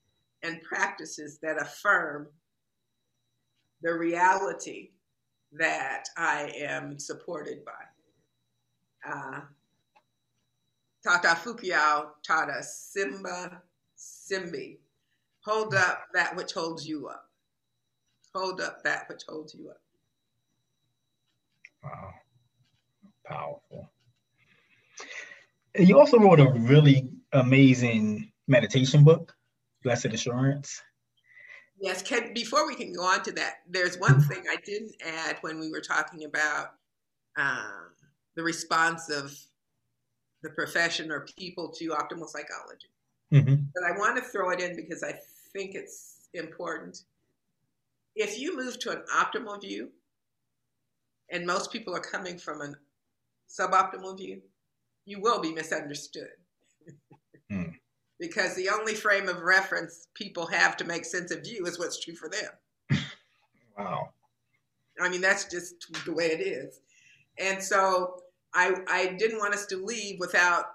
and 0.43 0.61
practices 0.63 1.39
that 1.43 1.61
affirm 1.61 2.29
the 3.83 3.93
reality 3.93 4.91
that 5.59 6.05
I 6.17 6.53
am 6.57 6.99
supported 6.99 7.65
by. 7.65 9.11
Uh, 9.11 9.41
Tata 11.03 11.37
Fu-Kiau 11.37 12.11
taught 12.27 12.51
us 12.51 12.91
Simba 12.93 13.63
Simbi. 13.97 14.79
Hold 15.45 15.75
up 15.75 16.07
that 16.15 16.37
which 16.37 16.53
holds 16.53 16.87
you 16.87 17.09
up. 17.09 17.29
Hold 18.35 18.61
up 18.61 18.83
that 18.85 19.09
which 19.09 19.23
holds 19.29 19.55
you 19.55 19.71
up. 19.71 19.81
Wow 21.83 22.15
powerful. 23.25 23.91
You 25.79 25.99
also 25.99 26.19
wrote 26.19 26.41
a 26.41 26.51
really 26.51 27.09
amazing 27.33 28.33
meditation 28.47 29.05
book, 29.05 29.35
Blessed 29.83 30.07
Assurance. 30.07 30.83
Yes, 31.83 32.01
Ken, 32.01 32.33
before 32.33 32.65
we 32.65 32.77
can 32.77 32.93
go 32.93 33.03
on 33.03 33.25
to 33.25 33.33
that, 33.33 33.55
there's 33.69 33.99
one 33.99 34.21
thing 34.23 34.45
I 34.49 34.55
didn't 34.65 34.95
add 35.05 35.39
when 35.41 35.59
we 35.59 35.69
were 35.69 35.81
talking 35.81 36.25
about 36.25 36.75
um, 37.37 37.91
the 38.37 38.43
response 38.45 39.11
of 39.11 39.37
the 40.45 40.51
profession 40.51 41.11
or 41.11 41.27
people 41.37 41.71
to 41.71 41.89
optimal 41.89 42.29
psychology. 42.29 42.87
Mm-hmm. 43.35 43.65
But 43.75 43.83
I 43.85 43.99
want 43.99 44.17
to 44.17 44.23
throw 44.23 44.51
it 44.51 44.61
in 44.61 44.77
because 44.77 45.03
I 45.03 45.15
think 45.53 45.75
it's 45.75 46.29
important. 46.35 47.03
If 48.15 48.39
you 48.39 48.57
move 48.57 48.79
to 48.79 48.91
an 48.91 49.03
optimal 49.13 49.61
view, 49.61 49.91
and 51.31 51.45
most 51.45 51.73
people 51.73 51.97
are 51.97 52.01
coming 52.01 52.39
from 52.39 52.61
a 52.61 52.75
suboptimal 53.51 54.19
view, 54.19 54.41
you 55.05 55.21
will 55.21 55.41
be 55.41 55.53
misunderstood. 55.53 56.29
mm. 57.51 57.75
Because 58.23 58.55
the 58.55 58.69
only 58.69 58.95
frame 58.95 59.29
of 59.29 59.41
reference 59.41 60.07
people 60.15 60.47
have 60.47 60.77
to 60.77 60.85
make 60.85 61.05
sense 61.05 61.33
of 61.33 61.45
you 61.45 61.67
is 61.67 61.77
what's 61.77 61.99
true 61.99 62.15
for 62.15 62.29
them. 62.29 63.01
wow. 63.77 64.11
I 65.01 65.09
mean, 65.09 65.21
that's 65.21 65.47
just 65.47 65.75
the 66.05 66.13
way 66.13 66.27
it 66.27 66.41
is. 66.41 66.81
And 67.37 67.61
so 67.61 68.23
I, 68.55 68.77
I 68.87 69.07
didn't 69.19 69.39
want 69.39 69.55
us 69.55 69.67
to 69.67 69.85
leave 69.85 70.21
without 70.21 70.67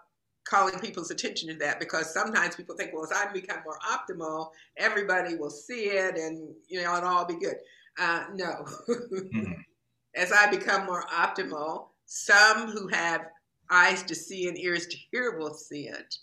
calling 0.44 0.78
people's 0.80 1.10
attention 1.10 1.48
to 1.50 1.56
that 1.56 1.80
because 1.80 2.14
sometimes 2.14 2.58
people 2.58 2.76
think, 2.76 2.92
well, 2.94 3.06
as 3.06 3.14
I 3.14 3.32
become 3.32 3.60
more 3.64 3.80
optimal, 3.90 4.50
everybody 4.76 5.36
will 5.36 5.50
see 5.50 5.86
it 5.86 6.18
and 6.18 6.54
you 6.68 6.82
know 6.82 6.98
it'll 6.98 7.10
all 7.10 7.26
be 7.26 7.40
good. 7.40 7.56
Uh, 7.98 8.26
no, 8.34 8.66
mm-hmm. 8.90 9.54
as 10.16 10.34
I 10.34 10.50
become 10.50 10.86
more 10.86 11.06
optimal, 11.08 11.88
some 12.06 12.70
who 12.72 12.88
have 12.88 13.22
eyes 13.70 14.04
to 14.04 14.16
see 14.16 14.48
and 14.48 14.58
ears 14.58 14.88
to 14.88 14.98
hear 15.12 15.38
will 15.38 15.54
see 15.54 15.88
it, 15.88 16.16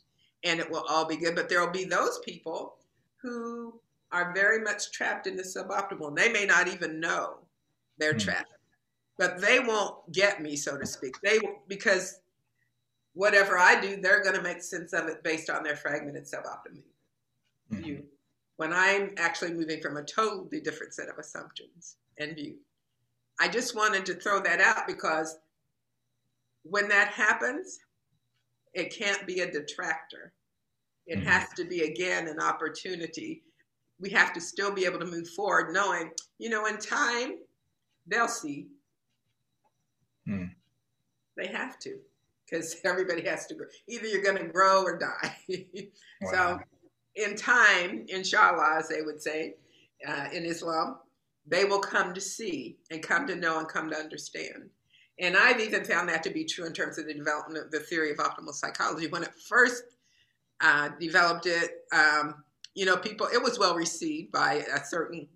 and 0.45 0.61
it 0.61 0.71
will 0.71 0.85
all 0.89 1.07
be 1.07 1.17
good. 1.17 1.35
But 1.35 1.49
there 1.49 1.61
will 1.61 1.73
be 1.73 1.85
those 1.85 2.21
people 2.25 2.77
who 3.17 3.81
are 4.13 4.33
very 4.35 4.61
much 4.61 4.93
trapped 4.93 5.27
in 5.27 5.37
the 5.37 5.43
suboptimal. 5.43 6.09
And 6.09 6.17
They 6.17 6.33
may 6.33 6.47
not 6.47 6.69
even 6.69 7.01
know 7.01 7.39
they're 7.99 8.13
mm-hmm. 8.13 8.19
trapped, 8.19 8.53
but 9.19 9.41
they 9.41 9.61
won't 9.61 10.13
get 10.13 10.43
me, 10.43 10.57
so 10.57 10.79
to 10.79 10.87
speak. 10.87 11.21
They 11.23 11.41
because 11.69 12.21
whatever 13.15 13.59
I 13.59 13.81
do, 13.81 13.97
they're 14.01 14.23
going 14.23 14.37
to 14.37 14.43
make 14.43 14.63
sense 14.63 14.93
of 14.93 15.07
it 15.07 15.23
based 15.23 15.51
on 15.51 15.63
their 15.63 15.77
fragmented 15.77 16.25
suboptimal 16.25 16.83
mm-hmm. 17.73 17.83
view. 17.83 18.05
When 18.57 18.73
I'm 18.73 19.11
actually 19.17 19.53
moving 19.53 19.81
from 19.81 19.97
a 19.97 20.05
totally 20.05 20.61
different 20.61 20.95
set 20.95 21.09
of 21.09 21.19
assumptions 21.19 21.97
and 22.19 22.37
view. 22.37 22.57
I 23.41 23.49
just 23.49 23.75
wanted 23.75 24.07
to 24.07 24.15
throw 24.15 24.41
that 24.43 24.61
out 24.61 24.87
because 24.87 25.39
when 26.63 26.89
that 26.89 27.09
happens, 27.09 27.81
it 28.75 28.95
can't 28.95 29.27
be 29.27 29.41
a 29.41 29.51
detractor. 29.51 30.33
It 31.07 31.19
mm-hmm. 31.19 31.29
has 31.29 31.49
to 31.51 31.65
be, 31.65 31.83
again, 31.83 32.29
an 32.29 32.41
opportunity. 32.41 33.43
We 34.01 34.11
have 34.11 34.33
to 34.35 34.41
still 34.41 34.73
be 34.73 34.85
able 34.85 34.99
to 34.99 35.07
move 35.07 35.29
forward 35.31 35.73
knowing, 35.73 36.11
you 36.39 36.51
know, 36.51 36.67
in 36.67 36.79
time, 36.79 37.39
they'll 38.07 38.29
see. 38.29 38.67
Mm. 40.29 40.51
They 41.37 41.47
have 41.47 41.79
to 41.81 41.99
because 42.49 42.77
everybody 42.85 43.23
has 43.27 43.47
to 43.47 43.55
grow. 43.55 43.67
Either 43.89 44.07
you're 44.07 44.23
going 44.23 44.39
to 44.39 44.53
grow 44.53 44.83
or 44.83 44.99
die. 44.99 45.37
wow. 46.23 46.31
So, 46.31 46.61
in 47.17 47.37
time, 47.37 48.07
inshallah, 48.09 48.77
as 48.79 48.89
they 48.89 49.03
would 49.03 49.23
say 49.23 49.55
uh, 50.07 50.27
in 50.33 50.45
Islam, 50.45 50.97
they 51.47 51.65
will 51.65 51.79
come 51.79 52.13
to 52.15 52.21
see 52.21 52.77
and 52.91 53.03
come 53.03 53.27
to 53.29 53.37
know 53.37 53.59
and 53.61 53.69
come 53.69 53.89
to 53.91 53.97
understand. 53.97 54.69
And 55.21 55.37
I've 55.37 55.61
even 55.61 55.85
found 55.85 56.09
that 56.09 56.23
to 56.25 56.31
be 56.31 56.45
true 56.45 56.67
in 56.67 56.73
terms 56.73 56.99
of 56.99 57.07
the 57.07 57.15
development 57.15 57.65
of 57.65 57.71
the 57.71 57.81
theory 57.81 58.11
of 58.11 58.19
optimal 58.19 58.53
psychology. 58.53 59.07
When 59.07 59.23
it 59.23 59.33
first 59.49 59.85
uh, 60.61 60.91
developed 61.01 61.47
it, 61.47 61.71
um, 61.93 62.43
you 62.75 62.85
know, 62.85 62.97
people, 62.97 63.29
it 63.33 63.43
was 63.43 63.59
well 63.59 63.77
received 63.77 64.33
by 64.33 64.65
a 64.75 64.85
certain 64.85 65.29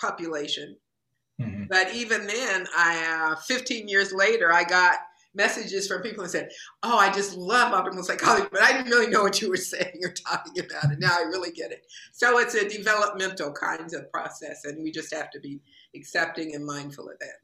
population. 0.00 0.76
Mm-hmm. 1.40 1.64
But 1.68 1.94
even 1.94 2.26
then, 2.26 2.66
I, 2.76 3.32
uh, 3.32 3.36
15 3.36 3.88
years 3.88 4.12
later, 4.12 4.52
I 4.52 4.64
got 4.64 4.96
messages 5.34 5.88
from 5.88 6.00
people 6.00 6.24
who 6.24 6.30
said, 6.30 6.50
"Oh, 6.82 6.96
I 6.96 7.12
just 7.12 7.36
love 7.36 7.72
optimal 7.72 8.04
psychology, 8.04 8.46
but 8.52 8.62
I 8.62 8.72
didn't 8.72 8.90
really 8.90 9.10
know 9.10 9.22
what 9.22 9.40
you 9.42 9.50
were 9.50 9.56
saying 9.74 9.98
or 10.02 10.12
talking 10.12 10.64
about 10.64 10.84
and 10.84 11.00
Now 11.00 11.16
I 11.18 11.22
really 11.22 11.50
get 11.50 11.72
it." 11.72 11.86
So 12.12 12.38
it's 12.38 12.54
a 12.54 12.68
developmental 12.68 13.52
kind 13.52 13.92
of 13.92 14.10
process, 14.12 14.64
and 14.64 14.82
we 14.82 14.92
just 14.92 15.12
have 15.12 15.30
to 15.32 15.40
be 15.40 15.60
accepting 15.94 16.54
and 16.54 16.64
mindful 16.64 17.08
of 17.08 17.18
that. 17.18 17.40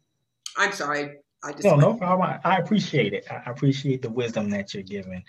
I'm 0.56 0.72
sorry, 0.72 1.18
I 1.43 1.53
just 1.53 1.64
no, 1.64 1.76
no 1.76 1.95
problem. 1.95 2.38
I 2.45 2.57
appreciate 2.59 3.14
it. 3.14 3.26
I 3.30 3.51
appreciate 3.51 4.03
the 4.03 4.11
wisdom 4.11 4.51
that 4.51 4.74
you're 4.74 4.82
giving. 4.82 5.24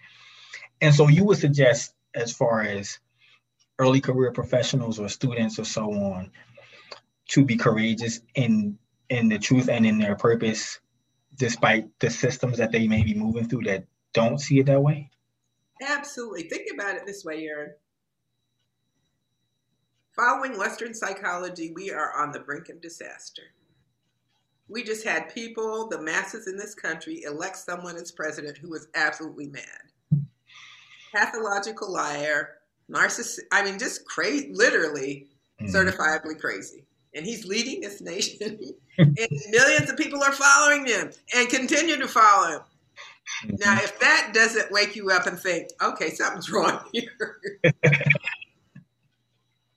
And 0.82 0.94
so, 0.94 1.08
you 1.08 1.24
would 1.26 1.38
suggest, 1.38 1.94
as 2.14 2.34
far 2.34 2.62
as 2.62 3.00
early 3.80 4.02
career 4.02 4.32
professionals 4.32 5.00
or 5.00 5.08
students 5.08 5.58
or 5.58 5.66
so 5.66 5.92
on, 5.92 6.32
to 7.30 7.46
be 7.46 7.56
courageous 7.56 8.20
in 8.36 8.78
in 9.10 9.30
the 9.30 9.40
truth 9.40 9.70
and 9.70 9.86
in 9.86 10.00
their 10.00 10.16
purpose 10.16 10.80
despite 11.38 11.88
the 12.00 12.10
systems 12.10 12.58
that 12.58 12.72
they 12.72 12.88
may 12.88 13.04
be 13.04 13.14
moving 13.14 13.48
through 13.48 13.64
that 13.64 13.86
don't 14.14 14.40
see 14.40 14.60
it 14.60 14.66
that 14.68 14.82
way? 14.82 15.10
Absolutely. 15.82 16.44
Think 16.44 16.68
about 16.74 16.96
it 16.96 17.06
this 17.06 17.26
way, 17.26 17.46
Aaron. 17.46 17.72
Following 20.16 20.58
Western 20.58 20.94
psychology, 20.94 21.72
we 21.74 21.92
are 21.92 22.22
on 22.22 22.32
the 22.32 22.42
brink 22.42 22.70
of 22.70 22.82
disaster. 22.82 23.44
We 24.72 24.84
just 24.84 25.06
had 25.06 25.34
people, 25.34 25.90
the 25.90 26.02
masses 26.02 26.48
in 26.48 26.58
this 26.58 26.74
country, 26.74 27.24
elect 27.24 27.58
someone 27.58 27.98
as 27.98 28.12
president 28.12 28.58
who 28.58 28.70
was 28.70 28.88
absolutely 28.96 29.48
mad. 29.48 30.24
Pathological 31.14 31.92
liar, 31.92 32.60
narcissist, 32.90 33.40
I 33.52 33.64
mean, 33.64 33.78
just 33.78 34.06
crazy, 34.06 34.52
literally 34.54 35.28
mm. 35.62 35.70
certifiably 35.70 36.40
crazy 36.40 36.86
and 37.14 37.26
he's 37.26 37.46
leading 37.46 37.82
this 37.82 38.02
nation, 38.02 38.60
and 38.98 39.18
millions 39.50 39.90
of 39.90 39.98
people 39.98 40.24
are 40.24 40.32
following 40.32 40.86
him 40.86 41.12
and 41.36 41.50
continue 41.50 41.98
to 41.98 42.08
follow 42.08 42.52
him. 42.52 42.62
Mm-hmm. 43.46 43.56
Now, 43.60 43.76
if 43.82 44.00
that 44.00 44.32
doesn't 44.34 44.72
wake 44.72 44.96
you 44.96 45.12
up 45.12 45.28
and 45.28 45.40
think, 45.40 45.70
okay, 45.82 46.10
something's 46.10 46.52
wrong 46.52 46.80
here, 46.92 47.40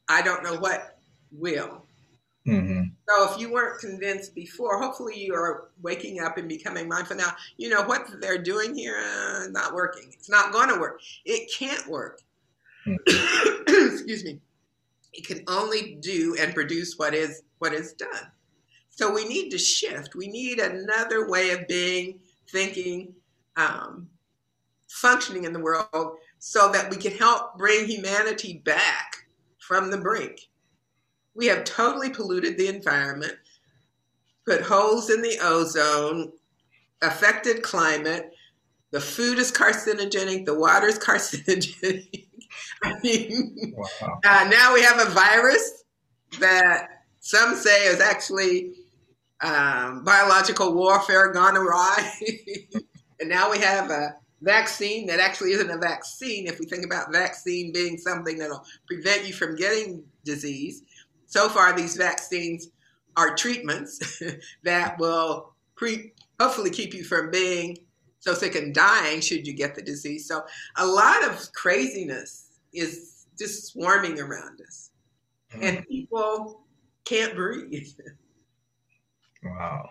I 0.08 0.22
don't 0.22 0.42
know 0.42 0.56
what 0.56 0.98
will. 1.32 1.84
Mm-hmm. 2.46 2.82
So, 3.08 3.32
if 3.32 3.40
you 3.40 3.50
weren't 3.52 3.80
convinced 3.80 4.34
before, 4.34 4.78
hopefully 4.78 5.18
you 5.18 5.34
are 5.34 5.70
waking 5.80 6.20
up 6.20 6.36
and 6.36 6.48
becoming 6.48 6.88
mindful. 6.88 7.16
Now, 7.16 7.32
you 7.56 7.70
know 7.70 7.82
what 7.82 8.06
they're 8.20 8.42
doing 8.42 8.74
here, 8.74 8.98
uh, 8.98 9.46
not 9.50 9.72
working. 9.72 10.10
It's 10.12 10.28
not 10.28 10.52
going 10.52 10.68
to 10.68 10.78
work. 10.78 11.00
It 11.24 11.50
can't 11.50 11.86
work. 11.86 12.20
Mm-hmm. 12.86 13.92
Excuse 13.94 14.24
me 14.24 14.40
it 15.14 15.26
can 15.26 15.42
only 15.48 15.96
do 16.00 16.36
and 16.38 16.54
produce 16.54 16.98
what 16.98 17.14
is 17.14 17.42
what 17.58 17.72
is 17.72 17.92
done. 17.94 18.30
So 18.90 19.12
we 19.12 19.26
need 19.26 19.50
to 19.50 19.58
shift. 19.58 20.14
We 20.14 20.28
need 20.28 20.58
another 20.58 21.28
way 21.28 21.50
of 21.50 21.66
being, 21.66 22.20
thinking, 22.50 23.14
um, 23.56 24.08
functioning 24.88 25.44
in 25.44 25.52
the 25.52 25.60
world 25.60 26.16
so 26.38 26.70
that 26.72 26.90
we 26.90 26.96
can 26.96 27.12
help 27.12 27.56
bring 27.56 27.86
humanity 27.86 28.60
back 28.64 29.26
from 29.58 29.90
the 29.90 29.98
brink. 29.98 30.40
We 31.34 31.46
have 31.46 31.64
totally 31.64 32.10
polluted 32.10 32.56
the 32.56 32.68
environment, 32.68 33.34
put 34.46 34.62
holes 34.62 35.10
in 35.10 35.20
the 35.22 35.38
ozone, 35.42 36.32
affected 37.02 37.62
climate. 37.62 38.32
The 38.90 39.00
food 39.00 39.38
is 39.38 39.50
carcinogenic, 39.50 40.46
the 40.46 40.58
water 40.58 40.86
is 40.86 40.98
carcinogenic. 41.00 42.26
I 42.82 43.00
mean, 43.02 43.74
wow. 43.76 44.20
uh, 44.24 44.48
now 44.48 44.74
we 44.74 44.82
have 44.82 45.00
a 45.00 45.10
virus 45.10 45.84
that 46.38 46.88
some 47.20 47.56
say 47.56 47.86
is 47.86 48.00
actually 48.00 48.74
um, 49.40 50.04
biological 50.04 50.74
warfare 50.74 51.32
gone 51.32 51.56
awry. 51.56 52.12
and 53.20 53.28
now 53.28 53.50
we 53.50 53.58
have 53.58 53.90
a 53.90 54.14
vaccine 54.42 55.06
that 55.06 55.20
actually 55.20 55.52
isn't 55.52 55.70
a 55.70 55.78
vaccine. 55.78 56.46
If 56.46 56.58
we 56.60 56.66
think 56.66 56.84
about 56.84 57.12
vaccine 57.12 57.72
being 57.72 57.96
something 57.98 58.38
that'll 58.38 58.64
prevent 58.86 59.26
you 59.26 59.32
from 59.32 59.56
getting 59.56 60.04
disease, 60.24 60.82
so 61.34 61.48
far 61.48 61.72
these 61.72 61.96
vaccines 61.96 62.68
are 63.16 63.34
treatments 63.34 64.22
that 64.62 64.96
will 65.00 65.52
pre- 65.74 66.12
hopefully 66.40 66.70
keep 66.70 66.94
you 66.94 67.02
from 67.02 67.28
being 67.32 67.76
so 68.20 68.34
sick 68.34 68.54
and 68.54 68.72
dying 68.72 69.20
should 69.20 69.44
you 69.44 69.52
get 69.52 69.74
the 69.74 69.82
disease. 69.82 70.28
So 70.28 70.44
a 70.76 70.86
lot 70.86 71.24
of 71.24 71.52
craziness 71.52 72.50
is 72.72 73.26
just 73.36 73.66
swarming 73.66 74.20
around 74.20 74.60
us. 74.60 74.92
Mm. 75.52 75.62
And 75.62 75.88
people 75.88 76.60
can't 77.04 77.34
breathe. 77.34 77.88
Wow. 79.42 79.90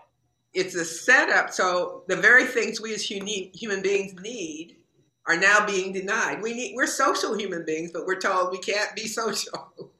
It's 0.54 0.74
a 0.74 0.84
setup. 0.84 1.50
So 1.52 2.04
the 2.08 2.16
very 2.16 2.46
things 2.46 2.80
we 2.80 2.94
as 2.94 3.02
human 3.02 3.82
beings 3.82 4.14
need 4.22 4.76
are 5.26 5.36
now 5.36 5.66
being 5.66 5.92
denied. 5.92 6.40
We 6.40 6.54
need 6.54 6.74
we're 6.74 6.86
social 6.86 7.36
human 7.36 7.66
beings, 7.66 7.90
but 7.92 8.06
we're 8.06 8.18
told 8.18 8.50
we 8.50 8.58
can't 8.58 8.96
be 8.96 9.06
social. 9.20 9.92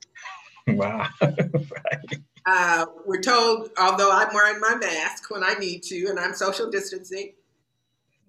Wow. 0.75 1.09
right. 1.21 2.21
uh, 2.47 2.87
we're 3.05 3.21
told, 3.21 3.69
although 3.79 4.11
I'm 4.11 4.33
wearing 4.33 4.61
my 4.61 4.75
mask 4.77 5.31
when 5.31 5.45
I 5.45 5.53
need 5.55 5.83
to, 5.85 6.07
and 6.07 6.19
I'm 6.19 6.33
social 6.33 6.71
distancing. 6.71 7.35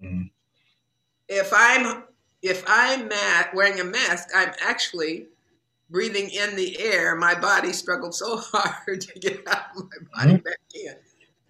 Mm. 0.02 0.28
If 1.28 1.50
I'm 1.54 2.04
if 2.42 2.62
I'm 2.66 3.10
wearing 3.54 3.80
a 3.80 3.84
mask, 3.84 4.28
I'm 4.34 4.52
actually 4.60 5.28
breathing 5.90 6.30
in 6.30 6.56
the 6.56 6.78
air. 6.78 7.16
My 7.16 7.34
body 7.34 7.72
struggled 7.72 8.14
so 8.14 8.36
hard 8.52 9.00
to 9.00 9.18
get 9.18 9.46
out 9.48 9.66
of 9.76 9.84
my 9.84 10.24
body 10.24 10.32
mm-hmm. 10.34 10.42
back 10.42 10.58
in. 10.74 10.94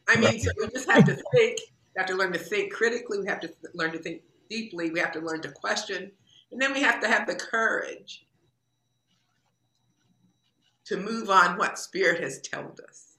I 0.08 0.16
mean, 0.20 0.40
so 0.40 0.50
we 0.58 0.68
just 0.68 0.90
have 0.90 1.04
to 1.04 1.14
think. 1.34 1.58
We 1.94 1.98
have 1.98 2.06
to 2.06 2.14
learn 2.14 2.32
to 2.32 2.38
think 2.38 2.72
critically. 2.72 3.18
We 3.18 3.26
have 3.26 3.40
to 3.40 3.52
learn 3.74 3.92
to 3.92 3.98
think 3.98 4.22
deeply. 4.48 4.90
We 4.90 5.00
have 5.00 5.12
to 5.12 5.20
learn 5.20 5.40
to 5.42 5.50
question. 5.50 6.12
And 6.52 6.60
then 6.60 6.72
we 6.72 6.80
have 6.82 7.00
to 7.00 7.08
have 7.08 7.26
the 7.26 7.34
courage 7.34 8.25
to 10.86 10.96
move 10.96 11.30
on 11.30 11.58
what 11.58 11.78
Spirit 11.78 12.22
has 12.22 12.40
told 12.40 12.80
us. 12.88 13.16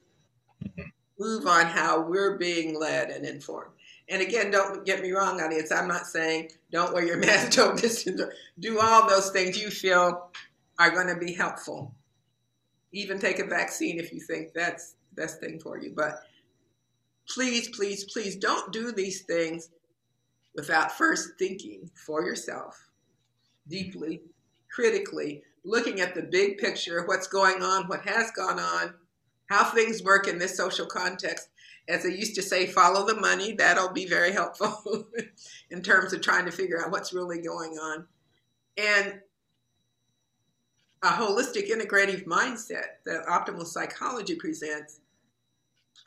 Mm-hmm. 0.64 0.89
Move 1.19 1.48
on 1.48 1.65
how 1.65 2.02
we're 2.02 2.38
being 2.38 2.80
led 2.80 3.10
and 3.10 3.26
informed. 3.26 3.72
And 4.10 4.22
again, 4.22 4.52
don't 4.52 4.85
get 4.85 5.02
me 5.02 5.11
wrong, 5.11 5.41
audience. 5.41 5.72
I'm 5.72 5.88
not 5.88 6.07
saying 6.07 6.52
don't 6.72 6.94
wear 6.94 7.06
your 7.06 7.18
mask, 7.26 7.52
don't 7.57 7.80
distance, 7.80 8.22
do 8.60 8.80
all 8.80 9.10
those 9.10 9.31
things 9.31 9.61
you 9.61 9.69
feel 9.69 10.30
are 10.80 10.91
going 10.91 11.07
to 11.07 11.18
be 11.18 11.34
helpful. 11.34 11.94
Even 12.94 13.19
take 13.19 13.39
a 13.39 13.45
vaccine 13.45 13.99
if 13.99 14.14
you 14.14 14.22
think 14.22 14.53
that's 14.53 14.95
the 15.14 15.22
best 15.22 15.39
thing 15.39 15.60
for 15.60 15.77
you. 15.77 15.91
But 15.95 16.22
please, 17.27 17.69
please, 17.69 18.06
please 18.06 18.35
don't 18.38 18.72
do 18.72 18.91
these 18.91 19.22
things 19.23 19.69
without 20.56 20.98
first 20.98 21.31
thinking 21.38 21.89
for 21.94 22.23
yourself 22.23 22.88
deeply, 23.68 24.22
critically, 24.73 25.44
looking 25.68 25.99
at 25.99 26.15
the 26.15 26.23
big 26.23 26.57
picture, 26.57 27.06
what's 27.06 27.27
going 27.27 27.61
on, 27.61 27.88
what 27.88 28.07
has 28.07 28.31
gone 28.31 28.60
on, 28.60 28.94
how 29.48 29.65
things 29.65 30.02
work 30.02 30.27
in 30.27 30.39
this 30.39 30.56
social 30.56 30.85
context. 30.85 31.49
As 31.89 32.06
I 32.06 32.10
used 32.10 32.35
to 32.35 32.41
say, 32.41 32.65
follow 32.65 33.06
the 33.06 33.19
money. 33.19 33.53
That'll 33.53 33.91
be 33.91 34.06
very 34.06 34.31
helpful 34.31 35.07
in 35.69 35.81
terms 35.81 36.14
of 36.14 36.22
trying 36.22 36.45
to 36.45 36.52
figure 36.52 36.84
out 36.84 36.91
what's 36.91 37.14
really 37.14 37.41
going 37.41 37.77
on. 37.77 38.07
And 38.77 39.19
a 41.03 41.07
holistic 41.07 41.69
integrative 41.69 42.26
mindset 42.26 42.99
that 43.06 43.26
optimal 43.27 43.65
psychology 43.65 44.35
presents 44.35 44.99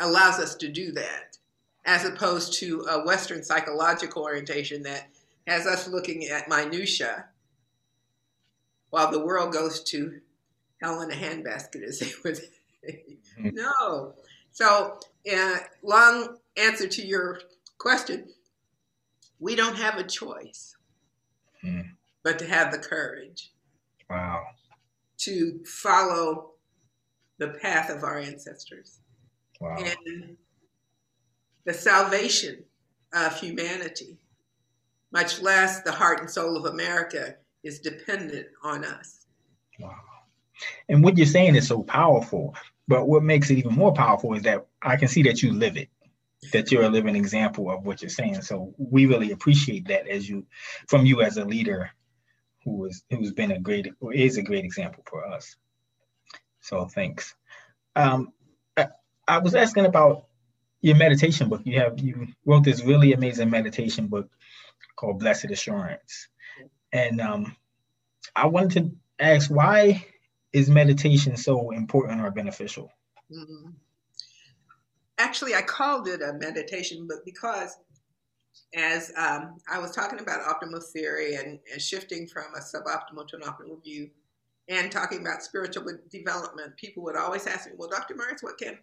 allows 0.00 0.38
us 0.38 0.54
to 0.56 0.68
do 0.68 0.92
that, 0.92 1.38
as 1.84 2.04
opposed 2.04 2.54
to 2.54 2.86
a 2.90 3.04
Western 3.04 3.42
psychological 3.42 4.22
orientation 4.22 4.82
that 4.82 5.08
has 5.46 5.66
us 5.66 5.88
looking 5.88 6.26
at 6.26 6.48
minutia 6.48 7.26
while 8.90 9.10
the 9.10 9.24
world 9.24 9.52
goes 9.52 9.82
to 9.84 10.20
hell 10.82 11.00
in 11.02 11.10
a 11.10 11.14
handbasket, 11.14 11.82
as 11.82 11.98
they 12.00 12.12
would 12.24 12.36
say. 12.36 13.04
Mm-hmm. 13.38 13.50
no. 13.54 14.14
So, 14.52 14.98
uh, 15.32 15.56
long 15.82 16.36
answer 16.56 16.88
to 16.88 17.06
your 17.06 17.40
question 17.78 18.26
we 19.40 19.56
don't 19.56 19.76
have 19.76 19.96
a 19.96 20.04
choice 20.04 20.76
mm. 21.64 21.84
but 22.22 22.38
to 22.38 22.46
have 22.46 22.70
the 22.70 22.78
courage. 22.78 23.50
Wow. 24.08 24.42
To 25.20 25.60
follow 25.64 26.52
the 27.38 27.48
path 27.48 27.90
of 27.90 28.04
our 28.04 28.18
ancestors. 28.18 29.00
Wow. 29.60 29.76
And 29.78 30.36
the 31.64 31.72
salvation 31.72 32.64
of 33.12 33.38
humanity, 33.38 34.18
much 35.10 35.40
less 35.40 35.82
the 35.82 35.92
heart 35.92 36.20
and 36.20 36.30
soul 36.30 36.56
of 36.56 36.66
America, 36.66 37.36
is 37.62 37.80
dependent 37.80 38.48
on 38.62 38.84
us. 38.84 39.26
Wow. 39.78 39.96
And 40.88 41.02
what 41.02 41.16
you're 41.16 41.26
saying 41.26 41.56
is 41.56 41.68
so 41.68 41.82
powerful. 41.82 42.54
But 42.88 43.06
what 43.06 43.22
makes 43.22 43.50
it 43.50 43.58
even 43.58 43.72
more 43.72 43.92
powerful 43.92 44.34
is 44.34 44.42
that 44.42 44.66
I 44.82 44.96
can 44.96 45.08
see 45.08 45.22
that 45.24 45.42
you 45.42 45.52
live 45.52 45.76
it, 45.76 45.88
that 46.52 46.72
you're 46.72 46.82
a 46.82 46.88
living 46.88 47.16
example 47.16 47.70
of 47.70 47.84
what 47.84 48.02
you're 48.02 48.08
saying. 48.08 48.42
So 48.42 48.74
we 48.78 49.06
really 49.06 49.30
appreciate 49.30 49.88
that 49.88 50.08
as 50.08 50.28
you, 50.28 50.46
from 50.88 51.06
you 51.06 51.22
as 51.22 51.36
a 51.36 51.44
leader 51.44 51.90
who 52.64 52.86
is 52.86 53.02
who's 53.10 53.32
been 53.32 53.52
a 53.52 53.58
great 53.58 53.88
or 54.00 54.12
is 54.12 54.36
a 54.36 54.42
great 54.42 54.64
example 54.64 55.02
for 55.08 55.26
us. 55.26 55.56
So 56.60 56.86
thanks. 56.86 57.34
Um, 57.96 58.32
I, 58.76 58.88
I 59.26 59.38
was 59.38 59.54
asking 59.54 59.86
about 59.86 60.26
your 60.80 60.96
meditation 60.96 61.48
book. 61.48 61.62
You 61.64 61.78
have 61.80 61.98
you 62.00 62.28
wrote 62.44 62.64
this 62.64 62.84
really 62.84 63.12
amazing 63.12 63.50
meditation 63.50 64.08
book 64.08 64.28
called 64.96 65.18
Blessed 65.18 65.50
Assurance. 65.50 66.28
And 66.92 67.20
um, 67.20 67.56
I 68.34 68.46
wanted 68.46 68.72
to 68.82 69.24
ask 69.24 69.50
why 69.50 70.04
is 70.52 70.68
meditation 70.68 71.36
so 71.36 71.70
important 71.70 72.20
or 72.20 72.30
beneficial? 72.30 72.90
Mm-hmm. 73.30 73.70
Actually, 75.18 75.54
I 75.54 75.62
called 75.62 76.08
it 76.08 76.22
a 76.22 76.32
meditation 76.32 77.06
book 77.06 77.24
because 77.24 77.76
as 78.74 79.12
um, 79.16 79.58
I 79.70 79.78
was 79.78 79.92
talking 79.92 80.20
about 80.20 80.40
optimal 80.42 80.82
theory 80.82 81.34
and, 81.34 81.58
and, 81.72 81.80
shifting 81.80 82.26
from 82.26 82.46
a 82.54 82.60
suboptimal 82.60 83.28
to 83.28 83.36
an 83.36 83.42
optimal 83.42 83.82
view 83.82 84.10
and 84.68 84.90
talking 84.90 85.20
about 85.20 85.42
spiritual 85.42 85.84
development, 86.10 86.76
people 86.76 87.02
would 87.04 87.16
always 87.16 87.46
ask 87.46 87.68
me, 87.68 87.72
well, 87.76 87.88
Dr. 87.88 88.14
Myers, 88.14 88.42
what 88.42 88.58
can, 88.58 88.78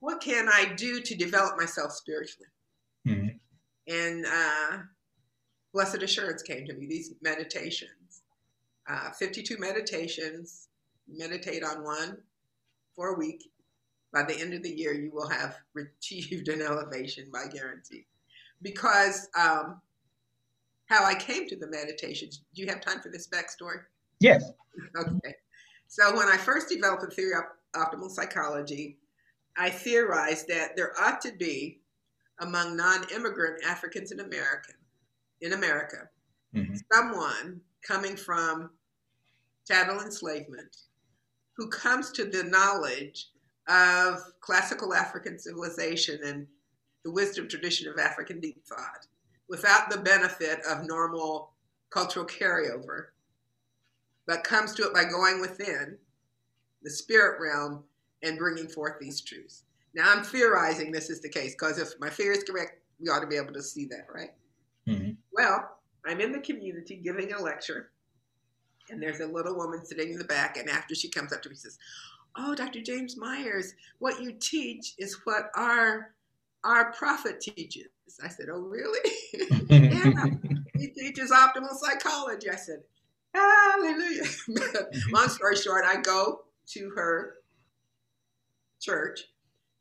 what 0.00 0.20
can 0.20 0.48
I 0.48 0.74
do 0.76 1.00
to 1.00 1.14
develop 1.14 1.56
myself 1.56 1.92
spiritually? 1.92 2.48
Mm-hmm. 3.06 3.36
And 3.92 4.26
uh, 4.26 4.78
Blessed 5.74 6.04
Assurance 6.04 6.40
came 6.40 6.64
to 6.66 6.72
me, 6.72 6.86
these 6.86 7.12
meditations. 7.20 8.22
Uh, 8.88 9.10
52 9.10 9.58
meditations, 9.58 10.68
meditate 11.08 11.64
on 11.64 11.82
one 11.82 12.16
for 12.94 13.08
a 13.08 13.18
week. 13.18 13.50
By 14.12 14.22
the 14.22 14.40
end 14.40 14.54
of 14.54 14.62
the 14.62 14.70
year, 14.70 14.94
you 14.94 15.10
will 15.12 15.28
have 15.28 15.56
achieved 15.76 16.48
an 16.48 16.62
elevation 16.62 17.26
by 17.32 17.46
guarantee. 17.52 18.06
Because 18.62 19.28
um, 19.36 19.80
how 20.86 21.04
I 21.04 21.16
came 21.16 21.48
to 21.48 21.56
the 21.56 21.66
meditations, 21.66 22.42
do 22.54 22.62
you 22.62 22.68
have 22.68 22.80
time 22.80 23.00
for 23.00 23.10
this 23.10 23.26
backstory? 23.26 23.80
Yes. 24.20 24.52
okay. 24.96 25.34
So 25.88 26.16
when 26.16 26.28
I 26.28 26.36
first 26.36 26.68
developed 26.68 27.02
the 27.02 27.08
theory 27.08 27.32
of 27.34 27.44
optimal 27.74 28.10
psychology, 28.10 28.98
I 29.56 29.70
theorized 29.70 30.46
that 30.48 30.76
there 30.76 30.92
ought 31.00 31.20
to 31.22 31.32
be 31.32 31.80
among 32.38 32.76
non-immigrant 32.76 33.64
Africans 33.64 34.12
and 34.12 34.20
America 34.20 34.72
in 35.44 35.52
America, 35.52 36.08
mm-hmm. 36.54 36.74
someone 36.92 37.60
coming 37.86 38.16
from 38.16 38.70
chattel 39.68 40.00
enslavement 40.00 40.76
who 41.56 41.68
comes 41.68 42.10
to 42.12 42.24
the 42.24 42.42
knowledge 42.42 43.28
of 43.68 44.18
classical 44.40 44.94
African 44.94 45.38
civilization 45.38 46.18
and 46.24 46.46
the 47.04 47.12
wisdom 47.12 47.46
tradition 47.46 47.88
of 47.88 47.98
African 47.98 48.40
deep 48.40 48.64
thought 48.66 49.06
without 49.48 49.90
the 49.90 49.98
benefit 49.98 50.60
of 50.68 50.86
normal 50.86 51.52
cultural 51.90 52.26
carryover, 52.26 53.08
but 54.26 54.44
comes 54.44 54.72
to 54.74 54.84
it 54.84 54.94
by 54.94 55.04
going 55.04 55.42
within 55.42 55.98
the 56.82 56.90
spirit 56.90 57.38
realm 57.38 57.84
and 58.22 58.38
bringing 58.38 58.68
forth 58.68 58.94
these 58.98 59.20
truths. 59.20 59.64
Now, 59.94 60.10
I'm 60.10 60.24
theorizing 60.24 60.90
this 60.90 61.10
is 61.10 61.20
the 61.20 61.28
case 61.28 61.54
because 61.54 61.78
if 61.78 61.92
my 62.00 62.08
theory 62.08 62.36
is 62.36 62.44
correct, 62.44 62.80
we 62.98 63.08
ought 63.10 63.20
to 63.20 63.26
be 63.26 63.36
able 63.36 63.52
to 63.52 63.62
see 63.62 63.84
that, 63.86 64.06
right? 64.12 64.30
Well, 65.34 65.78
I'm 66.06 66.20
in 66.20 66.32
the 66.32 66.38
community 66.38 66.96
giving 66.96 67.32
a 67.32 67.40
lecture, 67.40 67.90
and 68.90 69.02
there's 69.02 69.20
a 69.20 69.26
little 69.26 69.56
woman 69.56 69.84
sitting 69.84 70.12
in 70.12 70.18
the 70.18 70.24
back. 70.24 70.56
And 70.56 70.70
after 70.70 70.94
she 70.94 71.08
comes 71.08 71.32
up 71.32 71.42
to 71.42 71.48
me, 71.48 71.56
says, 71.56 71.78
"Oh, 72.36 72.54
Dr. 72.54 72.80
James 72.80 73.16
Myers, 73.16 73.74
what 73.98 74.20
you 74.20 74.32
teach 74.32 74.94
is 74.98 75.18
what 75.24 75.50
our 75.56 76.14
our 76.62 76.92
prophet 76.92 77.40
teaches." 77.40 77.88
I 78.22 78.28
said, 78.28 78.46
"Oh, 78.48 78.60
really?" 78.60 79.00
yeah, 79.68 80.26
he 80.76 80.88
teaches 80.88 81.32
optimal 81.32 81.74
psychology. 81.74 82.48
I 82.48 82.56
said, 82.56 82.82
"Hallelujah!" 83.34 84.24
Long 85.10 85.28
story 85.28 85.56
short, 85.56 85.84
I 85.84 86.00
go 86.00 86.44
to 86.68 86.90
her 86.90 87.36
church 88.80 89.24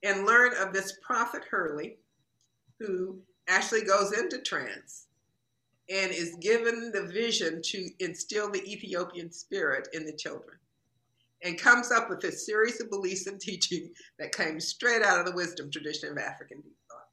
and 0.02 0.26
learn 0.26 0.54
of 0.58 0.74
this 0.74 0.98
prophet 1.02 1.44
Hurley, 1.50 1.98
who 2.80 3.20
actually 3.48 3.84
goes 3.84 4.18
into 4.18 4.42
trance 4.42 5.08
and 5.90 6.12
is 6.12 6.36
given 6.40 6.92
the 6.94 7.08
vision 7.08 7.62
to 7.62 7.90
instill 8.00 8.50
the 8.50 8.64
Ethiopian 8.64 9.32
spirit 9.32 9.88
in 9.94 10.06
the 10.06 10.14
children 10.14 10.58
and 11.44 11.60
comes 11.60 11.92
up 11.92 12.10
with 12.10 12.24
a 12.24 12.32
series 12.32 12.80
of 12.80 12.90
beliefs 12.90 13.28
and 13.28 13.40
teaching 13.40 13.90
that 14.18 14.36
came 14.36 14.60
straight 14.60 15.02
out 15.04 15.20
of 15.20 15.26
the 15.26 15.36
wisdom 15.36 15.70
tradition 15.70 16.10
of 16.10 16.18
African 16.18 16.62
deep 16.62 16.78
thought. 16.90 17.08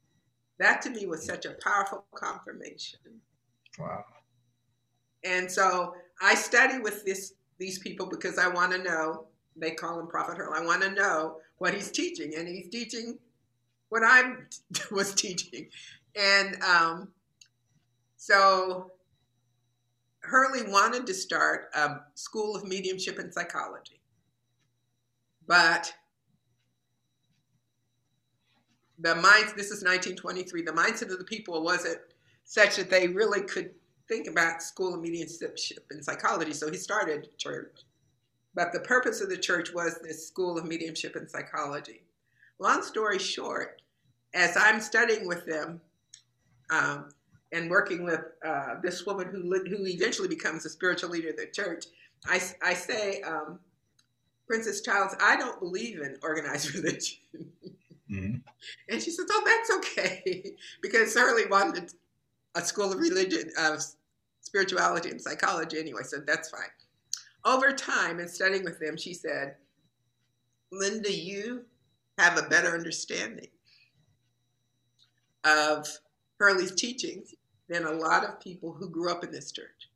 That 0.59 0.81
to 0.83 0.89
me 0.89 1.05
was 1.05 1.25
such 1.25 1.45
a 1.45 1.55
powerful 1.61 2.05
confirmation. 2.15 2.99
Wow. 3.77 4.05
And 5.23 5.51
so 5.51 5.95
I 6.21 6.35
study 6.35 6.79
with 6.79 7.05
this 7.05 7.33
these 7.57 7.77
people 7.77 8.07
because 8.07 8.39
I 8.39 8.47
want 8.47 8.71
to 8.71 8.79
know, 8.79 9.27
they 9.55 9.71
call 9.71 9.99
him 9.99 10.07
Prophet 10.07 10.37
Hurl, 10.37 10.53
I 10.55 10.65
want 10.65 10.81
to 10.81 10.91
know 10.91 11.37
what 11.59 11.75
he's 11.75 11.91
teaching. 11.91 12.33
And 12.35 12.47
he's 12.47 12.69
teaching 12.69 13.19
what 13.89 14.01
I 14.03 14.33
was 14.91 15.13
teaching. 15.13 15.67
And 16.15 16.61
um, 16.63 17.09
so 18.21 18.91
Hurley 20.19 20.69
wanted 20.69 21.07
to 21.07 21.13
start 21.15 21.71
a 21.73 22.01
school 22.13 22.55
of 22.55 22.63
mediumship 22.63 23.17
and 23.17 23.33
psychology. 23.33 23.99
But 25.47 25.91
the 28.99 29.15
mind, 29.15 29.53
this 29.57 29.71
is 29.71 29.83
1923, 29.83 30.61
the 30.61 30.71
mindset 30.71 31.11
of 31.11 31.17
the 31.17 31.23
people 31.23 31.63
wasn't 31.63 31.97
such 32.43 32.75
that 32.75 32.91
they 32.91 33.07
really 33.07 33.41
could 33.41 33.71
think 34.07 34.27
about 34.27 34.61
school 34.61 34.93
of 34.93 35.01
mediumship 35.01 35.87
and 35.89 36.05
psychology. 36.05 36.53
So 36.53 36.69
he 36.69 36.77
started 36.77 37.35
church. 37.39 37.79
But 38.53 38.71
the 38.71 38.81
purpose 38.81 39.21
of 39.21 39.29
the 39.29 39.37
church 39.37 39.73
was 39.73 39.97
this 40.03 40.27
school 40.27 40.59
of 40.59 40.65
mediumship 40.65 41.15
and 41.15 41.27
psychology. 41.27 42.03
Long 42.59 42.83
story 42.83 43.17
short, 43.17 43.81
as 44.35 44.55
I'm 44.55 44.79
studying 44.79 45.27
with 45.27 45.43
them, 45.47 45.81
um, 46.69 47.09
and 47.51 47.69
working 47.69 48.03
with 48.03 48.21
uh, 48.45 48.75
this 48.81 49.05
woman 49.05 49.27
who 49.27 49.41
who 49.41 49.85
eventually 49.85 50.27
becomes 50.27 50.65
a 50.65 50.69
spiritual 50.69 51.09
leader 51.09 51.29
of 51.29 51.37
the 51.37 51.47
church, 51.47 51.85
I, 52.25 52.41
I 52.61 52.73
say, 52.73 53.21
um, 53.21 53.59
Princess 54.47 54.81
Childs, 54.81 55.15
I 55.21 55.35
don't 55.35 55.59
believe 55.59 56.01
in 56.01 56.17
organized 56.21 56.73
religion. 56.75 57.17
Mm-hmm. 58.11 58.35
And 58.89 59.01
she 59.01 59.11
says, 59.11 59.25
Oh, 59.29 59.43
that's 59.45 59.71
okay. 59.77 60.53
because 60.81 61.13
Hurley 61.13 61.47
wanted 61.47 61.93
a 62.55 62.61
school 62.61 62.91
of 62.91 62.99
religion, 62.99 63.49
of 63.57 63.81
spirituality 64.41 65.09
and 65.09 65.21
psychology 65.21 65.79
anyway, 65.79 66.03
so 66.03 66.17
that's 66.25 66.49
fine. 66.49 66.61
Over 67.45 67.71
time, 67.71 68.19
in 68.19 68.27
studying 68.27 68.63
with 68.63 68.79
them, 68.79 68.97
she 68.97 69.13
said, 69.13 69.55
Linda, 70.71 71.11
you 71.11 71.65
have 72.17 72.37
a 72.37 72.43
better 72.43 72.69
understanding 72.69 73.47
of 75.43 75.87
Hurley's 76.39 76.73
teachings 76.73 77.33
than 77.71 77.85
a 77.85 77.91
lot 77.91 78.25
of 78.25 78.37
people 78.41 78.73
who 78.73 78.89
grew 78.89 79.09
up 79.09 79.23
in 79.23 79.31
this 79.31 79.49
church. 79.53 79.89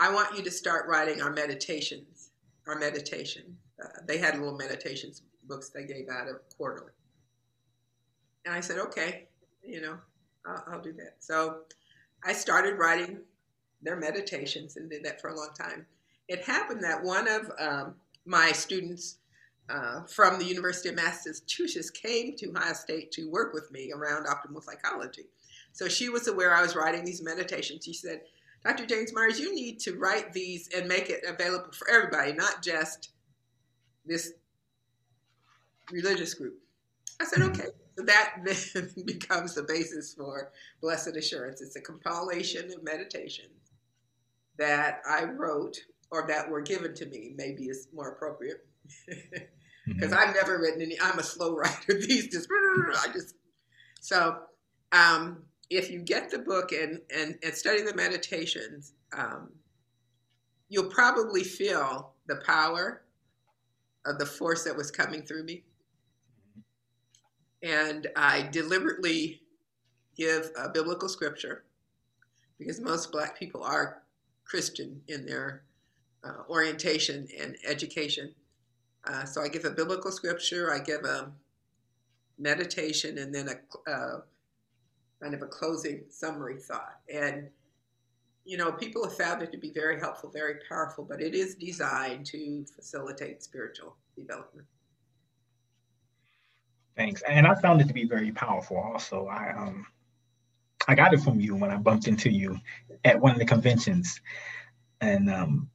I 0.00 0.12
want 0.12 0.36
you 0.36 0.42
to 0.42 0.50
start 0.50 0.88
writing 0.88 1.22
our 1.22 1.32
meditations, 1.32 2.30
our 2.66 2.76
meditation. 2.76 3.56
Uh, 3.82 4.00
they 4.04 4.18
had 4.18 4.36
little 4.36 4.58
meditations 4.58 5.22
books 5.44 5.68
they 5.68 5.84
gave 5.84 6.08
out 6.08 6.28
of 6.28 6.40
quarterly. 6.56 6.90
And 8.44 8.52
I 8.52 8.60
said, 8.60 8.78
okay, 8.78 9.28
you 9.62 9.80
know, 9.80 9.96
I'll, 10.44 10.64
I'll 10.72 10.82
do 10.82 10.92
that. 10.94 11.14
So 11.20 11.60
I 12.24 12.32
started 12.32 12.78
writing 12.78 13.20
their 13.80 13.96
meditations 13.96 14.76
and 14.76 14.90
did 14.90 15.04
that 15.04 15.20
for 15.20 15.30
a 15.30 15.36
long 15.36 15.50
time. 15.56 15.86
It 16.26 16.42
happened 16.42 16.82
that 16.82 17.02
one 17.02 17.28
of 17.28 17.50
um, 17.60 17.94
my 18.26 18.50
students 18.50 19.18
uh, 19.68 20.02
from 20.04 20.38
the 20.38 20.44
University 20.44 20.88
of 20.88 20.96
Massachusetts 20.96 21.90
came 21.90 22.36
to 22.36 22.50
Ohio 22.50 22.72
State 22.72 23.12
to 23.12 23.30
work 23.30 23.52
with 23.52 23.70
me 23.70 23.92
around 23.94 24.26
optimal 24.26 24.62
psychology. 24.62 25.24
So 25.72 25.88
she 25.88 26.08
was 26.08 26.26
aware 26.26 26.54
I 26.54 26.62
was 26.62 26.74
writing 26.74 27.04
these 27.04 27.22
meditations. 27.22 27.84
She 27.84 27.92
said, 27.92 28.22
Dr. 28.64 28.86
James 28.86 29.12
Myers, 29.12 29.38
you 29.38 29.54
need 29.54 29.78
to 29.80 29.96
write 29.96 30.32
these 30.32 30.68
and 30.74 30.88
make 30.88 31.10
it 31.10 31.24
available 31.26 31.72
for 31.72 31.88
everybody, 31.90 32.32
not 32.32 32.62
just 32.62 33.10
this 34.04 34.32
religious 35.90 36.34
group. 36.34 36.58
I 37.20 37.24
said, 37.24 37.40
mm-hmm. 37.40 37.60
okay. 37.60 37.68
So 37.96 38.04
that 38.04 38.34
then 38.44 38.90
becomes 39.04 39.54
the 39.54 39.62
basis 39.62 40.14
for 40.14 40.50
Blessed 40.80 41.16
Assurance. 41.16 41.60
It's 41.60 41.76
a 41.76 41.80
compilation 41.80 42.72
of 42.72 42.82
meditations 42.82 43.72
that 44.56 45.00
I 45.08 45.24
wrote 45.24 45.78
or 46.10 46.26
that 46.26 46.48
were 46.48 46.62
given 46.62 46.94
to 46.94 47.06
me, 47.06 47.32
maybe 47.36 47.64
is 47.64 47.88
more 47.92 48.10
appropriate. 48.10 48.66
Because 49.88 50.12
mm-hmm. 50.12 50.28
I've 50.28 50.34
never 50.34 50.58
written 50.58 50.82
any, 50.82 51.00
I'm 51.00 51.18
a 51.18 51.22
slow 51.22 51.56
writer. 51.56 51.94
These 51.94 52.28
just, 52.28 52.48
I 52.50 53.12
just, 53.12 53.34
so 54.00 54.38
um, 54.92 55.42
if 55.70 55.90
you 55.90 56.00
get 56.00 56.30
the 56.30 56.38
book 56.38 56.72
and, 56.72 57.00
and, 57.14 57.38
and 57.42 57.54
study 57.54 57.82
the 57.82 57.94
meditations, 57.94 58.92
um, 59.16 59.50
you'll 60.68 60.90
probably 60.90 61.44
feel 61.44 62.12
the 62.26 62.36
power 62.46 63.02
of 64.06 64.18
the 64.18 64.26
force 64.26 64.64
that 64.64 64.76
was 64.76 64.90
coming 64.90 65.22
through 65.22 65.44
me 65.44 65.64
and 67.62 68.06
I 68.16 68.42
deliberately 68.42 69.42
give 70.16 70.50
a 70.56 70.68
biblical 70.68 71.08
scripture 71.08 71.64
because 72.58 72.80
most 72.80 73.12
black 73.12 73.38
people 73.38 73.62
are 73.62 74.02
Christian 74.44 75.00
in 75.08 75.26
their 75.26 75.62
uh, 76.24 76.42
orientation 76.48 77.28
and 77.40 77.56
education. 77.66 78.34
Uh, 79.06 79.24
so 79.24 79.42
I 79.42 79.48
give 79.48 79.64
a 79.64 79.70
biblical 79.70 80.10
scripture, 80.10 80.72
I 80.72 80.80
give 80.80 81.04
a 81.04 81.32
meditation, 82.38 83.18
and 83.18 83.34
then 83.34 83.48
a 83.48 83.90
uh, 83.90 84.20
kind 85.22 85.34
of 85.34 85.42
a 85.42 85.46
closing 85.46 86.04
summary 86.10 86.58
thought. 86.58 87.00
And 87.12 87.48
you 88.44 88.56
know, 88.56 88.72
people 88.72 89.04
have 89.04 89.14
found 89.14 89.42
it 89.42 89.52
to 89.52 89.58
be 89.58 89.70
very 89.70 90.00
helpful, 90.00 90.30
very 90.30 90.54
powerful, 90.66 91.04
but 91.04 91.20
it 91.20 91.34
is 91.34 91.54
designed 91.56 92.24
to 92.26 92.64
facilitate 92.74 93.42
spiritual 93.42 93.94
development. 94.16 94.66
Thanks. 96.96 97.22
And 97.28 97.46
I 97.46 97.54
found 97.56 97.82
it 97.82 97.88
to 97.88 97.92
be 97.94 98.06
very 98.06 98.32
powerful 98.32 98.78
also. 98.78 99.26
I 99.26 99.52
um 99.56 99.86
I 100.88 100.94
got 100.94 101.12
it 101.12 101.20
from 101.20 101.38
you 101.38 101.54
when 101.54 101.70
I 101.70 101.76
bumped 101.76 102.08
into 102.08 102.30
you 102.30 102.58
at 103.04 103.20
one 103.20 103.32
of 103.32 103.38
the 103.38 103.44
conventions. 103.44 104.20
And 105.00 105.30
um 105.30 105.68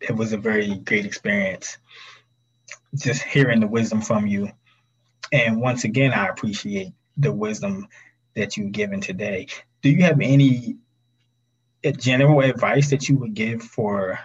it 0.00 0.14
was 0.14 0.32
a 0.32 0.36
very 0.36 0.74
great 0.74 1.06
experience 1.06 1.78
just 2.94 3.22
hearing 3.22 3.60
the 3.60 3.66
wisdom 3.66 4.00
from 4.00 4.26
you. 4.26 4.50
And 5.32 5.60
once 5.60 5.84
again, 5.84 6.12
I 6.12 6.28
appreciate 6.28 6.92
the 7.16 7.32
wisdom 7.32 7.88
that 8.34 8.56
you've 8.56 8.72
given 8.72 9.00
today. 9.00 9.46
Do 9.82 9.90
you 9.90 10.02
have 10.02 10.20
any 10.20 10.76
uh, 11.84 11.92
general 11.92 12.40
advice 12.40 12.90
that 12.90 13.08
you 13.08 13.18
would 13.18 13.34
give 13.34 13.62
for 13.62 14.18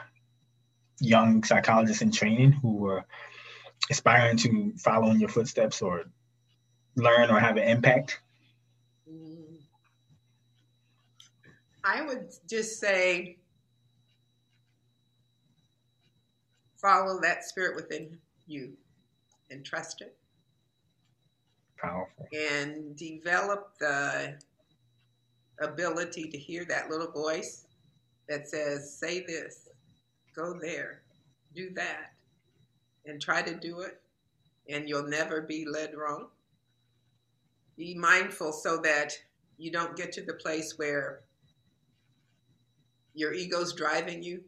young 1.00 1.44
psychologists 1.44 2.02
in 2.02 2.12
training 2.12 2.52
who 2.52 2.86
are 2.88 3.06
aspiring 3.90 4.38
to 4.38 4.74
follow 4.78 5.12
in 5.12 5.20
your 5.20 5.30
footsteps 5.30 5.82
or 5.82 6.06
learn 6.96 7.30
or 7.30 7.40
have 7.40 7.58
an 7.58 7.68
impact? 7.68 8.20
I 11.84 12.02
would 12.02 12.34
just 12.50 12.82
say 12.82 13.38
follow 16.82 17.22
that 17.22 17.46
spirit 17.46 17.78
within 17.78 18.18
you 18.48 18.74
and 19.52 19.64
trust 19.66 20.02
it. 20.02 20.16
Powerful. 21.78 22.28
And 22.34 22.96
develop 22.96 23.74
the 23.80 24.36
ability 25.60 26.30
to 26.30 26.38
hear 26.38 26.66
that 26.66 26.90
little 26.90 27.12
voice 27.12 27.66
that 28.28 28.48
says, 28.48 28.98
say 28.98 29.24
this, 29.26 29.70
go 30.36 30.54
there, 30.60 31.02
do 31.56 31.70
that, 31.76 32.14
and 33.06 33.22
try 33.22 33.42
to 33.42 33.56
do 33.56 33.82
it, 33.82 34.02
and 34.70 34.90
you'll 34.90 35.08
never 35.08 35.42
be 35.42 35.66
led 35.66 35.96
wrong 35.96 36.28
be 37.78 37.94
mindful 37.94 38.52
so 38.52 38.78
that 38.78 39.14
you 39.58 39.72
don't 39.72 39.96
get 39.96 40.12
to 40.14 40.22
the 40.22 40.34
place 40.34 40.78
where 40.78 41.22
your 43.14 43.34
ego's 43.34 43.74
driving 43.74 44.24
you. 44.24 44.44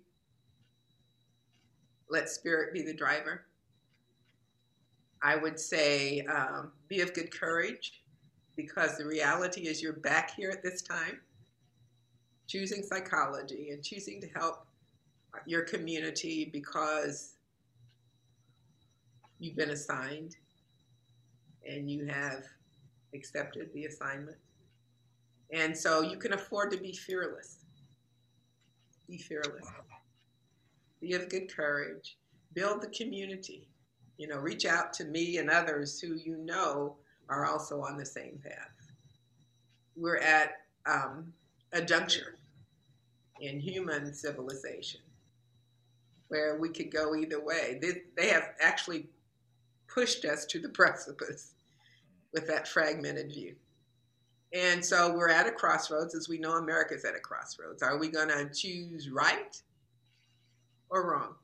Let 2.10 2.28
spirit 2.28 2.74
be 2.74 2.82
the 2.82 2.94
driver. 2.94 3.46
I 5.22 5.36
would 5.36 5.60
say 5.60 6.22
um, 6.22 6.72
be 6.88 7.02
of 7.02 7.14
good 7.14 7.32
courage 7.32 8.02
because 8.56 8.98
the 8.98 9.06
reality 9.06 9.68
is 9.68 9.82
you're 9.82 9.94
back 9.94 10.36
here 10.36 10.50
at 10.50 10.64
this 10.64 10.82
time, 10.82 11.20
choosing 12.48 12.84
psychology 12.84 13.70
and 13.72 13.84
choosing 13.84 14.22
to 14.22 14.28
help 14.28 14.66
your 15.46 15.62
community 15.62 16.50
because 16.52 17.36
you've 19.40 19.56
been 19.56 19.72
assigned 19.72 20.36
and 21.68 21.90
you 21.90 22.06
have 22.06 22.44
accepted 23.14 23.70
the 23.74 23.86
assignment. 23.86 24.38
And 25.52 25.76
so 25.76 26.02
you 26.02 26.18
can 26.18 26.34
afford 26.34 26.72
to 26.72 26.78
be 26.78 26.94
fearless. 26.94 27.66
Be 29.08 29.18
fearless. 29.18 29.66
Be 31.02 31.14
of 31.14 31.30
good 31.30 31.54
courage. 31.54 32.18
Build 32.54 32.82
the 32.82 32.90
community. 32.90 33.68
You 34.20 34.28
know, 34.28 34.38
reach 34.38 34.66
out 34.66 34.92
to 34.94 35.06
me 35.06 35.38
and 35.38 35.50
others 35.50 36.00
who 36.00 36.16
you 36.16 36.36
know 36.38 36.98
are 37.30 37.46
also 37.46 37.82
on 37.82 37.98
the 37.98 38.06
same 38.06 38.38
path. 38.44 38.92
We're 39.96 40.18
at 40.18 40.52
um, 40.86 41.32
a 41.72 41.82
juncture 41.82 42.36
in 43.40 43.62
human 43.62 44.14
civilization 44.14 45.00
where 46.28 46.58
we 46.60 46.68
could 46.68 46.92
go 46.92 47.16
either 47.16 47.42
way. 47.42 47.80
They, 47.82 48.02
they 48.18 48.28
have 48.28 48.50
actually 48.60 49.08
pushed 49.88 50.26
us 50.26 50.46
to 50.48 50.60
the 50.60 50.70
precipice 50.74 51.54
with 52.34 52.46
that 52.48 52.68
fragmented 52.68 53.32
view. 53.32 53.56
And 54.52 54.84
so 54.84 55.16
we're 55.16 55.30
at 55.30 55.48
a 55.48 55.52
crossroads, 55.52 56.14
as 56.14 56.28
we 56.28 56.40
know 56.40 56.58
America's 56.58 57.06
at 57.06 57.16
a 57.16 57.20
crossroads. 57.20 57.82
Are 57.84 57.98
we 57.98 58.10
going 58.10 58.28
to 58.28 58.50
choose 58.54 59.10
right 59.10 59.62
or 60.90 61.10
wrong? 61.10 61.36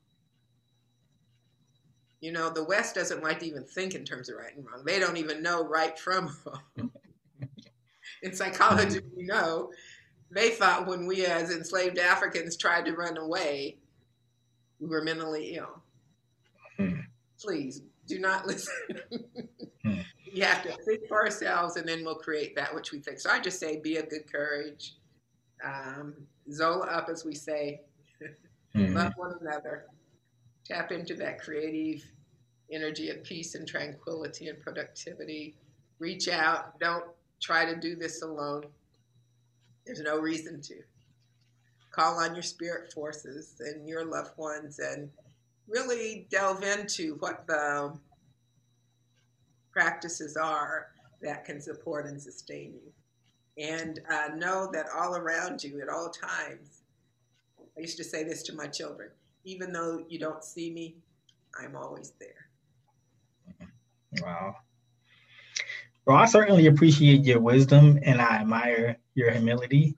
You 2.20 2.32
know, 2.32 2.50
the 2.50 2.64
West 2.64 2.94
doesn't 2.94 3.22
like 3.22 3.40
to 3.40 3.46
even 3.46 3.64
think 3.64 3.94
in 3.94 4.04
terms 4.04 4.28
of 4.28 4.36
right 4.36 4.56
and 4.56 4.64
wrong. 4.66 4.84
They 4.84 4.98
don't 4.98 5.16
even 5.16 5.42
know 5.42 5.64
right 5.64 5.98
from 5.98 6.36
wrong. 6.46 6.90
in 8.22 8.34
psychology, 8.34 9.00
we 9.16 9.24
know 9.24 9.70
they 10.30 10.50
thought 10.50 10.86
when 10.86 11.06
we 11.06 11.26
as 11.26 11.50
enslaved 11.50 11.98
Africans 11.98 12.56
tried 12.56 12.86
to 12.86 12.92
run 12.92 13.16
away, 13.16 13.76
we 14.80 14.88
were 14.88 15.02
mentally 15.02 15.56
ill. 15.56 15.82
Hmm. 16.76 17.00
Please 17.40 17.82
do 18.06 18.18
not 18.18 18.46
listen. 18.46 18.74
Hmm 19.84 20.00
we 20.36 20.42
have 20.42 20.62
to 20.62 20.72
think 20.84 21.06
for 21.08 21.24
ourselves 21.24 21.76
and 21.76 21.88
then 21.88 22.04
we'll 22.04 22.14
create 22.14 22.54
that 22.56 22.74
which 22.74 22.92
we 22.92 22.98
think. 22.98 23.18
So 23.18 23.30
I 23.30 23.40
just 23.40 23.58
say 23.58 23.80
be 23.80 23.96
of 23.96 24.10
good 24.10 24.30
courage. 24.30 24.96
Um, 25.64 26.14
Zola 26.52 26.86
up, 26.86 27.08
as 27.08 27.24
we 27.24 27.34
say, 27.34 27.80
mm-hmm. 28.74 28.94
love 28.94 29.14
one 29.16 29.34
another. 29.40 29.86
Tap 30.66 30.90
into 30.90 31.14
that 31.14 31.40
creative 31.40 32.04
energy 32.72 33.10
of 33.10 33.22
peace 33.22 33.54
and 33.54 33.68
tranquility 33.68 34.48
and 34.48 34.60
productivity. 34.60 35.54
Reach 36.00 36.28
out. 36.28 36.78
Don't 36.80 37.04
try 37.40 37.64
to 37.64 37.76
do 37.76 37.94
this 37.94 38.22
alone. 38.22 38.64
There's 39.84 40.00
no 40.00 40.18
reason 40.18 40.60
to. 40.62 40.74
Call 41.92 42.18
on 42.18 42.34
your 42.34 42.42
spirit 42.42 42.92
forces 42.92 43.54
and 43.60 43.88
your 43.88 44.04
loved 44.04 44.36
ones 44.36 44.80
and 44.80 45.08
really 45.68 46.26
delve 46.30 46.64
into 46.64 47.14
what 47.20 47.46
the 47.46 47.92
practices 49.72 50.36
are 50.36 50.88
that 51.22 51.44
can 51.44 51.60
support 51.60 52.06
and 52.06 52.20
sustain 52.20 52.74
you. 52.74 53.64
And 53.64 54.00
uh, 54.10 54.34
know 54.34 54.68
that 54.72 54.86
all 54.94 55.16
around 55.16 55.62
you 55.62 55.80
at 55.80 55.88
all 55.88 56.10
times, 56.10 56.82
I 57.76 57.80
used 57.80 57.96
to 57.98 58.04
say 58.04 58.24
this 58.24 58.42
to 58.44 58.54
my 58.54 58.66
children 58.66 59.10
even 59.46 59.72
though 59.72 60.04
you 60.08 60.18
don't 60.18 60.44
see 60.44 60.72
me, 60.72 60.96
I'm 61.58 61.76
always 61.76 62.12
there. 62.20 62.50
Wow. 64.20 64.56
Well, 66.04 66.16
I 66.16 66.26
certainly 66.26 66.66
appreciate 66.66 67.24
your 67.24 67.40
wisdom 67.40 67.98
and 68.02 68.20
I 68.20 68.36
admire 68.36 68.98
your 69.14 69.30
humility. 69.30 69.96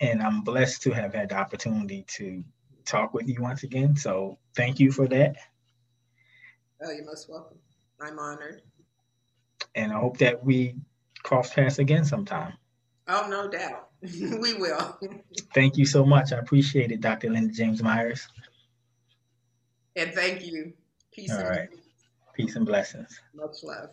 And 0.00 0.22
I'm 0.22 0.42
blessed 0.42 0.82
to 0.82 0.92
have 0.92 1.12
had 1.12 1.28
the 1.28 1.36
opportunity 1.36 2.04
to 2.16 2.42
talk 2.86 3.12
with 3.12 3.28
you 3.28 3.42
once 3.42 3.64
again. 3.64 3.96
So 3.96 4.38
thank 4.56 4.78
you 4.80 4.92
for 4.92 5.06
that. 5.08 5.36
Oh, 6.82 6.90
you're 6.90 7.04
most 7.04 7.28
welcome. 7.28 7.58
I'm 8.00 8.18
honored. 8.18 8.62
And 9.74 9.92
I 9.92 9.98
hope 9.98 10.18
that 10.18 10.42
we 10.44 10.76
cross 11.22 11.52
paths 11.52 11.78
again 11.78 12.04
sometime. 12.04 12.54
Oh, 13.08 13.26
no 13.28 13.48
doubt. 13.48 13.88
we 14.02 14.54
will. 14.54 14.98
thank 15.54 15.76
you 15.76 15.84
so 15.84 16.04
much. 16.04 16.32
I 16.32 16.38
appreciate 16.38 16.92
it, 16.92 17.00
Dr. 17.00 17.30
Linda 17.30 17.52
James 17.52 17.82
Myers. 17.82 18.26
And 20.00 20.14
thank 20.14 20.42
you. 20.46 20.72
Peace 21.12 21.30
All 21.30 21.44
right. 21.44 21.68
Peace 22.34 22.56
and 22.56 22.64
blessings. 22.64 23.20
Much 23.34 23.62
love. 23.62 23.90